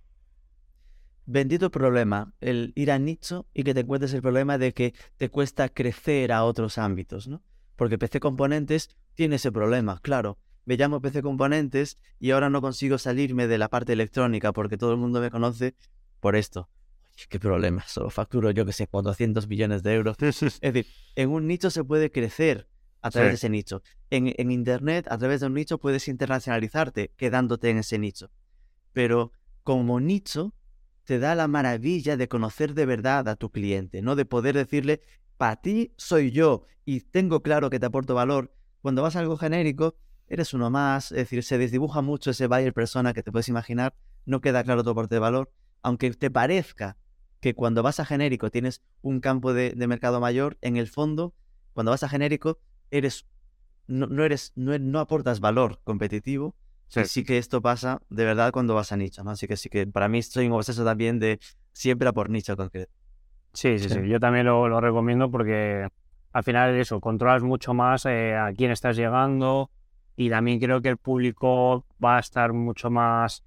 Bendito 1.26 1.70
problema, 1.70 2.32
el 2.40 2.72
ir 2.74 2.90
a 2.90 2.98
nicho 2.98 3.46
y 3.52 3.62
que 3.62 3.74
te 3.74 3.80
encuentres 3.80 4.14
el 4.14 4.22
problema 4.22 4.56
de 4.56 4.72
que 4.72 4.94
te 5.18 5.28
cuesta 5.28 5.68
crecer 5.68 6.32
a 6.32 6.44
otros 6.44 6.78
ámbitos, 6.78 7.28
¿no? 7.28 7.42
Porque 7.76 7.98
PC 7.98 8.18
Componentes 8.18 8.88
tiene 9.14 9.36
ese 9.36 9.52
problema, 9.52 10.00
claro. 10.00 10.38
Me 10.64 10.76
llamo 10.76 11.02
PC 11.02 11.22
Componentes 11.22 11.98
y 12.18 12.30
ahora 12.30 12.48
no 12.48 12.62
consigo 12.62 12.96
salirme 12.96 13.46
de 13.46 13.58
la 13.58 13.68
parte 13.68 13.92
electrónica 13.92 14.52
porque 14.52 14.78
todo 14.78 14.92
el 14.92 14.98
mundo 14.98 15.20
me 15.20 15.30
conoce 15.30 15.74
por 16.20 16.34
esto. 16.34 16.70
Oye, 17.14 17.26
qué 17.28 17.38
problema, 17.38 17.82
solo 17.86 18.08
facturo 18.08 18.50
yo 18.50 18.64
que 18.64 18.72
sé, 18.72 18.86
400 18.86 19.48
millones 19.48 19.82
de 19.82 19.94
euros. 19.94 20.16
Es 20.20 20.60
decir, 20.60 20.86
en 21.14 21.28
un 21.28 21.46
nicho 21.46 21.68
se 21.68 21.84
puede 21.84 22.10
crecer 22.10 22.68
a 23.02 23.10
través 23.10 23.28
Sí. 23.28 23.30
de 23.32 23.34
ese 23.36 23.48
nicho. 23.50 23.82
En, 24.10 24.32
en 24.36 24.50
Internet, 24.50 25.06
a 25.10 25.18
través 25.18 25.40
de 25.40 25.46
un 25.46 25.54
nicho, 25.54 25.78
puedes 25.78 26.08
internacionalizarte 26.08 27.12
quedándote 27.16 27.70
en 27.70 27.78
ese 27.78 27.98
nicho. 27.98 28.30
Pero 28.92 29.32
como 29.62 30.00
nicho, 30.00 30.54
te 31.04 31.18
da 31.18 31.34
la 31.34 31.48
maravilla 31.48 32.16
de 32.16 32.28
conocer 32.28 32.74
de 32.74 32.86
verdad 32.86 33.28
a 33.28 33.36
tu 33.36 33.50
cliente, 33.50 34.02
¿no? 34.02 34.16
De 34.16 34.24
poder 34.24 34.54
decirle, 34.56 35.00
para 35.36 35.56
ti 35.56 35.92
soy 35.96 36.30
yo 36.32 36.64
y 36.84 37.00
tengo 37.00 37.42
claro 37.42 37.70
que 37.70 37.78
te 37.78 37.86
aporto 37.86 38.14
valor. 38.14 38.52
Cuando 38.82 39.02
vas 39.02 39.16
a 39.16 39.20
algo 39.20 39.36
genérico, 39.36 39.94
eres 40.28 40.52
uno 40.54 40.70
más, 40.70 41.12
es 41.12 41.18
decir, 41.18 41.42
se 41.42 41.58
desdibuja 41.58 42.02
mucho 42.02 42.30
ese 42.30 42.46
buyer 42.46 42.72
persona 42.74 43.12
que 43.14 43.22
te 43.22 43.32
puedes 43.32 43.48
imaginar, 43.48 43.94
no 44.26 44.40
queda 44.40 44.62
claro 44.64 44.84
tu 44.84 44.90
aporte 44.90 45.14
de 45.14 45.20
valor. 45.20 45.50
aunque 45.82 46.10
te 46.12 46.30
parezca 46.30 46.96
que 47.40 47.54
cuando 47.54 47.82
vas 47.84 48.00
a 48.00 48.04
genérico 48.04 48.50
tienes 48.50 48.82
un 49.00 49.20
campo 49.20 49.52
de, 49.54 49.70
de 49.70 49.86
mercado 49.86 50.18
mayor, 50.20 50.58
en 50.60 50.76
el 50.76 50.88
fondo, 50.88 51.34
cuando 51.72 51.92
vas 51.92 52.02
a 52.02 52.08
genérico, 52.08 52.58
eres 52.90 53.26
no, 53.88 54.06
no 54.06 54.24
eres, 54.24 54.52
no, 54.54 54.74
e, 54.74 54.78
no, 54.78 55.00
aportas 55.00 55.40
valor 55.40 55.80
competitivo. 55.82 56.54
Sí. 56.88 57.04
Sí 57.04 57.24
que 57.24 57.36
esto 57.36 57.60
pasa 57.60 58.00
de 58.08 58.24
verdad 58.24 58.50
cuando 58.52 58.74
vas 58.74 58.92
a 58.92 58.96
nicho, 58.96 59.22
¿no? 59.24 59.30
Así 59.30 59.46
que 59.46 59.56
sí 59.56 59.68
que 59.68 59.86
para 59.86 60.08
mí 60.08 60.22
soy 60.22 60.46
un 60.46 60.52
obseso 60.52 60.84
también 60.84 61.18
de 61.18 61.38
siempre 61.72 62.08
a 62.08 62.12
por 62.12 62.30
nicho 62.30 62.56
concreto. 62.56 62.92
Sí, 63.52 63.78
sí, 63.78 63.88
sí, 63.88 63.94
sí. 63.94 64.08
Yo 64.08 64.20
también 64.20 64.46
lo, 64.46 64.68
lo, 64.68 64.80
recomiendo 64.80 65.30
porque 65.30 65.88
al 66.32 66.44
final 66.44 66.74
eso, 66.76 67.00
controlas 67.00 67.42
mucho 67.42 67.74
más 67.74 68.06
eh, 68.06 68.34
a 68.36 68.52
quién 68.52 68.70
estás 68.70 68.96
llegando 68.96 69.70
y 70.16 70.30
también 70.30 70.60
creo 70.60 70.80
que 70.80 70.88
el 70.88 70.96
público 70.96 71.84
va 72.02 72.16
a 72.16 72.20
estar 72.20 72.52
mucho 72.52 72.90
más 72.90 73.44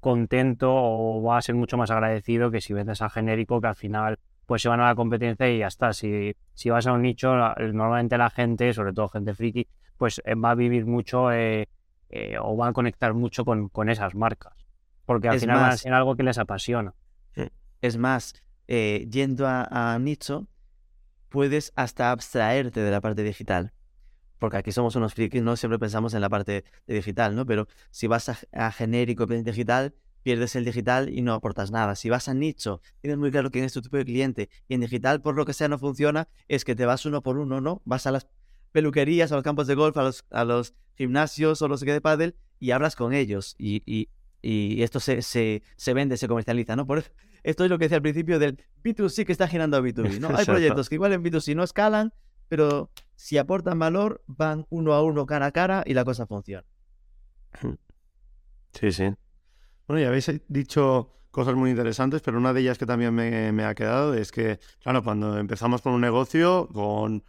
contento 0.00 0.70
o 0.72 1.22
va 1.22 1.38
a 1.38 1.42
ser 1.42 1.54
mucho 1.54 1.76
más 1.76 1.90
agradecido 1.90 2.50
que 2.50 2.60
si 2.60 2.72
vendes 2.74 3.00
a 3.00 3.08
genérico 3.08 3.60
que 3.60 3.68
al 3.68 3.76
final 3.76 4.18
pues 4.52 4.60
se 4.60 4.68
van 4.68 4.80
a 4.80 4.88
la 4.88 4.94
competencia 4.94 5.50
y 5.50 5.60
ya 5.60 5.68
está. 5.68 5.94
Si, 5.94 6.36
si 6.52 6.68
vas 6.68 6.86
a 6.86 6.92
un 6.92 7.00
nicho, 7.00 7.34
normalmente 7.72 8.18
la 8.18 8.28
gente, 8.28 8.74
sobre 8.74 8.92
todo 8.92 9.08
gente 9.08 9.32
friki, 9.32 9.66
pues 9.96 10.20
eh, 10.26 10.34
va 10.34 10.50
a 10.50 10.54
vivir 10.54 10.84
mucho 10.84 11.32
eh, 11.32 11.70
eh, 12.10 12.36
o 12.38 12.54
va 12.54 12.68
a 12.68 12.72
conectar 12.74 13.14
mucho 13.14 13.46
con, 13.46 13.70
con 13.70 13.88
esas 13.88 14.14
marcas. 14.14 14.52
Porque 15.06 15.28
al 15.30 15.36
Es 15.36 15.40
final 15.40 15.56
van 15.56 15.70
a 15.70 15.76
ser 15.78 15.94
algo 15.94 16.16
que 16.16 16.22
les 16.22 16.36
apasiona. 16.36 16.92
Es 17.80 17.96
más, 17.96 18.34
eh, 18.68 19.08
yendo 19.10 19.46
a, 19.46 19.94
a 19.94 19.98
nicho, 19.98 20.46
puedes 21.30 21.72
hasta 21.74 22.10
abstraerte 22.10 22.80
de 22.80 22.90
la 22.90 23.00
parte 23.00 23.22
digital. 23.22 23.72
Porque 24.38 24.58
aquí 24.58 24.70
somos 24.70 24.96
unos 24.96 25.14
frikis, 25.14 25.40
no 25.40 25.56
siempre 25.56 25.78
pensamos 25.78 26.12
en 26.12 26.20
la 26.20 26.28
parte 26.28 26.64
de 26.86 26.94
digital, 26.94 27.34
¿no? 27.34 27.46
Pero 27.46 27.68
si 27.90 28.06
vas 28.06 28.28
a, 28.28 28.36
a 28.52 28.70
genérico 28.70 29.24
digital, 29.24 29.94
pierdes 30.22 30.54
el 30.56 30.64
digital 30.64 31.08
y 31.08 31.22
no 31.22 31.34
aportas 31.34 31.70
nada. 31.70 31.94
Si 31.96 32.08
vas 32.10 32.28
a 32.28 32.34
nicho, 32.34 32.80
tienes 33.00 33.18
muy 33.18 33.30
claro 33.30 33.50
quién 33.50 33.64
es 33.64 33.72
tu 33.72 33.82
tipo 33.82 33.96
de 33.96 34.04
cliente 34.04 34.48
y 34.68 34.74
en 34.74 34.80
digital, 34.80 35.20
por 35.20 35.34
lo 35.36 35.44
que 35.44 35.52
sea, 35.52 35.68
no 35.68 35.78
funciona, 35.78 36.28
es 36.48 36.64
que 36.64 36.74
te 36.74 36.86
vas 36.86 37.04
uno 37.06 37.22
por 37.22 37.38
uno, 37.38 37.60
¿no? 37.60 37.82
Vas 37.84 38.06
a 38.06 38.12
las 38.12 38.26
peluquerías, 38.72 39.32
a 39.32 39.34
los 39.36 39.44
campos 39.44 39.66
de 39.66 39.74
golf, 39.74 39.96
a 39.96 40.02
los, 40.02 40.24
a 40.30 40.44
los 40.44 40.74
gimnasios 40.96 41.60
o 41.62 41.68
los 41.68 41.82
que 41.84 41.92
de 41.92 42.00
pádel 42.00 42.36
y 42.58 42.70
hablas 42.70 42.96
con 42.96 43.12
ellos 43.12 43.54
y, 43.58 43.82
y- 43.86 44.08
y 44.44 44.82
esto 44.82 44.98
se, 44.98 45.22
se, 45.22 45.62
se 45.76 45.94
vende, 45.94 46.16
se 46.16 46.26
comercializa, 46.26 46.74
¿no? 46.74 46.84
Por 46.86 46.98
eso, 46.98 47.10
esto 47.44 47.62
es 47.64 47.70
lo 47.70 47.78
que 47.78 47.84
decía 47.84 47.96
al 47.98 48.02
principio 48.02 48.38
del 48.40 48.56
B2C 48.82 49.24
que 49.24 49.30
está 49.32 49.46
girando 49.46 49.76
a 49.76 49.80
B2B, 49.80 50.18
¿no? 50.20 50.28
Hay 50.36 50.44
proyectos 50.46 50.88
que 50.88 50.96
igual 50.96 51.12
en 51.12 51.22
B2C 51.22 51.54
no 51.54 51.62
escalan, 51.62 52.12
pero 52.48 52.90
si 53.14 53.38
aportan 53.38 53.78
valor, 53.78 54.22
van 54.26 54.66
uno 54.68 54.94
a 54.94 55.02
uno, 55.02 55.26
cara 55.26 55.46
a 55.46 55.52
cara 55.52 55.84
y 55.86 55.94
la 55.94 56.04
cosa 56.04 56.26
funciona. 56.26 56.64
Sí, 58.72 58.90
sí. 58.90 59.10
Bueno, 59.86 60.00
ya 60.00 60.08
habéis 60.08 60.30
dicho 60.48 61.10
cosas 61.30 61.54
muy 61.54 61.70
interesantes, 61.70 62.22
pero 62.22 62.38
una 62.38 62.52
de 62.52 62.60
ellas 62.60 62.78
que 62.78 62.86
también 62.86 63.14
me, 63.14 63.64
ha 63.64 63.74
quedado 63.74 64.14
es 64.14 64.30
que, 64.30 64.60
claro, 64.82 65.02
cuando 65.02 65.38
empezamos 65.38 65.82
con 65.82 65.92
un 65.92 66.00
negocio, 66.00 66.68
con, 66.72 67.22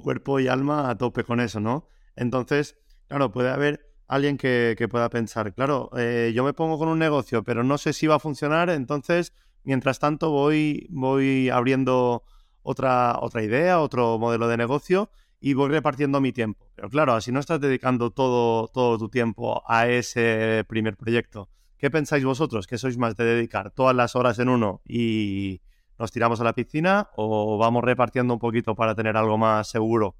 cuerpo 0.00 0.40
y 0.40 0.48
alma 0.48 0.90
a 0.90 0.98
tope 0.98 1.24
con 1.24 1.40
eso, 1.40 1.60
¿no? 1.60 1.88
Entonces, 2.16 2.78
claro, 3.06 3.30
puede 3.30 3.50
haber 3.50 3.86
alguien 4.08 4.38
que, 4.38 4.74
que 4.76 4.88
pueda 4.88 5.08
pensar, 5.10 5.54
claro, 5.54 5.90
eh, 5.96 6.32
yo 6.34 6.42
me 6.42 6.52
pongo 6.52 6.78
con 6.78 6.88
un 6.88 6.98
negocio, 6.98 7.44
pero 7.44 7.62
no 7.62 7.78
sé 7.78 7.92
si 7.92 8.06
va 8.06 8.16
a 8.16 8.18
funcionar, 8.18 8.70
entonces, 8.70 9.32
mientras 9.62 9.98
tanto, 9.98 10.30
voy, 10.30 10.86
voy 10.90 11.48
abriendo 11.50 12.24
otra, 12.62 13.18
otra 13.20 13.42
idea, 13.42 13.80
otro 13.80 14.18
modelo 14.18 14.48
de 14.48 14.56
negocio 14.56 15.10
y 15.40 15.54
voy 15.54 15.70
repartiendo 15.70 16.20
mi 16.20 16.32
tiempo. 16.32 16.70
Pero 16.74 16.88
claro, 16.90 17.14
así 17.14 17.32
no 17.32 17.40
estás 17.40 17.60
dedicando 17.60 18.10
todo, 18.10 18.68
todo 18.68 18.98
tu 18.98 19.08
tiempo 19.08 19.62
a 19.66 19.88
ese 19.88 20.64
primer 20.68 20.96
proyecto. 20.96 21.48
¿Qué 21.80 21.90
pensáis 21.90 22.22
vosotros? 22.26 22.66
¿Que 22.66 22.76
sois 22.76 22.98
más 22.98 23.16
de 23.16 23.24
dedicar 23.24 23.70
todas 23.70 23.96
las 23.96 24.14
horas 24.14 24.38
en 24.38 24.50
uno 24.50 24.82
y 24.86 25.62
nos 25.98 26.12
tiramos 26.12 26.38
a 26.38 26.44
la 26.44 26.52
piscina 26.52 27.08
o 27.16 27.56
vamos 27.56 27.82
repartiendo 27.82 28.34
un 28.34 28.38
poquito 28.38 28.74
para 28.74 28.94
tener 28.94 29.16
algo 29.16 29.38
más 29.38 29.66
seguro? 29.66 30.14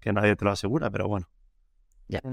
Que 0.00 0.14
nadie 0.14 0.34
te 0.34 0.46
lo 0.46 0.52
asegura, 0.52 0.90
pero 0.90 1.06
bueno. 1.06 1.28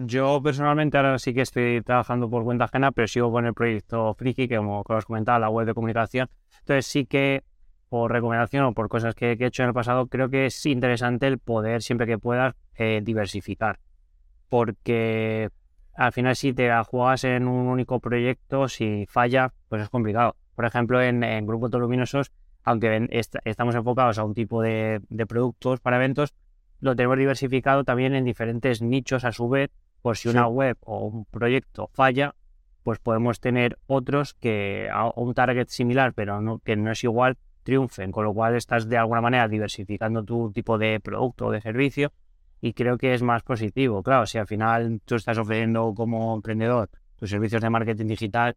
Yo 0.06 0.42
personalmente 0.42 0.96
ahora 0.96 1.20
sí 1.20 1.34
que 1.34 1.42
estoy 1.42 1.82
trabajando 1.82 2.30
por 2.30 2.46
cuenta 2.46 2.64
ajena, 2.64 2.94
pero 2.94 3.10
sigo 3.10 3.30
con 3.30 3.46
el 3.46 3.54
proyecto 3.54 4.14
Friki, 4.14 4.48
que 4.48 4.56
como 4.56 4.86
os 4.88 5.06
comentaba, 5.06 5.38
la 5.38 5.50
web 5.50 5.68
de 5.68 5.74
comunicación. 5.74 6.30
Entonces 6.60 6.86
sí 6.86 7.06
que 7.06 7.44
por 7.90 8.10
recomendación 8.10 8.64
o 8.64 8.74
por 8.74 8.88
cosas 8.88 9.16
que, 9.16 9.38
que 9.38 9.44
he 9.44 9.48
hecho 9.48 9.64
en 9.64 9.70
el 9.70 9.74
pasado, 9.74 10.08
creo 10.08 10.30
que 10.30 10.46
es 10.46 10.66
interesante 10.66 11.28
el 11.28 11.40
poder, 11.40 11.82
siempre 11.82 12.08
que 12.08 12.18
puedas, 12.18 12.56
eh, 12.76 13.02
diversificar. 13.04 13.82
Porque 14.48 15.50
al 15.94 16.12
final 16.12 16.36
si 16.36 16.54
te 16.54 16.68
la 16.68 16.84
juegas 16.84 17.24
en 17.24 17.48
un 17.48 17.68
único 17.68 18.00
proyecto, 18.00 18.68
si 18.68 19.06
falla, 19.08 19.54
pues 19.70 19.82
es 19.84 19.90
complicado. 19.90 20.36
Por 20.56 20.66
ejemplo, 20.66 21.02
en, 21.02 21.24
en 21.24 21.46
Grupos 21.46 21.72
Luminosos, 21.72 22.32
aunque 22.64 23.08
est- 23.12 23.36
estamos 23.46 23.76
enfocados 23.76 24.18
a 24.20 24.24
un 24.24 24.34
tipo 24.34 24.62
de, 24.62 25.02
de 25.10 25.26
productos 25.26 25.80
para 25.80 25.98
eventos, 25.98 26.34
lo 26.80 26.96
tenemos 26.96 27.18
diversificado 27.18 27.84
también 27.84 28.16
en 28.16 28.26
diferentes 28.26 28.82
nichos 28.82 29.24
a 29.26 29.32
su 29.32 29.50
vez, 29.50 29.70
por 30.02 30.18
si 30.18 30.30
una 30.30 30.48
web 30.48 30.78
o 30.82 31.06
un 31.06 31.26
proyecto 31.26 31.88
falla, 31.94 32.34
pues 32.84 32.98
podemos 33.00 33.40
tener 33.40 33.78
otros 33.86 34.34
que 34.34 34.90
a 34.92 35.12
un 35.16 35.34
target 35.36 35.68
similar, 35.68 36.14
pero 36.14 36.42
no, 36.42 36.58
que 36.60 36.76
no 36.76 36.92
es 36.92 37.04
igual, 37.04 37.38
triunfen, 37.64 38.12
con 38.12 38.24
lo 38.26 38.34
cual 38.34 38.56
estás 38.56 38.90
de 38.90 38.98
alguna 38.98 39.22
manera 39.22 39.48
diversificando 39.48 40.24
tu 40.24 40.52
tipo 40.52 40.80
de 40.80 41.00
producto 41.00 41.48
o 41.48 41.52
de 41.52 41.62
servicio 41.62 42.12
y 42.62 42.74
creo 42.74 42.98
que 42.98 43.14
es 43.14 43.22
más 43.24 43.44
positivo. 43.44 44.04
Claro, 44.04 44.26
si 44.26 44.38
al 44.38 44.48
final 44.48 45.02
tú 45.06 45.16
estás 45.16 45.38
ofreciendo 45.38 45.94
como 45.96 46.34
emprendedor 46.36 46.90
tus 47.18 47.30
servicios 47.30 47.62
de 47.62 47.70
marketing 47.70 48.06
digital, 48.08 48.56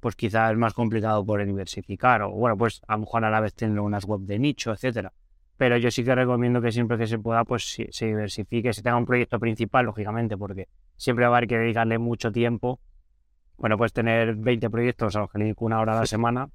pues 0.00 0.14
quizás 0.16 0.52
es 0.52 0.58
más 0.58 0.74
complicado 0.74 1.24
por 1.24 1.44
diversificar 1.44 2.22
o 2.22 2.30
bueno, 2.30 2.56
pues 2.56 2.80
a 2.86 2.94
lo 2.94 3.00
mejor 3.00 3.24
a 3.24 3.30
la 3.30 3.40
vez 3.40 3.54
tener 3.54 3.80
unas 3.80 4.04
web 4.04 4.20
de 4.20 4.38
nicho, 4.38 4.72
etcétera. 4.72 5.12
Pero 5.56 5.76
yo 5.76 5.90
sí 5.90 6.04
que 6.04 6.14
recomiendo 6.14 6.60
que 6.60 6.70
siempre 6.70 6.96
que 6.98 7.06
se 7.08 7.18
pueda, 7.18 7.44
pues 7.44 7.64
si- 7.68 7.88
se 7.90 8.06
diversifique, 8.06 8.72
se 8.72 8.82
tenga 8.82 8.96
un 8.96 9.06
proyecto 9.06 9.40
principal, 9.40 9.86
lógicamente, 9.86 10.36
porque 10.36 10.68
siempre 10.96 11.24
va 11.26 11.34
a 11.34 11.38
haber 11.38 11.48
que 11.48 11.58
dedicarle 11.58 11.98
mucho 11.98 12.30
tiempo. 12.30 12.78
Bueno, 13.56 13.76
puedes 13.76 13.92
tener 13.92 14.36
20 14.36 14.70
proyectos 14.70 15.16
a 15.16 15.20
los 15.20 15.30
que 15.32 15.54
una 15.58 15.80
hora 15.80 15.94
a 15.96 16.00
la 16.00 16.06
semana, 16.06 16.48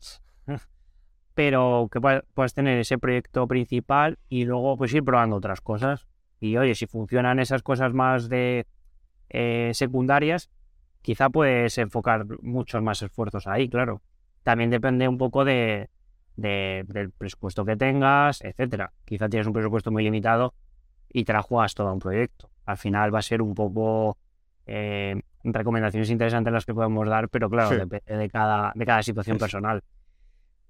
pero 1.33 1.89
que 1.91 1.99
puedas 1.99 2.53
tener 2.53 2.77
ese 2.79 2.97
proyecto 2.97 3.47
principal 3.47 4.19
y 4.29 4.45
luego 4.45 4.77
pues 4.77 4.93
ir 4.93 5.03
probando 5.03 5.35
otras 5.35 5.59
cosas. 5.61 6.07
Y 6.43 6.57
oye, 6.57 6.75
si 6.75 6.87
funcionan 6.87 7.39
esas 7.39 7.63
cosas 7.63 7.93
más 7.93 8.27
de 8.27 8.67
eh, 9.29 9.71
secundarias, 9.73 10.49
quizá 11.01 11.29
puedes 11.29 11.77
enfocar 11.77 12.25
muchos 12.41 12.81
más 12.83 13.01
esfuerzos 13.01 13.47
ahí, 13.47 13.69
claro. 13.69 14.01
También 14.43 14.69
depende 14.69 15.07
un 15.07 15.17
poco 15.17 15.45
de, 15.45 15.89
de- 16.35 16.83
del 16.89 17.11
presupuesto 17.11 17.63
que 17.63 17.77
tengas, 17.77 18.41
etcétera. 18.41 18.91
Quizá 19.05 19.29
tienes 19.29 19.47
un 19.47 19.53
presupuesto 19.53 19.89
muy 19.89 20.03
limitado 20.03 20.53
y 21.07 21.23
te 21.23 21.31
la 21.31 21.41
juegas 21.41 21.75
todo 21.75 21.87
a 21.87 21.93
un 21.93 21.99
proyecto. 21.99 22.49
Al 22.65 22.75
final 22.77 23.15
va 23.15 23.19
a 23.19 23.21
ser 23.21 23.41
un 23.41 23.55
poco 23.55 24.17
eh, 24.65 25.21
recomendaciones 25.45 26.09
interesantes 26.09 26.51
las 26.51 26.65
que 26.65 26.73
podemos 26.73 27.07
dar, 27.07 27.29
pero 27.29 27.49
claro, 27.49 27.69
Sí. 27.69 27.75
depende 27.77 28.17
de 28.17 28.29
cada, 28.29 28.73
de 28.75 28.85
cada 28.85 29.01
situación 29.01 29.37
personal. 29.37 29.81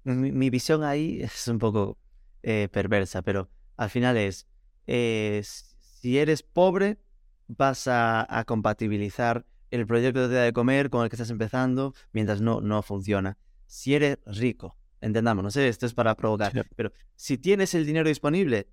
Mi, 0.04 0.30
mi 0.30 0.50
visión 0.50 0.84
ahí 0.84 1.20
es 1.22 1.48
un 1.48 1.58
poco 1.58 1.98
eh, 2.44 2.68
perversa, 2.70 3.22
pero 3.22 3.48
al 3.76 3.90
final 3.90 4.16
es, 4.16 4.46
eh, 4.86 5.42
si 5.44 6.18
eres 6.18 6.42
pobre, 6.42 6.98
vas 7.46 7.86
a, 7.88 8.26
a 8.38 8.44
compatibilizar 8.44 9.46
el 9.70 9.86
proyecto 9.86 10.22
que 10.22 10.28
te 10.28 10.34
da 10.34 10.42
de 10.42 10.52
comer 10.52 10.90
con 10.90 11.02
el 11.02 11.10
que 11.10 11.16
estás 11.16 11.30
empezando 11.30 11.94
mientras 12.12 12.40
no, 12.40 12.60
no 12.60 12.82
funciona. 12.82 13.36
Si 13.66 13.94
eres 13.94 14.18
rico, 14.26 14.76
entendámonos, 15.00 15.56
¿eh? 15.56 15.68
esto 15.68 15.86
es 15.86 15.94
para 15.94 16.14
provocar, 16.14 16.52
Sí. 16.52 16.60
pero 16.76 16.92
si 17.16 17.38
tienes 17.38 17.74
el 17.74 17.84
dinero 17.86 18.08
disponible, 18.08 18.68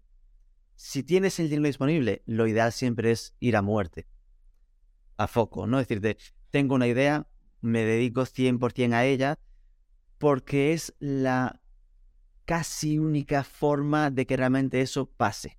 si 0.76 1.03
tienes 1.03 1.39
el 1.39 1.49
dinero 1.49 1.68
disponible, 1.68 2.22
lo 2.26 2.47
ideal 2.47 2.72
siempre 2.72 3.12
es 3.12 3.34
ir 3.39 3.55
a 3.55 3.62
muerte, 3.62 4.07
a 5.18 5.28
foco, 5.28 5.68
¿no? 5.68 5.80
Es 5.80 5.88
decir, 5.88 6.01
de, 6.01 6.18
tengo 6.49 6.76
una 6.76 6.88
idea, 6.88 7.28
me 7.62 7.84
dedico 7.84 8.22
100% 8.26 8.93
a 8.93 9.05
ella, 9.05 9.39
porque 10.18 10.74
es 10.74 10.93
la 10.99 11.62
casi 12.45 12.99
única 12.99 13.43
forma 13.43 14.12
de 14.12 14.26
que 14.26 14.38
realmente 14.38 14.82
eso 14.82 15.05
pase. 15.07 15.57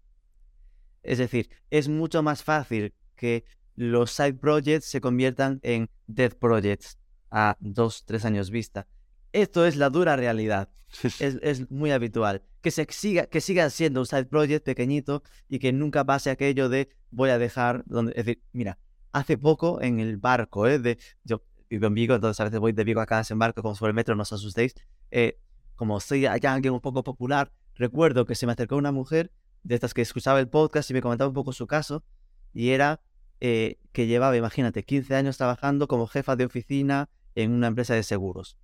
Es 1.03 1.19
decir, 1.19 1.51
es 1.71 1.89
mucho 1.89 2.23
más 2.23 2.43
fácil 2.43 2.95
que 3.17 3.45
los 3.75 4.11
side 4.11 4.35
projects 4.35 4.87
se 4.87 5.01
conviertan 5.01 5.61
en 5.63 5.91
dead 6.07 6.33
projects 6.33 6.99
a 7.31 7.57
dos, 7.61 8.05
tres 8.05 8.25
años 8.25 8.51
vista. 8.51 8.87
Esto 9.33 9.67
es 9.67 9.77
la 9.77 9.91
dura 9.91 10.17
realidad. 10.17 10.69
Es, 11.05 11.39
es 11.43 11.71
muy 11.71 11.91
habitual. 11.91 12.43
Que, 12.61 12.71
se 12.71 12.87
siga, 12.91 13.27
que 13.27 13.41
siga 13.41 13.69
siendo 13.71 14.01
un 14.01 14.07
side 14.07 14.27
project 14.27 14.65
pequeñito 14.65 15.23
y 15.49 15.59
que 15.59 15.73
nunca 15.73 16.05
pase 16.05 16.31
aquello 16.31 16.69
de 16.69 16.91
voy 17.11 17.31
a 17.31 17.39
dejar 17.39 17.83
donde. 17.87 18.13
Es 18.13 18.27
decir, 18.27 18.43
mira, 18.53 18.79
hace 19.13 19.39
poco 19.39 19.81
en 19.81 20.01
el 20.01 20.19
barco, 20.19 20.67
¿eh? 20.67 20.79
De, 20.79 20.99
yo 21.25 21.43
vivo 21.71 21.87
en 21.87 21.95
Vigo, 21.95 22.15
entonces 22.15 22.39
a 22.41 22.45
veces 22.45 22.61
voy 22.61 22.73
de 22.73 22.85
Vigo 22.85 23.01
a 23.01 23.07
casa 23.07 23.33
en 23.33 23.39
barco 23.39 23.63
como 23.63 23.75
sobre 23.75 23.91
el 23.91 23.95
metro, 23.95 24.15
no 24.15 24.23
os 24.23 24.33
asustéis. 24.33 24.75
Eh, 25.11 25.39
como 25.77 25.99
soy 26.01 26.27
allá 26.27 26.53
alguien 26.53 26.75
un 26.75 26.81
poco 26.81 27.03
popular, 27.03 27.53
recuerdo 27.75 28.27
que 28.27 28.35
se 28.35 28.47
me 28.47 28.53
acercó 28.53 28.77
una 28.77 28.93
mujer 28.93 29.33
de 29.63 29.75
estas 29.75 29.95
que 29.95 30.03
escuchaba 30.03 30.41
el 30.41 30.49
podcast 30.49 30.91
y 30.91 30.95
me 30.95 31.03
comentaba 31.03 31.29
un 31.29 31.35
poco 31.35 31.53
su 31.53 31.67
caso, 31.67 32.05
y 32.53 32.71
era 32.71 33.01
eh, 33.41 33.79
que 33.93 34.07
llevaba, 34.07 34.37
imagínate, 34.37 34.85
15 34.85 35.15
años 35.15 35.37
trabajando 35.37 35.89
como 35.89 36.07
jefa 36.07 36.37
de 36.37 36.45
oficina 36.45 37.09
en 37.35 37.53
una 37.53 37.69
empresa 37.69 37.95
de 37.95 38.03
seguros. 38.03 38.57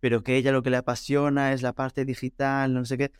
pero 0.00 0.22
que 0.22 0.36
ella 0.36 0.52
lo 0.52 0.62
que 0.62 0.70
le 0.70 0.76
apasiona 0.76 1.52
es 1.52 1.62
la 1.62 1.72
parte 1.72 2.04
digital, 2.04 2.72
no 2.72 2.84
sé 2.84 2.98
qué. 2.98 3.12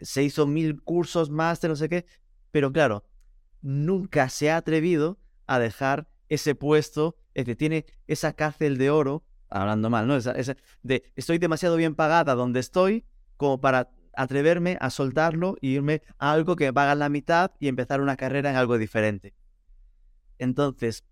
Se 0.00 0.22
hizo 0.22 0.46
mil 0.46 0.80
cursos 0.82 1.30
más 1.30 1.60
de 1.60 1.68
no 1.68 1.76
sé 1.76 1.88
qué, 1.88 2.06
pero 2.52 2.72
claro, 2.72 3.04
nunca 3.62 4.28
se 4.28 4.50
ha 4.50 4.58
atrevido 4.58 5.18
a 5.46 5.58
dejar 5.58 6.08
ese 6.28 6.54
puesto, 6.54 7.16
es 7.34 7.44
que 7.44 7.56
tiene 7.56 7.86
esa 8.06 8.32
cárcel 8.34 8.78
de 8.78 8.90
oro, 8.90 9.24
hablando 9.48 9.90
mal, 9.90 10.06
¿no? 10.06 10.16
Esa, 10.16 10.56
de 10.82 11.10
estoy 11.16 11.38
demasiado 11.38 11.76
bien 11.76 11.94
pagada 11.94 12.34
donde 12.34 12.60
estoy 12.60 13.04
como 13.36 13.60
para 13.60 13.90
atreverme 14.14 14.78
a 14.80 14.90
soltarlo 14.90 15.56
y 15.60 15.70
irme 15.70 16.02
a 16.18 16.32
algo 16.32 16.56
que 16.56 16.66
me 16.66 16.72
paga 16.72 16.94
la 16.94 17.08
mitad 17.08 17.52
y 17.58 17.68
empezar 17.68 18.00
una 18.00 18.16
carrera 18.16 18.50
en 18.50 18.56
algo 18.56 18.78
diferente. 18.78 19.34
Entonces, 20.38 21.04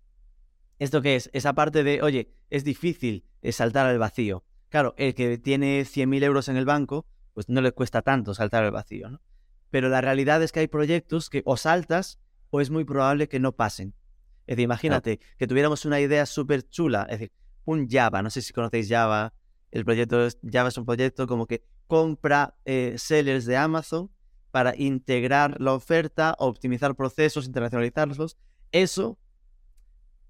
¿esto 0.79 1.01
qué 1.01 1.15
es? 1.15 1.29
Esa 1.33 1.53
parte 1.53 1.83
de, 1.83 2.01
oye, 2.01 2.33
es 2.49 2.63
difícil 2.63 3.25
saltar 3.51 3.87
al 3.87 3.97
vacío. 3.97 4.43
Claro, 4.69 4.93
el 4.97 5.13
que 5.15 5.37
tiene 5.37 5.81
100.000 5.81 6.23
euros 6.23 6.47
en 6.47 6.57
el 6.57 6.65
banco, 6.65 7.05
pues 7.33 7.49
no 7.49 7.61
le 7.61 7.71
cuesta 7.71 8.01
tanto 8.01 8.33
saltar 8.33 8.63
al 8.63 8.71
vacío, 8.71 9.09
¿no? 9.09 9.21
Pero 9.69 9.89
la 9.89 10.01
realidad 10.01 10.43
es 10.43 10.51
que 10.51 10.59
hay 10.59 10.67
proyectos 10.67 11.29
que 11.29 11.41
o 11.45 11.57
saltas 11.57 12.19
o 12.49 12.61
es 12.61 12.69
muy 12.69 12.83
probable 12.83 13.29
que 13.29 13.39
no 13.39 13.53
pasen. 13.53 13.93
Es 14.45 14.57
decir, 14.57 14.65
imagínate 14.65 15.19
que 15.37 15.47
tuviéramos 15.47 15.85
una 15.85 15.99
idea 16.01 16.25
súper 16.25 16.67
chula, 16.67 17.03
es 17.03 17.19
decir, 17.19 17.31
un 17.63 17.87
Java, 17.89 18.21
no 18.21 18.29
sé 18.29 18.41
si 18.41 18.51
conocéis 18.51 18.89
Java, 18.89 19.33
el 19.71 19.85
proyecto 19.85 20.27
Java 20.43 20.69
es 20.69 20.77
un 20.77 20.85
proyecto 20.85 21.25
como 21.27 21.47
que 21.47 21.63
compra 21.91 22.55
eh, 22.63 22.95
sellers 22.97 23.45
de 23.45 23.57
Amazon 23.57 24.09
para 24.49 24.73
integrar 24.77 25.59
la 25.59 25.73
oferta, 25.73 26.37
optimizar 26.39 26.95
procesos, 26.95 27.45
internacionalizarlos. 27.45 28.37
Eso, 28.71 29.19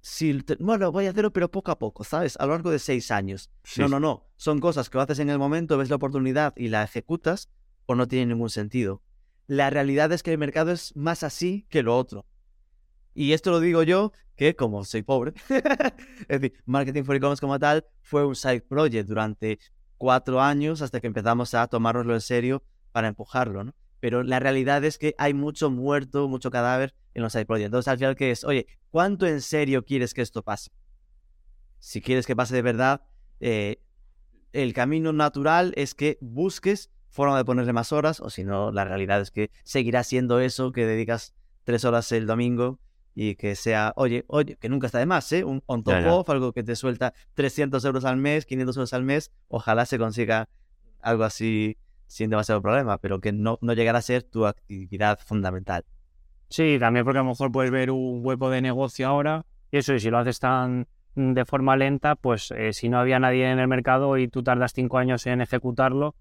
si, 0.01 0.43
bueno, 0.59 0.91
voy 0.91 1.05
a 1.05 1.11
hacerlo, 1.11 1.31
pero 1.31 1.51
poco 1.51 1.69
a 1.69 1.77
poco, 1.77 2.03
¿sabes? 2.03 2.35
A 2.39 2.47
lo 2.47 2.53
largo 2.53 2.71
de 2.71 2.79
seis 2.79 3.11
años. 3.11 3.51
No, 3.77 3.87
no, 3.87 3.99
no. 3.99 4.25
Son 4.37 4.59
cosas 4.59 4.89
que 4.89 4.97
haces 4.97 5.19
en 5.19 5.29
el 5.29 5.37
momento, 5.37 5.77
ves 5.77 5.91
la 5.91 5.97
oportunidad 5.97 6.55
y 6.57 6.69
la 6.69 6.81
ejecutas, 6.81 7.51
o 7.85 7.93
no 7.93 8.07
tiene 8.07 8.33
ningún 8.33 8.49
sentido. 8.49 9.03
La 9.45 9.69
realidad 9.69 10.11
es 10.13 10.23
que 10.23 10.31
el 10.31 10.39
mercado 10.39 10.71
es 10.71 10.95
más 10.95 11.21
así 11.21 11.67
que 11.69 11.83
lo 11.83 11.95
otro. 11.95 12.25
Y 13.13 13.33
esto 13.33 13.51
lo 13.51 13.59
digo 13.59 13.83
yo, 13.83 14.13
que 14.35 14.55
como 14.55 14.83
soy 14.83 15.03
pobre, 15.03 15.33
es 16.27 16.41
decir, 16.41 16.53
Marketing 16.65 17.03
for 17.03 17.15
E-Commerce 17.15 17.39
como 17.39 17.59
tal 17.59 17.85
fue 18.01 18.25
un 18.25 18.35
side 18.35 18.61
project 18.61 19.07
durante 19.07 19.59
cuatro 20.01 20.41
años 20.41 20.81
hasta 20.81 20.99
que 20.99 21.05
empezamos 21.05 21.53
a 21.53 21.67
tomárnoslo 21.67 22.15
en 22.15 22.21
serio 22.21 22.63
para 22.91 23.07
empujarlo, 23.07 23.63
¿no? 23.63 23.75
Pero 23.99 24.23
la 24.23 24.39
realidad 24.39 24.83
es 24.83 24.97
que 24.97 25.13
hay 25.19 25.35
mucho 25.35 25.69
muerto, 25.69 26.27
mucho 26.27 26.49
cadáver 26.49 26.95
en 27.13 27.21
los 27.21 27.33
side. 27.33 27.45
Entonces, 27.47 27.87
al 27.87 27.99
final, 27.99 28.15
¿qué 28.15 28.31
es? 28.31 28.43
Oye, 28.43 28.65
¿cuánto 28.89 29.27
en 29.27 29.41
serio 29.41 29.85
quieres 29.85 30.15
que 30.15 30.23
esto 30.23 30.41
pase? 30.41 30.71
Si 31.77 32.01
quieres 32.01 32.25
que 32.25 32.35
pase 32.35 32.55
de 32.55 32.63
verdad, 32.63 33.03
eh, 33.41 33.83
el 34.53 34.73
camino 34.73 35.13
natural 35.13 35.71
es 35.75 35.93
que 35.93 36.17
busques 36.19 36.89
forma 37.09 37.37
de 37.37 37.45
ponerle 37.45 37.71
más 37.71 37.91
horas, 37.91 38.21
o 38.21 38.31
si 38.31 38.43
no, 38.43 38.71
la 38.71 38.85
realidad 38.85 39.21
es 39.21 39.29
que 39.29 39.51
seguirá 39.63 40.03
siendo 40.03 40.39
eso 40.39 40.71
que 40.71 40.87
dedicas 40.87 41.35
tres 41.63 41.85
horas 41.85 42.11
el 42.11 42.25
domingo 42.25 42.79
y 43.13 43.35
que 43.35 43.55
sea, 43.55 43.93
oye, 43.95 44.23
oye, 44.27 44.55
que 44.57 44.69
nunca 44.69 44.87
está 44.87 44.99
de 44.99 45.05
más, 45.05 45.31
¿eh? 45.31 45.43
Un 45.43 45.63
on 45.65 45.83
top 45.83 46.05
off, 46.07 46.29
algo 46.29 46.53
que 46.53 46.63
te 46.63 46.75
suelta 46.75 47.13
300 47.33 47.83
euros 47.85 48.05
al 48.05 48.17
mes, 48.17 48.45
500 48.45 48.77
euros 48.77 48.93
al 48.93 49.03
mes, 49.03 49.31
ojalá 49.47 49.85
se 49.85 49.97
consiga 49.97 50.47
algo 51.01 51.23
así 51.23 51.77
sin 52.07 52.29
demasiado 52.29 52.61
problema, 52.61 52.97
pero 52.97 53.19
que 53.19 53.31
no, 53.31 53.57
no 53.61 53.73
llegará 53.73 53.99
a 53.99 54.01
ser 54.01 54.23
tu 54.23 54.45
actividad 54.45 55.19
fundamental. 55.19 55.85
Sí, 56.49 56.77
también 56.79 57.05
porque 57.05 57.19
a 57.19 57.23
lo 57.23 57.29
mejor 57.29 57.51
puedes 57.51 57.71
ver 57.71 57.91
un 57.91 58.19
huevo 58.25 58.49
de 58.49 58.61
negocio 58.61 59.07
ahora 59.07 59.45
y 59.71 59.77
eso, 59.77 59.93
y 59.93 59.99
si 59.99 60.09
lo 60.09 60.17
haces 60.17 60.39
tan 60.39 60.87
de 61.15 61.45
forma 61.45 61.75
lenta, 61.77 62.15
pues 62.15 62.51
eh, 62.51 62.73
si 62.73 62.89
no 62.89 62.99
había 62.99 63.19
nadie 63.19 63.49
en 63.49 63.59
el 63.59 63.67
mercado 63.67 64.17
y 64.17 64.27
tú 64.27 64.43
tardas 64.43 64.73
cinco 64.73 64.97
años 64.97 65.25
en 65.27 65.41
ejecutarlo, 65.41 66.15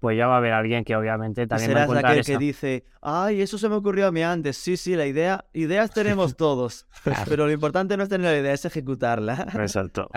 pues 0.00 0.16
ya 0.16 0.26
va 0.26 0.34
a 0.34 0.38
haber 0.38 0.52
alguien 0.52 0.84
que 0.84 0.94
obviamente 0.94 1.46
también 1.46 1.74
va 1.74 1.80
a 1.80 1.84
encontrar 1.84 2.12
aquel 2.12 2.24
que 2.24 2.38
dice, 2.38 2.84
ay, 3.00 3.40
eso 3.40 3.58
se 3.58 3.68
me 3.68 3.76
ocurrió 3.76 4.06
a 4.06 4.12
mí 4.12 4.22
antes. 4.22 4.56
Sí, 4.56 4.76
sí, 4.76 4.94
la 4.94 5.06
idea, 5.06 5.46
ideas 5.52 5.90
tenemos 5.90 6.36
todos, 6.36 6.86
pero 7.28 7.46
lo 7.46 7.52
importante 7.52 7.96
no 7.96 8.02
es 8.02 8.08
tener 8.08 8.32
la 8.32 8.38
idea, 8.38 8.52
es 8.52 8.64
ejecutarla. 8.64 9.46
Exacto. 9.54 10.08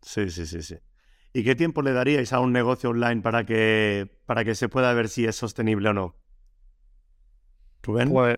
Sí, 0.00 0.30
sí, 0.30 0.46
sí, 0.46 0.62
sí. 0.62 0.76
¿Y 1.34 1.44
qué 1.44 1.54
tiempo 1.54 1.82
le 1.82 1.92
daríais 1.92 2.32
a 2.32 2.40
un 2.40 2.52
negocio 2.52 2.90
online 2.90 3.22
para 3.22 3.44
que, 3.44 4.10
para 4.26 4.44
que 4.44 4.54
se 4.54 4.68
pueda 4.68 4.92
ver 4.92 5.08
si 5.08 5.24
es 5.24 5.36
sostenible 5.36 5.88
o 5.90 5.92
no? 5.94 6.16
¿Rubén? 7.82 8.10
Pues 8.10 8.36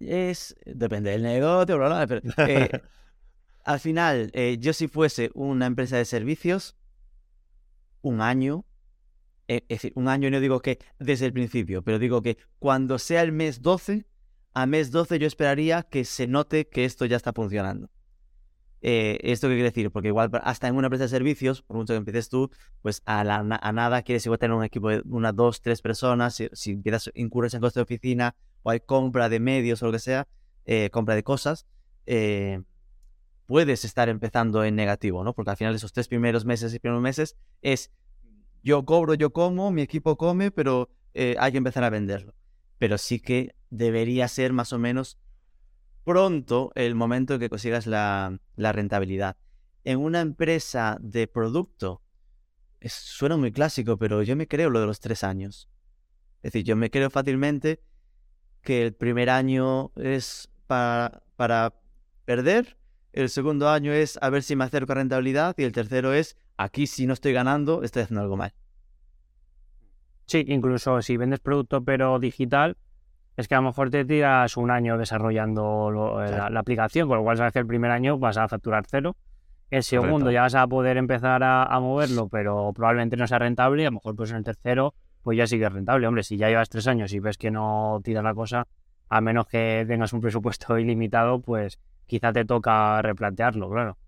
es, 0.00 0.56
depende 0.64 1.10
del 1.10 1.22
negocio, 1.22 1.78
bla, 1.78 2.06
pero, 2.06 2.20
eh, 2.46 2.70
al 3.64 3.80
final, 3.80 4.30
eh, 4.34 4.58
yo 4.58 4.72
si 4.72 4.88
fuese 4.88 5.30
una 5.34 5.66
empresa 5.66 5.96
de 5.96 6.04
servicios, 6.04 6.76
un 8.02 8.20
año, 8.20 8.64
es 9.48 9.62
decir, 9.68 9.92
un 9.94 10.08
año 10.08 10.30
no 10.30 10.40
digo 10.40 10.60
que 10.60 10.78
desde 10.98 11.26
el 11.26 11.32
principio, 11.32 11.82
pero 11.82 11.98
digo 11.98 12.22
que 12.22 12.38
cuando 12.58 12.98
sea 12.98 13.22
el 13.22 13.32
mes 13.32 13.62
12, 13.62 14.06
a 14.54 14.66
mes 14.66 14.90
12 14.90 15.18
yo 15.18 15.26
esperaría 15.26 15.82
que 15.82 16.04
se 16.04 16.26
note 16.26 16.68
que 16.68 16.84
esto 16.84 17.04
ya 17.06 17.16
está 17.16 17.32
funcionando. 17.32 17.90
Eh, 18.86 19.18
¿Esto 19.22 19.48
qué 19.48 19.54
quiere 19.54 19.70
decir? 19.70 19.90
Porque 19.90 20.08
igual 20.08 20.30
hasta 20.42 20.68
en 20.68 20.76
una 20.76 20.88
empresa 20.88 21.04
de 21.04 21.08
servicios, 21.08 21.62
por 21.62 21.78
mucho 21.78 21.94
que 21.94 21.98
empieces 21.98 22.28
tú, 22.28 22.50
pues 22.82 23.02
a, 23.06 23.24
la, 23.24 23.36
a 23.38 23.72
nada 23.72 24.02
quieres 24.02 24.26
igual 24.26 24.38
tener 24.38 24.54
un 24.54 24.62
equipo 24.62 24.90
de 24.90 25.02
una, 25.06 25.32
dos, 25.32 25.62
tres 25.62 25.80
personas, 25.80 26.34
si, 26.34 26.48
si 26.52 26.72
empiezas, 26.72 27.10
incurres 27.14 27.54
en 27.54 27.62
coste 27.62 27.80
de 27.80 27.84
oficina 27.84 28.36
o 28.62 28.70
hay 28.70 28.80
compra 28.80 29.30
de 29.30 29.40
medios 29.40 29.82
o 29.82 29.86
lo 29.86 29.92
que 29.92 30.00
sea, 30.00 30.28
eh, 30.66 30.90
compra 30.90 31.14
de 31.14 31.22
cosas, 31.22 31.66
puedes 33.46 33.84
estar 33.84 34.08
empezando 34.08 34.64
en 34.64 34.76
negativo, 34.76 35.24
¿no? 35.24 35.32
Porque 35.34 35.50
al 35.50 35.56
final 35.56 35.74
esos 35.74 35.92
tres 35.92 36.08
primeros 36.08 36.44
meses 36.44 36.74
y 36.74 36.78
primeros 36.78 37.02
meses 37.02 37.36
es 37.62 37.90
yo 38.64 38.84
cobro, 38.86 39.14
yo 39.14 39.30
como, 39.30 39.70
mi 39.70 39.82
equipo 39.82 40.16
come, 40.16 40.50
pero 40.50 40.88
eh, 41.12 41.36
hay 41.38 41.52
que 41.52 41.58
empezar 41.58 41.84
a 41.84 41.90
venderlo. 41.90 42.34
Pero 42.78 42.96
sí 42.98 43.20
que 43.20 43.54
debería 43.70 44.26
ser 44.26 44.52
más 44.54 44.72
o 44.72 44.78
menos 44.78 45.18
pronto 46.02 46.72
el 46.74 46.94
momento 46.94 47.34
en 47.34 47.40
que 47.40 47.50
consigas 47.50 47.86
la, 47.86 48.40
rentabilidad. 48.56 49.36
En 49.84 50.00
una 50.00 50.22
empresa 50.22 50.96
de 51.00 51.26
producto, 51.26 52.02
suena 52.86 53.36
muy 53.36 53.52
clásico, 53.52 53.98
pero 53.98 54.22
yo 54.22 54.34
me 54.34 54.48
creo 54.48 54.70
lo 54.70 54.80
de 54.80 54.86
los 54.86 54.98
tres 54.98 55.24
años. 55.24 55.68
Es 56.42 56.52
decir, 56.52 56.64
yo 56.64 56.74
me 56.74 56.90
creo 56.90 57.10
fácilmente 57.10 57.82
que 58.62 58.82
el 58.82 58.94
primer 58.94 59.28
año 59.28 59.92
es 59.96 60.48
para, 60.66 61.22
para 61.36 61.74
perder, 62.24 62.78
el 63.12 63.28
segundo 63.28 63.68
año 63.68 63.92
es 63.92 64.18
a 64.22 64.30
ver 64.30 64.42
si 64.42 64.56
me 64.56 64.64
acerco 64.64 64.92
a 64.92 64.96
rentabilidad 64.96 65.54
y 65.58 65.64
el 65.64 65.72
tercero 65.72 66.14
es 66.14 66.36
Aquí 66.56 66.86
si 66.86 67.06
no 67.06 67.12
estoy 67.12 67.32
ganando, 67.32 67.82
estoy 67.82 68.02
haciendo 68.02 68.22
algo 68.22 68.36
mal. 68.36 68.52
Sí, 70.26 70.44
incluso 70.48 71.02
si 71.02 71.16
vendes 71.16 71.40
producto 71.40 71.84
pero 71.84 72.18
digital, 72.18 72.76
es 73.36 73.48
que 73.48 73.54
a 73.54 73.58
lo 73.58 73.64
mejor 73.64 73.90
te 73.90 74.04
tiras 74.04 74.56
un 74.56 74.70
año 74.70 74.96
desarrollando 74.96 76.22
eh, 76.24 76.30
la, 76.50 76.60
aplicación, 76.60 77.08
con 77.08 77.18
lo 77.18 77.24
cual 77.24 77.36
sabes 77.36 77.52
que 77.52 77.58
el 77.58 77.66
primer 77.66 77.90
año 77.90 78.18
vas 78.18 78.36
a 78.36 78.48
facturar 78.48 78.84
cero. 78.86 79.16
El 79.70 79.82
segundo 79.82 80.30
ya 80.30 80.42
vas 80.42 80.54
a 80.54 80.66
poder 80.68 80.96
empezar 80.98 81.42
a, 81.42 81.80
moverlo, 81.80 82.28
pero 82.28 82.72
probablemente 82.72 83.16
no 83.16 83.26
sea 83.26 83.40
rentable. 83.40 83.82
Y 83.82 83.86
a 83.86 83.88
lo 83.88 83.94
mejor 83.94 84.14
pues 84.14 84.30
en 84.30 84.36
el 84.36 84.44
tercero 84.44 84.94
pues 85.22 85.36
ya 85.36 85.46
sigue 85.46 85.68
rentable. 85.68 86.06
Hombre, 86.06 86.22
si 86.22 86.36
ya 86.36 86.48
llevas 86.48 86.68
tres 86.68 86.86
años 86.86 87.12
y 87.12 87.18
ves 87.18 87.36
que 87.36 87.50
no 87.50 88.00
tira 88.04 88.22
la 88.22 88.34
cosa, 88.34 88.68
a 89.08 89.20
menos 89.20 89.46
que 89.48 89.84
tengas 89.88 90.12
un 90.12 90.20
presupuesto 90.20 90.78
ilimitado, 90.78 91.40
pues 91.40 91.80
quizá 92.06 92.32
te 92.32 92.44
toca 92.44 93.02
replantearlo, 93.02 93.68
claro. 93.68 93.98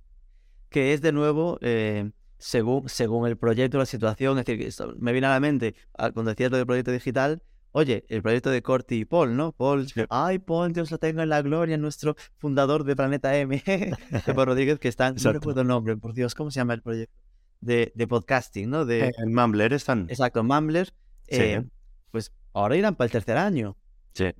Que 0.68 0.92
es 0.92 1.00
de 1.00 1.12
nuevo 1.12 1.58
eh, 1.62 2.10
según, 2.38 2.88
según 2.88 3.26
el 3.26 3.36
proyecto, 3.36 3.78
la 3.78 3.86
situación. 3.86 4.38
Es 4.38 4.44
decir, 4.44 4.72
me 4.98 5.12
viene 5.12 5.26
a 5.26 5.30
la 5.30 5.40
mente, 5.40 5.74
cuando 5.96 6.24
decías 6.24 6.50
lo 6.50 6.56
del 6.56 6.66
proyecto 6.66 6.92
digital, 6.92 7.42
oye, 7.72 8.06
el 8.08 8.22
proyecto 8.22 8.50
de 8.50 8.62
Corti 8.62 9.00
y 9.00 9.04
Paul, 9.04 9.36
¿no? 9.36 9.52
Paul, 9.52 9.86
ay, 10.08 10.38
Paul, 10.38 10.72
Dios 10.72 10.90
lo 10.90 10.96
tenga 10.96 11.22
en 11.22 11.28
la 11.28 11.42
gloria, 11.42 11.76
nuestro 11.76 12.16
fundador 12.38 12.84
de 12.84 12.96
Planeta 12.96 13.36
M, 13.36 13.62
de 13.66 14.34
Paul 14.34 14.46
Rodríguez, 14.46 14.78
que 14.78 14.88
están, 14.88 15.16
no 15.22 15.32
recuerdo 15.32 15.60
el 15.60 15.66
nombre, 15.68 15.94
por 15.98 16.14
Dios, 16.14 16.34
¿cómo 16.34 16.50
se 16.50 16.60
llama 16.60 16.72
el 16.72 16.80
proyecto? 16.80 17.14
De, 17.60 17.92
de 17.94 18.06
podcasting, 18.06 18.70
¿no? 18.70 18.86
De, 18.86 19.08
eh, 19.08 19.12
en 19.18 19.34
Mumbler 19.34 19.74
están. 19.74 20.06
Exacto, 20.08 20.42
Mumbler. 20.42 20.92
Eh, 21.28 21.64
pues 22.10 22.32
ahora 22.54 22.76
irán 22.76 22.94
para 22.94 23.06
el 23.06 23.12
tercer 23.12 23.36
año. 23.36 23.76
Sí. 24.14 24.32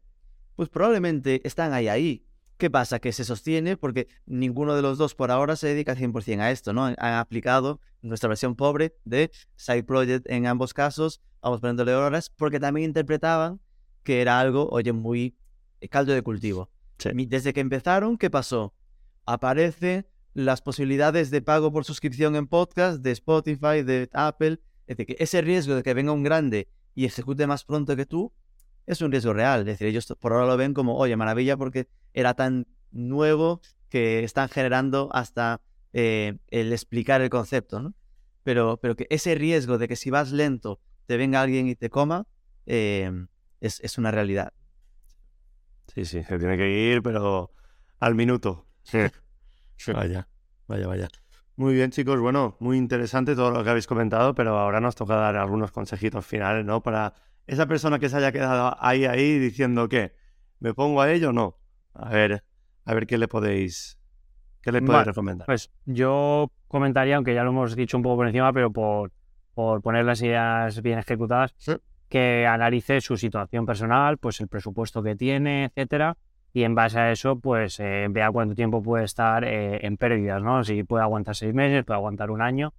Pues 0.55 0.71
probablemente 0.71 1.41
están 1.45 1.75
ahí, 1.75 1.89
ahí. 1.89 2.27
¿Qué 2.59 2.71
pasa? 2.71 3.01
Que 3.01 3.13
se 3.13 3.25
sostiene 3.25 3.77
porque 3.77 4.09
ninguno 4.25 4.75
de 4.75 4.83
los 4.83 4.97
dos 4.97 5.15
por 5.15 5.31
ahora 5.31 5.57
se 5.57 5.67
dedica 5.69 5.95
100% 5.95 6.41
a 6.41 6.51
esto, 6.51 6.73
¿no? 6.73 6.87
Han 6.87 6.97
aplicado 6.99 7.81
nuestra 8.01 8.29
versión 8.29 8.57
pobre 8.57 8.97
de 9.05 9.31
Side 9.57 9.85
Project 9.85 10.27
en 10.31 10.47
ambos 10.47 10.73
casos, 10.73 11.21
vamos 11.43 11.61
poniéndole 11.61 11.95
horas, 11.95 12.31
porque 12.31 12.59
también 12.59 12.87
interpretaban 12.87 13.61
que 14.05 14.23
era 14.23 14.41
algo, 14.41 14.69
oye, 14.71 14.93
muy 14.93 15.37
eh, 15.81 15.89
caldo 15.89 16.15
de 16.15 16.23
cultivo. 16.23 16.71
Desde 17.15 17.53
que 17.53 17.61
empezaron, 17.61 18.17
¿qué 18.17 18.31
pasó? 18.31 18.75
Aparecen 19.27 20.07
las 20.33 20.63
posibilidades 20.63 21.31
de 21.31 21.43
pago 21.43 21.71
por 21.73 21.85
suscripción 21.85 22.37
en 22.37 22.47
podcast 22.47 23.03
de 23.03 23.11
Spotify, 23.11 23.83
de 23.83 24.09
Apple. 24.13 24.61
Es 24.87 24.97
decir, 24.97 25.15
que 25.15 25.23
ese 25.23 25.43
riesgo 25.43 25.75
de 25.75 25.83
que 25.83 25.93
venga 25.93 26.13
un 26.13 26.23
grande 26.23 26.69
y 26.95 27.05
ejecute 27.05 27.47
más 27.47 27.65
pronto 27.65 27.97
que 27.97 28.07
tú 28.07 28.33
es 28.87 29.03
un 29.03 29.11
riesgo 29.11 29.35
real. 29.35 29.61
Es 29.61 29.67
decir, 29.67 29.89
ellos 29.89 30.07
por 30.19 30.33
ahora 30.33 30.47
lo 30.47 30.57
ven 30.57 30.73
como, 30.73 30.97
oye, 30.97 31.17
maravilla, 31.17 31.57
porque 31.57 31.89
era 32.17 32.35
tan 32.35 32.67
nuevo 32.91 33.61
que 33.89 34.25
están 34.25 34.49
generando 34.49 35.09
hasta 35.13 35.61
eh, 35.93 36.39
el 36.49 36.73
explicar 36.73 37.21
el 37.21 37.31
concepto, 37.31 37.81
¿no? 37.81 37.95
pero, 38.47 38.79
pero 38.81 38.95
que 38.95 39.09
ese 39.11 39.35
riesgo 39.35 39.77
de 39.77 39.89
que 39.89 39.97
si 39.97 40.09
vas 40.11 40.31
lento 40.31 40.81
te 41.07 41.17
venga 41.17 41.43
alguien 41.43 41.67
y 41.67 41.75
te 41.75 41.91
coma, 41.91 42.29
eh, 42.67 43.11
es, 43.61 43.81
es 43.81 43.99
una 43.99 44.13
realidad. 44.13 44.53
Sí, 45.93 46.05
sí, 46.05 46.23
se 46.23 46.39
tiene 46.39 46.57
que 46.57 46.69
ir, 46.69 47.03
pero 47.03 47.53
al 47.99 48.15
minuto. 48.15 48.67
Vaya, 49.93 50.27
vaya, 50.69 50.87
vaya. 50.87 51.09
Muy 51.57 51.75
bien, 51.75 51.91
chicos. 51.91 52.19
Bueno, 52.19 52.57
muy 52.61 52.79
interesante 52.79 53.35
todo 53.35 53.51
lo 53.51 53.63
que 53.63 53.71
habéis 53.71 53.87
comentado, 53.87 54.35
pero 54.35 54.59
ahora 54.59 54.81
nos 54.81 54.95
toca 54.95 55.17
dar 55.17 55.37
algunos 55.37 55.71
consejitos 55.71 56.25
finales, 56.25 56.65
¿no? 56.65 56.83
Para 56.83 57.15
esa 57.47 57.67
persona 57.67 57.99
que 57.99 58.09
se 58.09 58.17
haya 58.17 58.33
quedado 58.33 58.75
ahí, 58.81 59.05
ahí, 59.05 59.39
diciendo 59.39 59.89
que 59.89 60.15
me 60.61 60.73
pongo 60.73 61.03
a 61.03 61.13
ello 61.13 61.31
o 61.31 61.33
no. 61.33 61.59
A 61.99 62.11
ver, 62.11 62.43
a 62.85 62.95
ver 62.95 63.07
qué 63.07 63.19
le 63.19 63.29
podéis, 63.29 63.99
qué 64.63 64.73
le 64.73 64.83
podéis 64.83 65.07
recomendar. 65.07 65.47
Pues 65.47 65.71
yo 65.85 66.51
comentaría, 66.69 67.17
aunque 67.17 67.35
ya 67.35 67.43
lo 67.45 67.51
hemos 67.51 67.75
dicho 67.77 67.97
un 67.97 68.03
poco 68.03 68.17
por 68.17 68.27
encima, 68.27 68.53
pero 68.53 68.71
por, 68.73 69.13
por 69.55 69.81
poner 69.83 70.05
las 70.05 70.21
ideas 70.23 70.83
bien 70.83 70.99
ejecutadas, 70.99 71.55
Sí. 71.59 71.73
que 72.09 72.47
analice 72.47 73.01
su 73.01 73.17
situación 73.17 73.67
personal, 73.67 74.19
pues 74.19 74.41
el 74.41 74.49
presupuesto 74.49 75.03
que 75.03 75.17
tiene, 75.17 75.65
etcétera, 75.67 76.17
y 76.53 76.63
en 76.63 76.75
base 76.75 76.99
a 76.99 77.11
eso, 77.13 77.39
pues 77.39 77.81
eh, 77.81 78.07
vea 78.11 78.31
cuánto 78.31 78.55
tiempo 78.55 78.83
puede 78.83 79.05
estar 79.05 79.45
eh, 79.45 79.85
en 79.87 79.97
pérdidas, 79.97 80.43
¿no? 80.43 80.65
Si 80.65 80.85
puede 80.85 81.03
aguantar 81.03 81.35
seis 81.35 81.53
meses, 81.53 81.85
puede 81.85 81.97
aguantar 81.99 82.31
un 82.31 82.41
año. 82.43 82.73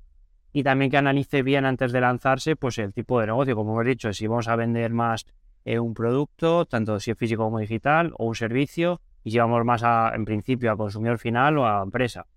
Y 0.54 0.64
también 0.64 0.90
que 0.90 0.98
analice 0.98 1.44
bien 1.44 1.66
antes 1.66 1.92
de 1.92 2.02
lanzarse, 2.02 2.56
pues 2.56 2.78
el 2.80 2.94
tipo 2.94 3.20
de 3.20 3.28
negocio, 3.28 3.56
como 3.56 3.74
hemos 3.74 3.86
dicho, 3.86 4.12
si 4.14 4.26
vamos 4.26 4.48
a 4.48 4.56
vender 4.56 4.92
más 4.94 5.26
eh, 5.66 5.78
un 5.78 5.94
producto, 5.94 6.66
tanto 6.66 7.00
si 7.00 7.12
es 7.12 7.18
físico 7.18 7.44
como 7.44 7.60
digital, 7.60 8.14
o 8.18 8.26
un 8.26 8.34
servicio, 8.36 9.02
y 9.28 9.32
si 9.32 9.40
vamos 9.40 9.66
más 9.66 9.84
a, 9.84 10.14
en 10.16 10.24
principio 10.24 10.72
a 10.72 10.78
consumidor 10.78 11.18
final 11.18 11.58
o 11.58 11.68
a 11.68 11.84
empresa. 11.84 12.28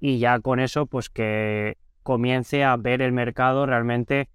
Y 0.00 0.18
ya 0.18 0.40
con 0.40 0.58
eso, 0.58 0.86
pues 0.86 1.10
que 1.10 1.76
comience 2.02 2.64
a 2.64 2.78
ver 2.78 3.02
el 3.02 3.12
mercado 3.12 3.66
realmente 3.66 4.30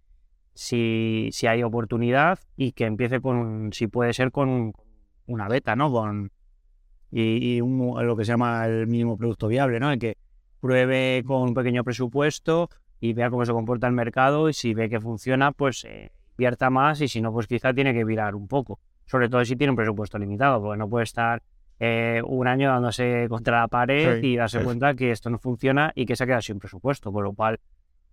si, 0.54 1.30
si 1.32 1.48
hay 1.48 1.64
oportunidad 1.64 2.38
y 2.58 2.74
que 2.74 2.86
empiece 2.86 3.22
con, 3.22 3.74
si 3.74 3.88
puede 3.88 4.14
ser 4.14 4.32
con 4.32 4.72
una 5.26 5.48
beta, 5.48 5.76
¿no? 5.76 5.92
Con, 5.92 6.32
y, 7.10 7.56
y 7.56 7.62
un- 7.62 8.06
lo 8.06 8.16
que 8.16 8.24
se 8.24 8.34
llama 8.34 8.68
el 8.68 8.86
mínimo 8.86 9.18
producto 9.18 9.48
viable, 9.48 9.80
¿no? 9.80 9.92
El 9.92 9.98
que 9.98 10.16
pruebe 10.60 11.24
con 11.26 11.42
un 11.42 11.54
pequeño 11.56 11.84
presupuesto 11.84 12.70
y 13.00 13.14
vea 13.14 13.32
cómo 13.32 13.44
se 13.48 13.52
comporta 13.52 13.88
el 13.88 13.94
mercado 13.94 14.48
y 14.48 14.54
si 14.54 14.76
ve 14.76 14.90
que 14.90 15.02
funciona, 15.02 15.54
pues 15.54 15.86
eh, 15.86 16.12
invierta 16.38 16.70
más 16.70 17.02
y 17.02 17.08
si 17.08 17.20
no, 17.20 17.34
pues 17.34 17.48
quizá 17.48 17.74
tiene 17.74 17.96
que 17.96 18.04
virar 18.04 18.36
un 18.36 18.48
poco. 18.48 18.80
Sobre 19.08 19.30
todo 19.30 19.44
si 19.44 19.56
tiene 19.56 19.72
un 19.72 19.78
presupuesto 19.78 20.20
limitado, 20.20 20.62
porque 20.62 20.78
no 20.78 20.88
puede 20.88 21.06
estar 21.06 21.42
eh, 21.80 22.22
un 22.26 22.48
año 22.48 22.70
dándose 22.70 23.26
contra 23.30 23.62
la 23.62 23.68
pared 23.68 24.20
Sí, 24.22 24.28
y 24.34 24.36
darse 24.36 24.60
sí. 24.60 24.64
cuenta 24.66 24.94
que 24.94 25.10
esto 25.12 25.30
no 25.30 25.40
funciona 25.40 25.92
y 25.96 26.06
que 26.06 26.16
se 26.16 26.24
ha 26.24 26.28
quedado 26.28 26.42
sin 26.42 26.60
presupuesto, 26.60 27.12
con 27.12 27.24
lo 27.24 27.34
cual 27.34 27.60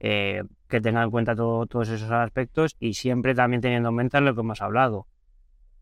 eh, 0.01 0.43
que 0.69 0.81
tenga 0.81 1.03
en 1.03 1.11
cuenta 1.11 1.35
todo- 1.37 1.67
todos 1.67 1.89
esos 1.89 2.11
aspectos 2.11 2.77
y 2.81 2.95
siempre 2.95 3.35
también 3.35 3.61
teniendo 3.61 3.91
en 3.91 3.95
mente 3.95 4.21
lo 4.21 4.35
que 4.35 4.41
hemos 4.41 4.61
hablado. 4.63 5.07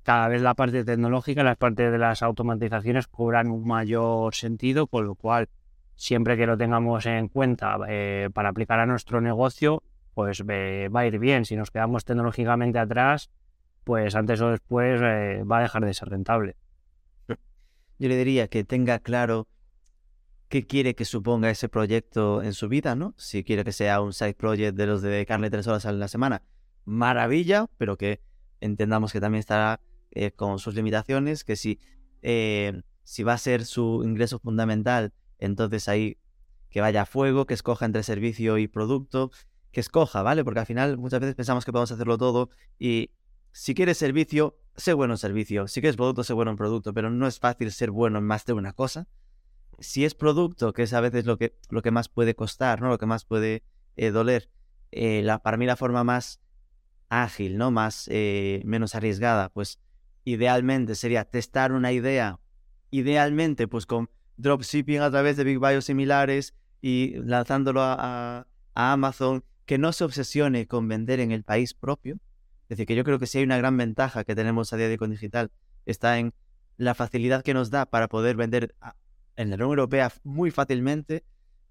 Cada 0.02 0.28
vez 0.28 0.42
la 0.42 0.54
parte 0.54 0.84
tecnológica, 0.84 1.44
las 1.44 1.56
partes 1.56 1.92
de 1.92 1.98
las 1.98 2.22
automatizaciones 2.22 3.06
cobran 3.06 3.50
un 3.50 3.66
mayor 3.66 4.34
sentido, 4.34 4.86
con 4.88 5.06
lo 5.06 5.14
cual 5.14 5.48
siempre 5.94 6.36
que 6.36 6.46
lo 6.46 6.56
tengamos 6.56 7.06
en 7.06 7.28
cuenta 7.28 7.78
eh, 7.88 8.28
para 8.32 8.48
aplicar 8.48 8.80
a 8.80 8.86
nuestro 8.86 9.20
negocio, 9.20 9.82
pues 10.14 10.42
eh, 10.48 10.88
va 10.94 11.00
a 11.00 11.06
ir 11.06 11.18
bien. 11.18 11.44
Si 11.44 11.54
nos 11.56 11.70
quedamos 11.70 12.04
tecnológicamente 12.04 12.78
atrás, 12.80 13.30
pues 13.84 14.14
antes 14.14 14.40
o 14.40 14.50
después 14.50 15.00
eh, 15.02 15.42
va 15.44 15.58
a 15.58 15.62
dejar 15.62 15.84
de 15.84 15.94
ser 15.94 16.08
rentable. 16.08 16.56
Yo 17.98 18.08
le 18.08 18.16
diría 18.16 18.48
que 18.48 18.64
tenga 18.64 18.98
claro 18.98 19.48
qué 20.48 20.66
quiere 20.66 20.94
que 20.94 21.04
suponga 21.04 21.50
ese 21.50 21.68
proyecto 21.68 22.42
en 22.42 22.52
su 22.52 22.68
vida, 22.68 22.94
¿no? 22.94 23.14
Si 23.16 23.42
quiere 23.42 23.64
que 23.64 23.72
sea 23.72 24.00
un 24.00 24.12
side 24.12 24.34
project 24.34 24.76
de 24.76 24.86
los 24.86 25.00
de 25.00 25.10
dedicarle 25.10 25.50
tres 25.50 25.66
horas 25.66 25.86
a 25.86 25.92
la 25.92 26.08
semana, 26.08 26.42
maravilla, 26.84 27.68
pero 27.78 27.96
que 27.96 28.20
entendamos 28.60 29.12
que 29.12 29.20
también 29.20 29.40
estará 29.40 29.80
eh, 30.10 30.30
con 30.30 30.58
sus 30.58 30.74
limitaciones, 30.74 31.42
que 31.42 31.56
si, 31.56 31.80
eh, 32.20 32.82
si 33.02 33.22
va 33.22 33.32
a 33.32 33.38
ser 33.38 33.64
su 33.64 34.02
ingreso 34.04 34.38
fundamental, 34.38 35.12
entonces 35.38 35.88
ahí 35.88 36.18
que 36.68 36.80
vaya 36.80 37.02
a 37.02 37.06
fuego, 37.06 37.46
que 37.46 37.54
escoja 37.54 37.86
entre 37.86 38.02
servicio 38.02 38.58
y 38.58 38.68
producto, 38.68 39.30
que 39.70 39.80
escoja, 39.80 40.22
¿vale? 40.22 40.44
Porque 40.44 40.60
al 40.60 40.66
final 40.66 40.98
muchas 40.98 41.20
veces 41.20 41.34
pensamos 41.34 41.64
que 41.64 41.72
podemos 41.72 41.92
hacerlo 41.92 42.18
todo 42.18 42.50
y 42.78 43.10
si 43.52 43.74
quieres 43.74 43.98
servicio, 43.98 44.58
sé 44.76 44.94
bueno 44.94 45.14
en 45.14 45.18
servicio. 45.18 45.68
Si 45.68 45.80
quieres 45.80 45.96
producto, 45.96 46.24
sé 46.24 46.32
bueno 46.32 46.50
en 46.50 46.56
producto, 46.56 46.94
pero 46.94 47.10
no 47.10 47.26
es 47.26 47.38
fácil 47.38 47.70
ser 47.70 47.90
bueno 47.90 48.18
en 48.18 48.24
más 48.24 48.46
de 48.46 48.54
una 48.54 48.72
cosa. 48.72 49.06
Si 49.78 50.04
es 50.04 50.14
producto, 50.14 50.72
que 50.72 50.82
es 50.84 50.92
a 50.94 51.00
veces 51.00 51.26
lo 51.26 51.36
que, 51.36 51.56
lo 51.68 51.82
que 51.82 51.90
más 51.90 52.08
puede 52.08 52.34
costar, 52.34 52.80
¿no? 52.80 52.88
Lo 52.88 52.98
que 52.98 53.06
más 53.06 53.24
puede 53.24 53.62
eh, 53.96 54.10
doler, 54.10 54.48
eh, 54.90 55.22
la, 55.22 55.40
para 55.40 55.56
mí 55.56 55.66
la 55.66 55.76
forma 55.76 56.02
más 56.02 56.40
ágil, 57.10 57.58
¿no? 57.58 57.70
Más, 57.70 58.08
eh, 58.10 58.62
menos 58.64 58.94
arriesgada, 58.94 59.50
pues 59.50 59.78
idealmente 60.24 60.94
sería 60.94 61.24
testar 61.24 61.72
una 61.72 61.92
idea, 61.92 62.38
idealmente 62.90 63.68
pues 63.68 63.86
con 63.86 64.08
dropshipping 64.36 65.00
a 65.00 65.10
través 65.10 65.36
de 65.36 65.44
Big 65.44 65.58
Bio 65.58 65.82
similares 65.82 66.54
y 66.80 67.14
lanzándolo 67.16 67.82
a 67.82 68.46
Amazon, 68.74 69.44
que 69.66 69.78
no 69.78 69.92
se 69.92 70.04
obsesione 70.04 70.66
con 70.66 70.88
vender 70.88 71.20
en 71.20 71.32
el 71.32 71.44
país 71.44 71.74
propio. 71.74 72.18
Es 72.72 72.78
decir, 72.78 72.86
que 72.86 72.96
yo 72.96 73.04
creo 73.04 73.18
que 73.18 73.26
si 73.26 73.36
hay 73.36 73.44
una 73.44 73.58
gran 73.58 73.76
ventaja 73.76 74.24
que 74.24 74.34
tenemos 74.34 74.72
a 74.72 74.78
día 74.78 74.86
de 74.86 74.92
hoy 74.92 74.96
con 74.96 75.10
digital, 75.10 75.50
está 75.84 76.18
en 76.18 76.32
la 76.78 76.94
facilidad 76.94 77.42
que 77.42 77.52
nos 77.52 77.68
da 77.68 77.84
para 77.84 78.08
poder 78.08 78.34
vender 78.34 78.74
en 79.36 79.50
la 79.50 79.56
Unión 79.56 79.68
Europea 79.68 80.10
muy 80.24 80.50
fácilmente, 80.50 81.22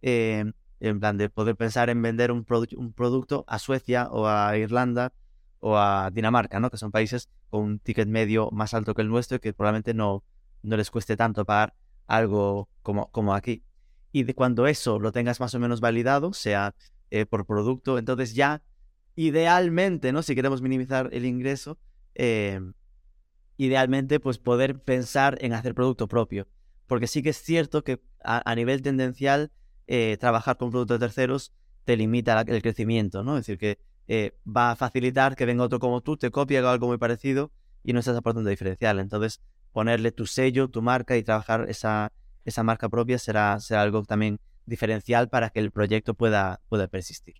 eh, 0.04 0.46
en 0.80 1.00
plan 1.00 1.18
de 1.18 1.28
poder 1.30 1.56
pensar 1.56 1.90
en 1.90 2.04
vender 2.04 2.32
un, 2.32 2.46
un 2.78 2.94
producto 2.94 3.46
a 3.48 3.58
Suecia 3.58 4.10
o 4.12 4.28
a 4.28 4.56
Irlanda 4.56 5.12
o 5.60 5.76
a 5.76 6.12
Dinamarca, 6.14 6.60
¿no? 6.60 6.70
Que 6.70 6.78
son 6.78 6.92
países 6.92 7.30
con 7.50 7.64
un 7.64 7.80
ticket 7.80 8.08
medio 8.08 8.52
más 8.52 8.76
alto 8.76 8.94
que 8.94 9.02
el 9.02 9.10
nuestro 9.10 9.38
y 9.38 9.40
que 9.40 9.54
probablemente 9.54 9.96
no, 9.96 10.24
no 10.62 10.78
les 10.78 10.92
cueste 10.92 11.18
tanto 11.18 11.46
pagar 11.46 11.74
algo 12.06 12.70
como, 12.84 13.10
como 13.10 13.34
aquí. 13.34 13.64
Y 14.12 14.22
de 14.22 14.36
cuando 14.36 14.68
eso 14.68 15.00
lo 15.00 15.12
tengas 15.12 15.40
más 15.40 15.56
o 15.56 15.60
menos 15.60 15.82
validado, 15.82 16.32
sea 16.32 16.76
eh, 17.10 17.26
por 17.26 17.48
producto, 17.48 17.98
entonces 17.98 18.36
ya 18.36 18.62
idealmente, 19.16 20.12
¿no? 20.12 20.24
Si 20.24 20.36
queremos 20.36 20.62
minimizar 20.62 21.10
el 21.12 21.26
ingreso, 21.26 21.78
eh, 22.16 22.60
idealmente 23.58 24.20
pues 24.20 24.38
poder 24.40 24.82
pensar 24.82 25.38
en 25.42 25.54
hacer 25.54 25.76
producto 25.76 26.08
propio. 26.08 26.48
Porque 26.88 27.08
sí 27.08 27.22
que 27.24 27.30
es 27.30 27.38
cierto 27.38 27.84
que 27.84 28.02
a, 28.24 28.56
nivel 28.56 28.82
tendencial 28.82 29.52
eh, 29.88 30.18
trabajar 30.20 30.58
con 30.58 30.72
productos 30.72 31.00
terceros 31.00 31.54
te 31.86 31.96
limita 31.98 32.36
la- 32.36 32.42
el 32.42 32.62
crecimiento, 32.62 33.24
¿no? 33.24 33.38
Es 33.38 33.46
decir, 33.46 33.58
que 33.58 33.80
eh, 34.08 34.36
va 34.46 34.72
a 34.72 34.76
facilitar 34.76 35.36
que 35.36 35.46
venga 35.46 35.64
otro 35.64 35.80
como 35.80 36.02
tú, 36.02 36.18
te 36.18 36.32
copie, 36.32 36.58
algo 36.58 36.88
muy 36.88 36.98
parecido 36.98 37.52
y 37.84 37.94
no 37.94 38.00
estás 38.00 38.18
aportando 38.18 38.50
diferencial. 38.50 39.00
Entonces, 39.00 39.42
ponerle 39.72 40.12
tu 40.12 40.26
sello, 40.26 40.68
tu 40.70 40.82
marca 40.82 41.16
y 41.18 41.24
trabajar 41.24 41.66
esa, 41.70 42.12
esa 42.46 42.64
marca 42.64 42.90
propia 42.90 43.18
será, 43.20 43.60
será 43.60 43.82
algo 43.84 44.04
también 44.04 44.40
diferencial 44.66 45.30
para 45.30 45.50
que 45.50 45.60
el 45.60 45.72
proyecto 45.72 46.14
pueda, 46.14 46.62
pueda 46.68 46.88
persistir. 46.88 47.36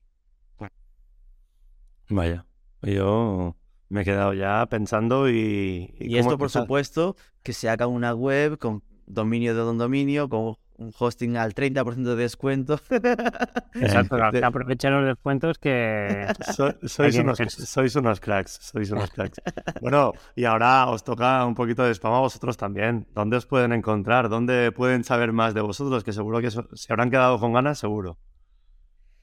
Vaya, 2.12 2.46
yo 2.82 3.56
me 3.90 4.02
he 4.02 4.06
quedado 4.06 4.34
ya 4.34 4.66
pensando 4.70 5.30
y... 5.30 5.94
Y, 6.00 6.18
esto, 6.18 6.38
por 6.38 6.50
supuesto, 6.50 7.16
que 7.44 7.54
se 7.54 7.70
haga 7.70 7.88
una 7.88 8.14
web 8.14 8.58
con 8.58 8.84
dominio 9.06 9.54
de 9.56 9.62
don 9.62 9.78
dominio, 9.78 10.30
con 10.30 10.56
un 10.78 10.92
hosting 10.98 11.38
al 11.38 11.54
30% 11.54 11.96
de 12.04 12.16
descuento. 12.16 12.80
Exacto, 13.76 14.16
De- 14.32 14.40
que 14.40 14.46
aprovechen 14.46 14.94
los 14.94 15.06
descuentos 15.06 15.58
que 15.58 16.28
So- 16.56 16.74
sois, 16.88 17.16
que 17.16 17.22
unos, 17.22 17.40
meterse. 17.40 17.66
sois 17.66 17.96
unos 17.96 18.20
cracks, 18.20 18.60
sois 18.62 18.92
unos 18.92 19.12
cracks. 19.12 19.40
Bueno, 19.82 20.14
y 20.36 20.46
ahora 20.46 20.88
os 20.90 21.04
toca 21.04 21.46
un 21.46 21.56
poquito 21.56 21.84
de 21.84 21.92
spam 21.94 22.14
a 22.14 22.20
vosotros 22.20 22.58
también. 22.58 23.08
¿Dónde 23.14 23.38
os 23.38 23.46
pueden 23.46 23.74
encontrar? 23.74 24.28
¿Dónde 24.30 24.72
pueden 24.72 25.04
saber 25.04 25.32
más 25.34 25.54
de 25.54 25.62
vosotros? 25.62 26.04
Que 26.04 26.14
seguro 26.14 26.42
que 26.42 26.52
so- 26.52 26.68
se 26.74 26.92
habrán 26.92 27.10
quedado 27.12 27.40
con 27.40 27.54
ganas, 27.54 27.78
seguro. 27.80 28.18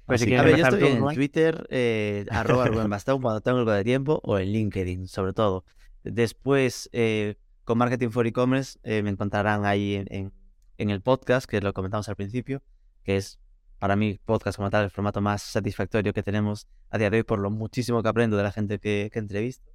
Pues 0.08 0.20
si 0.22 0.34
A 0.34 0.42
ver, 0.42 0.56
yo 0.56 0.64
estoy 0.74 0.88
en. 0.88 0.98
Twitter, 1.14 1.66
eh, 1.70 2.26
arroba 2.30 2.66
Rubén 2.66 2.90
Bastón, 2.90 3.22
cuando 3.22 3.40
tengo 3.40 3.58
algo 3.58 3.70
de 3.72 3.84
tiempo, 3.84 4.20
o 4.24 4.38
en 4.38 4.52
LinkedIn, 4.52 5.06
sobre 5.06 5.32
todo. 5.32 5.64
Después, 6.02 6.88
eh, 6.92 7.36
con 7.64 7.78
Marketing 7.78 8.08
for 8.08 8.26
E-Commerce, 8.26 8.78
eh, 8.82 9.02
me 9.02 9.10
encontrarán 9.10 9.64
ahí 9.64 9.94
en, 9.94 10.06
en- 10.10 10.32
en 10.78 10.90
el 10.90 11.00
podcast, 11.02 11.48
que 11.48 11.60
lo 11.60 11.72
comentamos 11.74 12.08
al 12.08 12.14
principio, 12.16 12.62
que 13.02 13.16
es 13.16 13.38
para 13.78 13.96
mí 13.96 14.18
podcast 14.24 14.56
como 14.56 14.70
tal 14.70 14.84
el 14.84 14.90
formato 14.90 15.20
más 15.20 15.42
satisfactorio 15.42 16.12
que 16.12 16.22
tenemos 16.22 16.66
a 16.90 16.98
día 16.98 17.10
de 17.10 17.18
hoy 17.18 17.22
por 17.24 17.38
lo 17.40 17.50
muchísimo 17.50 18.02
que 18.02 18.08
aprendo 18.08 18.36
de 18.36 18.42
la 18.44 18.52
gente 18.52 18.78
que, 18.78 19.10
que 19.12 19.18
entrevisto. 19.18 19.68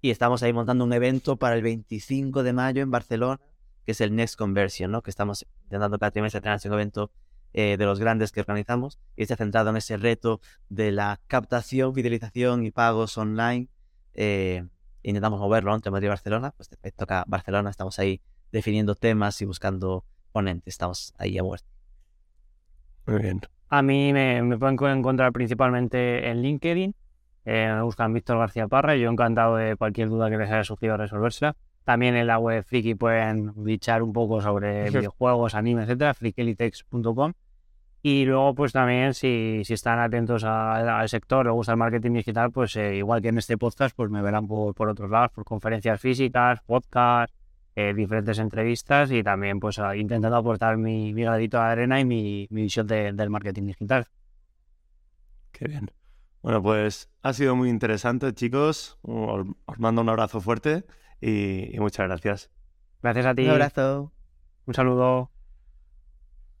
Y 0.00 0.10
estamos 0.10 0.42
ahí 0.42 0.52
montando 0.52 0.84
un 0.84 0.92
evento 0.92 1.36
para 1.36 1.54
el 1.54 1.62
25 1.62 2.42
de 2.42 2.52
mayo 2.52 2.82
en 2.82 2.90
Barcelona, 2.90 3.40
que 3.86 3.92
es 3.92 4.00
el 4.00 4.14
Next 4.16 4.36
Conversion, 4.36 4.90
¿no? 4.90 5.00
Que 5.02 5.10
estamos 5.10 5.46
intentando 5.64 5.96
cada 5.98 6.10
trimestre 6.10 6.40
tener 6.40 6.58
un 6.64 6.72
evento 6.72 7.10
eh, 7.52 7.76
de 7.76 7.84
los 7.84 7.98
grandes 8.00 8.32
que 8.32 8.40
organizamos 8.40 8.98
y 9.16 9.22
está 9.22 9.36
centrado 9.36 9.70
en 9.70 9.76
ese 9.76 9.96
reto 9.96 10.40
de 10.68 10.92
la 10.92 11.20
captación, 11.26 11.94
fidelización 11.94 12.64
y 12.64 12.70
pagos 12.70 13.16
online. 13.18 13.68
Eh, 14.14 14.64
intentamos 15.02 15.40
moverlo 15.40 15.74
entre 15.74 15.90
Madrid 15.90 16.06
y 16.06 16.08
Barcelona, 16.10 16.52
pues 16.56 16.68
te- 16.68 16.92
toca 16.92 17.24
Barcelona, 17.26 17.70
estamos 17.70 17.98
ahí 17.98 18.20
definiendo 18.52 18.94
temas 18.94 19.40
y 19.42 19.46
buscando 19.46 20.04
ponentes, 20.32 20.74
estamos 20.74 21.14
ahí 21.18 21.38
a 21.38 21.42
muerte. 21.42 21.66
Muy 23.06 23.18
bien. 23.20 23.40
A 23.68 23.82
mí 23.82 24.12
me, 24.12 24.42
me 24.42 24.58
pueden 24.58 24.78
encontrar 24.98 25.32
principalmente 25.32 26.28
en 26.28 26.42
LinkedIn. 26.42 26.94
Eh, 27.44 27.72
me 27.74 27.82
buscan 27.82 28.12
Víctor 28.12 28.38
García 28.38 28.68
Parra 28.68 28.94
y 28.96 29.00
yo 29.00 29.10
encantado 29.10 29.56
de 29.56 29.76
cualquier 29.76 30.08
duda 30.08 30.30
que 30.30 30.36
les 30.36 30.50
haya 30.50 30.62
surgido 30.64 30.96
resolvérsela. 30.96 31.56
También 31.84 32.14
en 32.16 32.26
la 32.26 32.38
web 32.38 32.64
Friki 32.64 32.94
pueden 32.94 33.52
bichar 33.56 34.02
un 34.02 34.12
poco 34.12 34.40
sobre 34.40 34.84
videojuegos, 34.90 35.54
anime, 35.54 35.82
etcétera, 35.82 36.14
frikelitex.com. 36.14 37.32
Y 38.04 38.24
luego, 38.24 38.54
pues 38.54 38.72
también, 38.72 39.14
si, 39.14 39.62
si 39.64 39.74
están 39.74 40.00
atentos 40.00 40.42
a- 40.44 40.98
al 41.00 41.08
sector, 41.08 41.46
les 41.46 41.52
gusta 41.54 41.72
el 41.72 41.78
marketing 41.78 42.12
digital, 42.14 42.50
pues 42.50 42.74
eh, 42.76 42.96
igual 42.96 43.22
que 43.22 43.28
en 43.28 43.38
este 43.38 43.56
podcast, 43.56 43.94
pues 43.94 44.10
me 44.10 44.20
verán 44.22 44.48
por, 44.48 44.74
por 44.74 44.88
otros 44.88 45.08
lados, 45.08 45.30
por 45.32 45.44
conferencias 45.44 46.00
físicas, 46.00 46.60
podcasts, 46.66 47.32
eh, 47.76 47.94
diferentes 47.94 48.38
entrevistas 48.40 49.10
y 49.12 49.22
también 49.22 49.58
pues 49.60 49.80
intentando 49.96 50.36
aportar 50.36 50.76
mi, 50.76 51.14
mi 51.14 51.22
granito 51.22 51.56
de 51.58 51.62
arena 51.62 52.00
y 52.00 52.04
mi, 52.04 52.46
mi 52.50 52.62
visión 52.62 52.86
de- 52.88 53.12
del 53.12 53.30
marketing 53.30 53.66
digital. 53.68 54.06
Qué 55.52 55.66
bien. 55.68 55.90
Bueno, 56.42 56.60
pues 56.60 57.08
ha 57.22 57.32
sido 57.32 57.54
muy 57.54 57.68
interesante, 57.68 58.32
chicos. 58.34 58.98
Os, 59.02 59.46
os 59.64 59.78
mando 59.78 60.00
un 60.02 60.08
abrazo 60.08 60.40
fuerte 60.40 60.84
y, 61.22 61.74
y 61.74 61.80
muchas 61.80 62.06
gracias. 62.06 62.50
Gracias 63.02 63.26
a 63.26 63.34
ti. 63.34 63.44
Un 63.44 63.50
abrazo. 63.50 64.12
Un 64.66 64.74
saludo. 64.74 65.30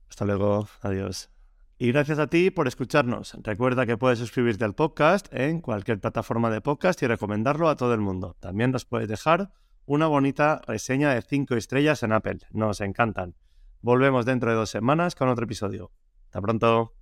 Hasta 0.08 0.24
luego. 0.24 0.68
Adiós. 0.80 1.30
Y 1.78 1.90
gracias 1.90 2.18
a 2.18 2.28
ti 2.28 2.50
por 2.50 2.68
escucharnos. 2.68 3.36
Recuerda 3.42 3.86
que 3.86 3.96
puedes 3.96 4.18
suscribirte 4.18 4.64
al 4.64 4.74
podcast 4.74 5.26
en 5.34 5.60
cualquier 5.60 6.00
plataforma 6.00 6.50
de 6.50 6.60
podcast 6.60 7.02
y 7.02 7.08
recomendarlo 7.08 7.68
a 7.68 7.76
todo 7.76 7.92
el 7.92 8.00
mundo. 8.00 8.36
También 8.38 8.70
nos 8.70 8.84
puedes 8.84 9.08
dejar 9.08 9.52
una 9.84 10.06
bonita 10.06 10.60
reseña 10.66 11.12
de 11.12 11.22
5 11.22 11.56
estrellas 11.56 12.02
en 12.04 12.12
Apple. 12.12 12.38
Nos 12.52 12.80
encantan. 12.80 13.34
Volvemos 13.80 14.26
dentro 14.26 14.50
de 14.50 14.56
dos 14.56 14.70
semanas 14.70 15.16
con 15.16 15.28
otro 15.28 15.44
episodio. 15.44 15.90
Hasta 16.26 16.40
pronto. 16.40 16.94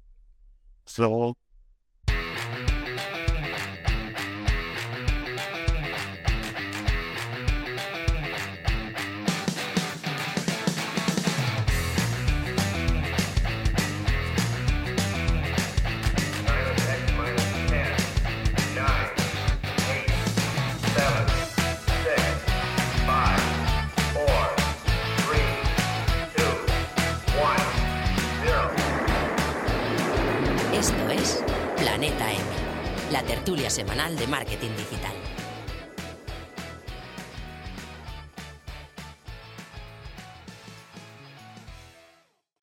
Hasta 0.87 1.03
luego. 1.03 1.50
Tertulia 33.41 33.71
semanal 33.71 34.15
de 34.17 34.27
marketing 34.27 34.77
digital. 34.77 35.20